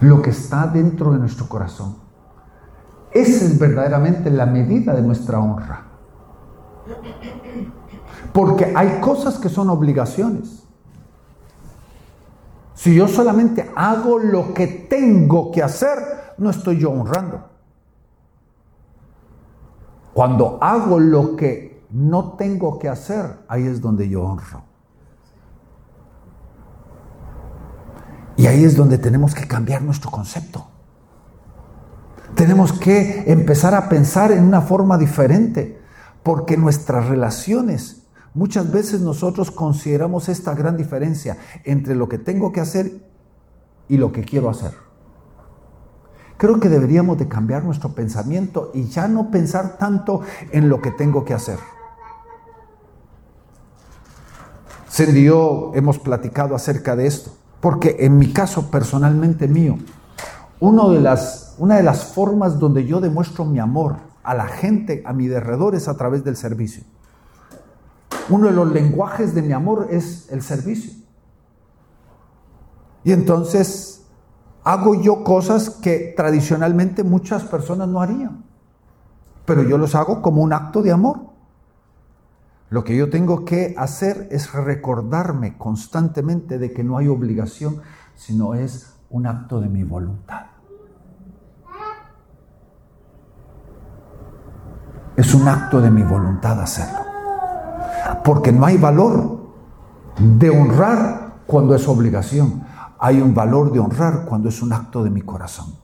lo 0.00 0.22
que 0.22 0.30
está 0.30 0.66
dentro 0.66 1.12
de 1.12 1.18
nuestro 1.18 1.46
corazón. 1.46 1.96
Esa 3.12 3.44
es 3.44 3.58
verdaderamente 3.58 4.30
la 4.30 4.46
medida 4.46 4.94
de 4.94 5.02
nuestra 5.02 5.38
honra. 5.38 5.82
Porque 8.32 8.72
hay 8.74 8.98
cosas 9.00 9.38
que 9.38 9.50
son 9.50 9.68
obligaciones. 9.68 10.64
Si 12.72 12.94
yo 12.94 13.08
solamente 13.08 13.70
hago 13.76 14.18
lo 14.18 14.54
que 14.54 14.66
tengo 14.66 15.50
que 15.50 15.62
hacer, 15.62 15.98
no 16.38 16.48
estoy 16.48 16.78
yo 16.78 16.92
honrando. 16.92 17.44
Cuando 20.14 20.56
hago 20.62 20.98
lo 20.98 21.36
que 21.36 21.69
no 21.92 22.32
tengo 22.34 22.78
que 22.78 22.88
hacer, 22.88 23.40
ahí 23.48 23.66
es 23.66 23.80
donde 23.80 24.08
yo 24.08 24.22
honro. 24.22 24.64
Y 28.36 28.46
ahí 28.46 28.64
es 28.64 28.76
donde 28.76 28.98
tenemos 28.98 29.34
que 29.34 29.46
cambiar 29.46 29.82
nuestro 29.82 30.10
concepto. 30.10 30.66
Tenemos 32.34 32.72
que 32.72 33.24
empezar 33.30 33.74
a 33.74 33.88
pensar 33.88 34.32
en 34.32 34.44
una 34.44 34.62
forma 34.62 34.96
diferente, 34.96 35.80
porque 36.22 36.56
nuestras 36.56 37.08
relaciones, 37.08 38.06
muchas 38.34 38.70
veces 38.70 39.00
nosotros 39.00 39.50
consideramos 39.50 40.28
esta 40.28 40.54
gran 40.54 40.76
diferencia 40.76 41.36
entre 41.64 41.94
lo 41.94 42.08
que 42.08 42.18
tengo 42.18 42.52
que 42.52 42.60
hacer 42.60 43.04
y 43.88 43.96
lo 43.96 44.12
que 44.12 44.22
quiero 44.22 44.48
hacer. 44.48 44.72
Creo 46.36 46.60
que 46.60 46.70
deberíamos 46.70 47.18
de 47.18 47.28
cambiar 47.28 47.64
nuestro 47.64 47.94
pensamiento 47.94 48.70
y 48.72 48.84
ya 48.84 49.08
no 49.08 49.30
pensar 49.30 49.76
tanto 49.76 50.22
en 50.52 50.70
lo 50.70 50.80
que 50.80 50.92
tengo 50.92 51.24
que 51.24 51.34
hacer. 51.34 51.58
Yo 54.96 55.72
hemos 55.74 55.98
platicado 55.98 56.54
acerca 56.54 56.96
de 56.96 57.06
esto. 57.06 57.32
Porque 57.60 57.96
en 58.00 58.18
mi 58.18 58.32
caso 58.32 58.70
personalmente 58.70 59.46
mío, 59.46 59.78
una 60.60 60.88
de 60.88 61.00
las 61.82 62.04
formas 62.14 62.58
donde 62.58 62.86
yo 62.86 63.00
demuestro 63.00 63.44
mi 63.44 63.58
amor 63.58 63.96
a 64.22 64.34
la 64.34 64.46
gente 64.46 65.02
a 65.06 65.12
mi 65.12 65.28
derredor 65.28 65.74
es 65.74 65.88
a 65.88 65.96
través 65.96 66.24
del 66.24 66.36
servicio. 66.36 66.84
Uno 68.28 68.46
de 68.46 68.52
los 68.52 68.70
lenguajes 68.72 69.34
de 69.34 69.42
mi 69.42 69.52
amor 69.52 69.88
es 69.90 70.28
el 70.30 70.42
servicio. 70.42 70.92
Y 73.02 73.12
entonces 73.12 74.06
hago 74.62 74.94
yo 74.94 75.24
cosas 75.24 75.70
que 75.70 76.14
tradicionalmente 76.16 77.02
muchas 77.02 77.42
personas 77.44 77.88
no 77.88 78.00
harían, 78.00 78.44
pero 79.46 79.62
yo 79.62 79.78
los 79.78 79.94
hago 79.94 80.22
como 80.22 80.42
un 80.42 80.52
acto 80.52 80.82
de 80.82 80.92
amor. 80.92 81.29
Lo 82.70 82.84
que 82.84 82.96
yo 82.96 83.10
tengo 83.10 83.44
que 83.44 83.74
hacer 83.76 84.28
es 84.30 84.52
recordarme 84.52 85.58
constantemente 85.58 86.56
de 86.56 86.72
que 86.72 86.84
no 86.84 86.98
hay 86.98 87.08
obligación, 87.08 87.80
sino 88.14 88.54
es 88.54 88.94
un 89.10 89.26
acto 89.26 89.60
de 89.60 89.68
mi 89.68 89.82
voluntad. 89.82 90.46
Es 95.16 95.34
un 95.34 95.48
acto 95.48 95.80
de 95.80 95.90
mi 95.90 96.04
voluntad 96.04 96.60
hacerlo. 96.60 97.00
Porque 98.24 98.52
no 98.52 98.64
hay 98.64 98.78
valor 98.78 99.40
de 100.16 100.50
honrar 100.50 101.42
cuando 101.48 101.74
es 101.74 101.88
obligación. 101.88 102.62
Hay 103.00 103.20
un 103.20 103.34
valor 103.34 103.72
de 103.72 103.80
honrar 103.80 104.26
cuando 104.26 104.48
es 104.48 104.62
un 104.62 104.72
acto 104.72 105.02
de 105.02 105.10
mi 105.10 105.22
corazón. 105.22 105.74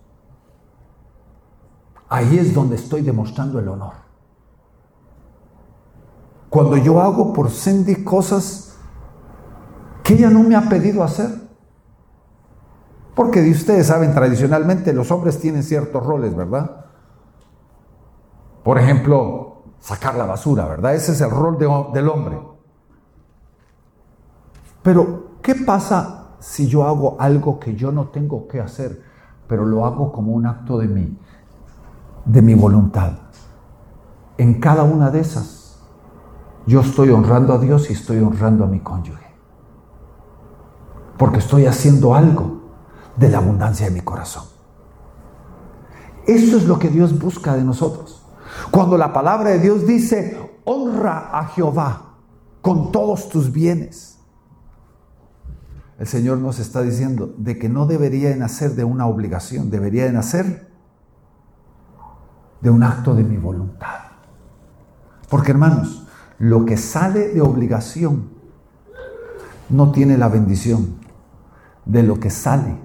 Ahí 2.09 2.39
es 2.39 2.55
donde 2.55 2.76
estoy 2.76 3.03
demostrando 3.03 3.59
el 3.59 3.66
honor. 3.66 4.06
Cuando 6.49 6.77
yo 6.77 7.01
hago 7.01 7.33
por 7.33 7.51
Cindy 7.51 8.05
cosas 8.05 8.67
que 10.07 10.15
ella 10.15 10.31
no 10.31 10.45
me 10.45 10.55
ha 10.55 10.69
pedido 10.69 11.03
hacer. 11.03 11.29
Porque 13.17 13.41
ustedes 13.51 13.89
saben, 13.89 14.15
tradicionalmente 14.15 14.93
los 14.93 15.11
hombres 15.11 15.41
tienen 15.41 15.65
ciertos 15.65 16.05
roles, 16.07 16.37
¿verdad? 16.37 16.85
Por 18.63 18.79
ejemplo, 18.79 19.63
sacar 19.81 20.15
la 20.15 20.27
basura, 20.27 20.67
¿verdad? 20.67 20.95
Ese 20.95 21.13
es 21.13 21.21
el 21.21 21.31
rol 21.31 21.59
del 21.93 22.09
hombre. 22.09 22.39
Pero, 24.83 25.39
¿qué 25.43 25.57
pasa 25.57 26.37
si 26.39 26.69
yo 26.69 26.85
hago 26.85 27.17
algo 27.19 27.59
que 27.59 27.75
yo 27.75 27.91
no 27.91 28.09
tengo 28.09 28.47
que 28.47 28.61
hacer, 28.61 29.03
pero 29.49 29.65
lo 29.65 29.87
hago 29.87 30.13
como 30.13 30.33
un 30.33 30.47
acto 30.47 30.79
de 30.79 30.87
mí, 30.87 31.19
de 32.25 32.43
mi 32.43 32.55
voluntad? 32.55 33.13
En 34.39 34.61
cada 34.61 34.85
una 34.85 35.11
de 35.11 35.21
esas 35.21 35.66
yo 36.67 36.81
estoy 36.81 37.11
honrando 37.11 37.55
a 37.55 37.59
Dios 37.59 37.89
y 37.91 37.93
estoy 37.93 38.19
honrando 38.19 38.64
a 38.64 38.67
mi 38.67 38.81
cónyuge. 38.81 39.27
Porque 41.17 41.39
estoy 41.39 41.67
haciendo 41.67 42.14
algo 42.14 42.62
de 43.17 43.31
la 43.31 43.39
abundancia 43.39 43.87
de 43.87 43.93
mi 43.93 44.01
corazón. 44.01 44.45
Eso 46.27 46.57
es 46.57 46.64
lo 46.64 46.79
que 46.79 46.89
Dios 46.89 47.19
busca 47.19 47.55
de 47.55 47.62
nosotros. 47.62 48.23
Cuando 48.71 48.99
la 48.99 49.12
palabra 49.12 49.51
de 49.51 49.61
Dios 49.61 49.87
dice, 49.87 50.61
honra 50.64 51.31
a 51.39 51.47
Jehová 51.47 52.14
con 52.61 52.91
todos 52.91 53.29
tus 53.29 53.53
bienes. 53.53 54.19
El 55.99 56.07
Señor 56.07 56.39
nos 56.39 56.59
está 56.59 56.83
diciendo 56.83 57.33
de 57.39 57.59
que 57.59 57.69
no 57.69 57.87
debería 57.87 58.29
de 58.31 58.37
nacer 58.37 58.73
de 58.73 58.85
una 58.85 59.07
obligación, 59.07 59.71
debería 59.71 60.05
de 60.05 60.12
nacer 60.12 60.69
de 62.61 62.71
un 62.71 62.83
acto 62.83 63.14
de 63.14 63.25
mi 63.25 63.37
voluntad. 63.37 64.01
Porque 65.31 65.53
hermanos, 65.53 66.06
lo 66.39 66.64
que 66.64 66.76
sale 66.76 67.28
de 67.28 67.41
obligación 67.41 68.30
no 69.68 69.91
tiene 69.93 70.16
la 70.16 70.28
bendición 70.28 70.97
de 71.84 72.03
lo 72.03 72.20
que 72.20 72.30
sale 72.30 72.76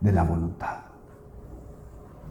de 0.00 0.12
la 0.12 0.22
voluntad. 0.22 0.78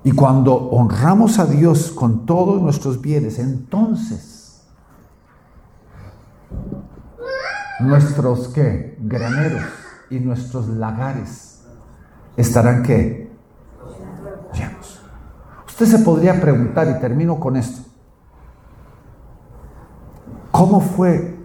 Y 0.03 0.11
cuando 0.13 0.55
honramos 0.55 1.37
a 1.39 1.45
Dios 1.45 1.91
con 1.91 2.25
todos 2.25 2.61
nuestros 2.61 3.01
bienes, 3.01 3.39
entonces 3.39 4.63
nuestros 7.79 8.47
¿qué? 8.49 8.97
graneros 9.01 9.63
y 10.09 10.19
nuestros 10.19 10.67
lagares 10.69 11.61
estarán 12.37 12.83
qué? 12.83 13.27
llenos. 14.53 15.01
Usted 15.67 15.85
se 15.85 15.99
podría 15.99 16.39
preguntar, 16.39 16.87
y 16.95 16.99
termino 16.99 17.39
con 17.39 17.57
esto, 17.57 17.86
¿Cómo 20.57 20.81
fue 20.81 21.37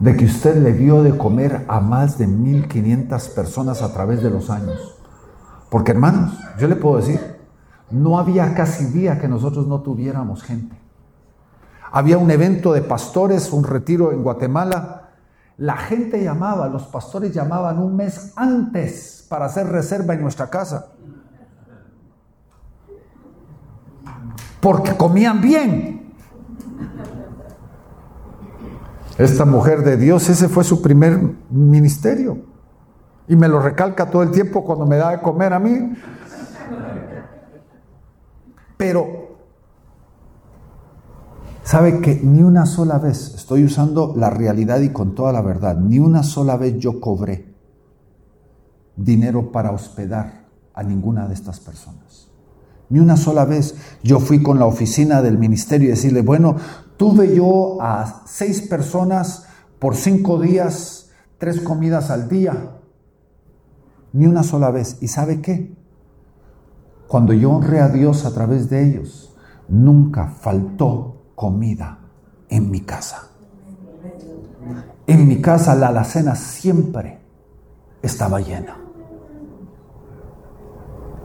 de 0.00 0.16
que 0.18 0.26
usted 0.26 0.62
le 0.62 0.74
dio 0.74 1.02
de 1.02 1.16
comer 1.16 1.64
a 1.66 1.80
más 1.80 2.18
de 2.18 2.26
1500 2.26 3.30
personas 3.30 3.80
a 3.80 3.90
través 3.90 4.22
de 4.22 4.28
los 4.28 4.50
años? 4.50 4.98
Porque 5.70 5.92
hermanos, 5.92 6.38
yo 6.58 6.68
le 6.68 6.76
puedo 6.76 6.98
decir, 6.98 7.18
no 7.90 8.18
había 8.18 8.52
casi 8.52 8.84
día 8.84 9.18
que 9.18 9.28
nosotros 9.28 9.66
no 9.66 9.80
tuviéramos 9.80 10.42
gente. 10.42 10.76
Había 11.90 12.18
un 12.18 12.30
evento 12.30 12.74
de 12.74 12.82
pastores, 12.82 13.50
un 13.50 13.64
retiro 13.64 14.12
en 14.12 14.22
Guatemala. 14.22 15.12
La 15.56 15.78
gente 15.78 16.22
llamaba, 16.22 16.68
los 16.68 16.82
pastores 16.82 17.32
llamaban 17.32 17.78
un 17.78 17.96
mes 17.96 18.34
antes 18.36 19.24
para 19.26 19.46
hacer 19.46 19.68
reserva 19.68 20.12
en 20.12 20.20
nuestra 20.20 20.50
casa. 20.50 20.88
Porque 24.60 24.94
comían 24.98 25.40
bien. 25.40 25.96
Esta 29.18 29.44
mujer 29.44 29.82
de 29.82 29.96
Dios, 29.96 30.28
ese 30.28 30.48
fue 30.48 30.64
su 30.64 30.82
primer 30.82 31.18
ministerio. 31.50 32.38
Y 33.28 33.36
me 33.36 33.48
lo 33.48 33.60
recalca 33.60 34.10
todo 34.10 34.22
el 34.22 34.30
tiempo 34.30 34.64
cuando 34.64 34.86
me 34.86 34.96
da 34.96 35.10
de 35.10 35.20
comer 35.20 35.52
a 35.52 35.58
mí. 35.58 35.94
Pero 38.76 39.26
Sabe 41.66 42.00
que 42.00 42.20
ni 42.22 42.44
una 42.44 42.64
sola 42.64 42.96
vez, 42.98 43.34
estoy 43.34 43.64
usando 43.64 44.14
la 44.16 44.30
realidad 44.30 44.78
y 44.82 44.90
con 44.90 45.16
toda 45.16 45.32
la 45.32 45.42
verdad, 45.42 45.76
ni 45.76 45.98
una 45.98 46.22
sola 46.22 46.56
vez 46.56 46.78
yo 46.78 47.00
cobré 47.00 47.56
dinero 48.94 49.50
para 49.50 49.72
hospedar 49.72 50.46
a 50.74 50.84
ninguna 50.84 51.26
de 51.26 51.34
estas 51.34 51.58
personas. 51.58 52.28
Ni 52.88 53.00
una 53.00 53.16
sola 53.16 53.44
vez 53.44 53.74
yo 54.04 54.20
fui 54.20 54.44
con 54.44 54.60
la 54.60 54.66
oficina 54.66 55.22
del 55.22 55.38
ministerio 55.38 55.88
y 55.88 55.90
decirle, 55.90 56.22
bueno, 56.22 56.54
tuve 56.96 57.34
yo 57.34 57.80
a 57.80 58.22
seis 58.26 58.62
personas 58.62 59.46
por 59.78 59.94
cinco 59.94 60.40
días, 60.40 61.10
tres 61.38 61.60
comidas 61.60 62.10
al 62.10 62.28
día. 62.28 62.72
Ni 64.12 64.26
una 64.26 64.42
sola 64.42 64.70
vez. 64.70 64.98
¿Y 65.00 65.08
sabe 65.08 65.40
qué? 65.40 65.76
Cuando 67.08 67.32
yo 67.32 67.50
honré 67.50 67.80
a 67.80 67.88
Dios 67.88 68.24
a 68.24 68.32
través 68.32 68.68
de 68.70 68.88
ellos, 68.88 69.34
nunca 69.68 70.28
faltó 70.28 71.22
comida 71.34 71.98
en 72.48 72.70
mi 72.70 72.80
casa. 72.80 73.28
En 75.06 75.28
mi 75.28 75.40
casa 75.40 75.74
la 75.74 75.88
alacena 75.88 76.34
siempre 76.34 77.20
estaba 78.02 78.40
llena. 78.40 78.85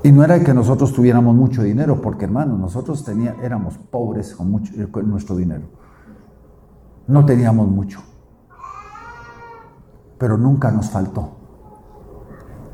Y 0.04 0.12
no 0.12 0.24
era 0.24 0.44
que 0.44 0.54
nosotros 0.54 0.94
tuviéramos 0.94 1.36
mucho 1.36 1.62
dinero, 1.62 2.02
porque 2.02 2.26
hermano, 2.26 2.58
nosotros 2.58 3.04
tenía, 3.04 3.36
éramos 3.42 3.78
pobres 3.78 4.34
con, 4.34 4.50
mucho, 4.50 4.74
con 4.92 5.10
nuestro 5.10 5.36
dinero. 5.36 5.64
No 7.08 7.26
teníamos 7.26 7.68
mucho. 7.68 8.02
Pero 10.18 10.38
nunca 10.38 10.72
nos 10.72 10.90
faltó. 10.90 11.38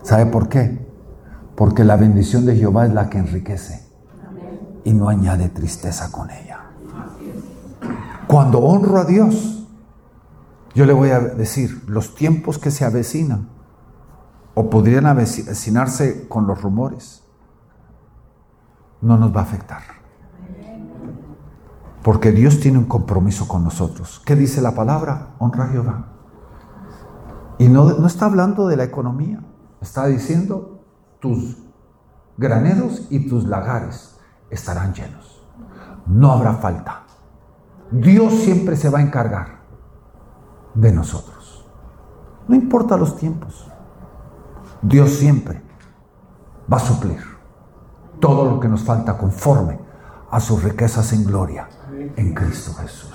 ¿Sabe 0.03 0.28
por 0.28 0.47
qué? 0.47 0.88
Porque 1.55 1.84
la 1.84 1.97
bendición 1.97 2.45
de 2.45 2.55
Jehová 2.55 2.86
es 2.86 2.93
la 2.93 3.09
que 3.09 3.17
enriquece 3.17 3.86
y 4.86 4.93
no 4.93 5.09
añade 5.09 5.49
tristeza 5.49 6.11
con 6.11 6.30
ella. 6.30 6.59
Cuando 8.28 8.59
honro 8.59 8.99
a 8.99 9.05
Dios, 9.05 9.67
yo 10.75 10.86
le 10.86 10.93
voy 10.93 11.09
a 11.09 11.19
decir, 11.19 11.84
los 11.88 12.15
tiempos 12.15 12.57
que 12.57 12.71
se 12.71 12.86
avecinan 12.86 13.49
o 14.59 14.71
podrían 14.71 15.05
avecinarse 15.05 16.27
con 16.27 16.47
los 16.47 16.59
rumores, 16.63 17.23
no 19.01 19.15
nos 19.15 19.31
va 19.33 19.41
a 19.41 19.43
afectar. 19.43 19.83
Porque 22.01 22.31
Dios 22.31 22.59
tiene 22.59 22.79
un 22.79 22.85
compromiso 22.85 23.47
con 23.47 23.63
nosotros. 23.63 24.19
¿Qué 24.25 24.35
dice 24.35 24.59
la 24.63 24.73
palabra? 24.73 25.35
Honra 25.37 25.65
a 25.65 25.67
Jehová. 25.67 26.05
Y 27.59 27.67
no, 27.67 27.85
no 27.99 28.07
está 28.07 28.25
hablando 28.25 28.67
de 28.67 28.77
la 28.77 28.83
economía, 28.83 29.43
está 29.79 30.07
diciendo 30.07 30.83
tus 31.19 31.57
graneros 32.35 33.05
y 33.11 33.29
tus 33.29 33.45
lagares 33.45 34.17
estarán 34.49 34.91
llenos. 34.91 35.47
No 36.07 36.31
habrá 36.31 36.53
falta. 36.53 37.03
Dios 37.91 38.33
siempre 38.33 38.75
se 38.75 38.89
va 38.89 38.97
a 38.97 39.03
encargar 39.03 39.59
de 40.73 40.91
nosotros. 40.91 41.63
No 42.47 42.55
importa 42.55 42.97
los 42.97 43.17
tiempos. 43.17 43.66
Dios 44.82 45.11
siempre 45.11 45.61
va 46.71 46.78
a 46.78 46.82
suplir 46.82 47.19
todo 48.19 48.49
lo 48.49 48.59
que 48.59 48.67
nos 48.67 48.84
falta 48.84 49.17
conforme 49.17 49.80
a 50.30 50.39
sus 50.39 50.63
riquezas 50.63 51.13
en 51.13 51.23
gloria 51.23 51.69
en 52.15 52.34
Cristo 52.34 52.73
Jesús. 52.73 53.13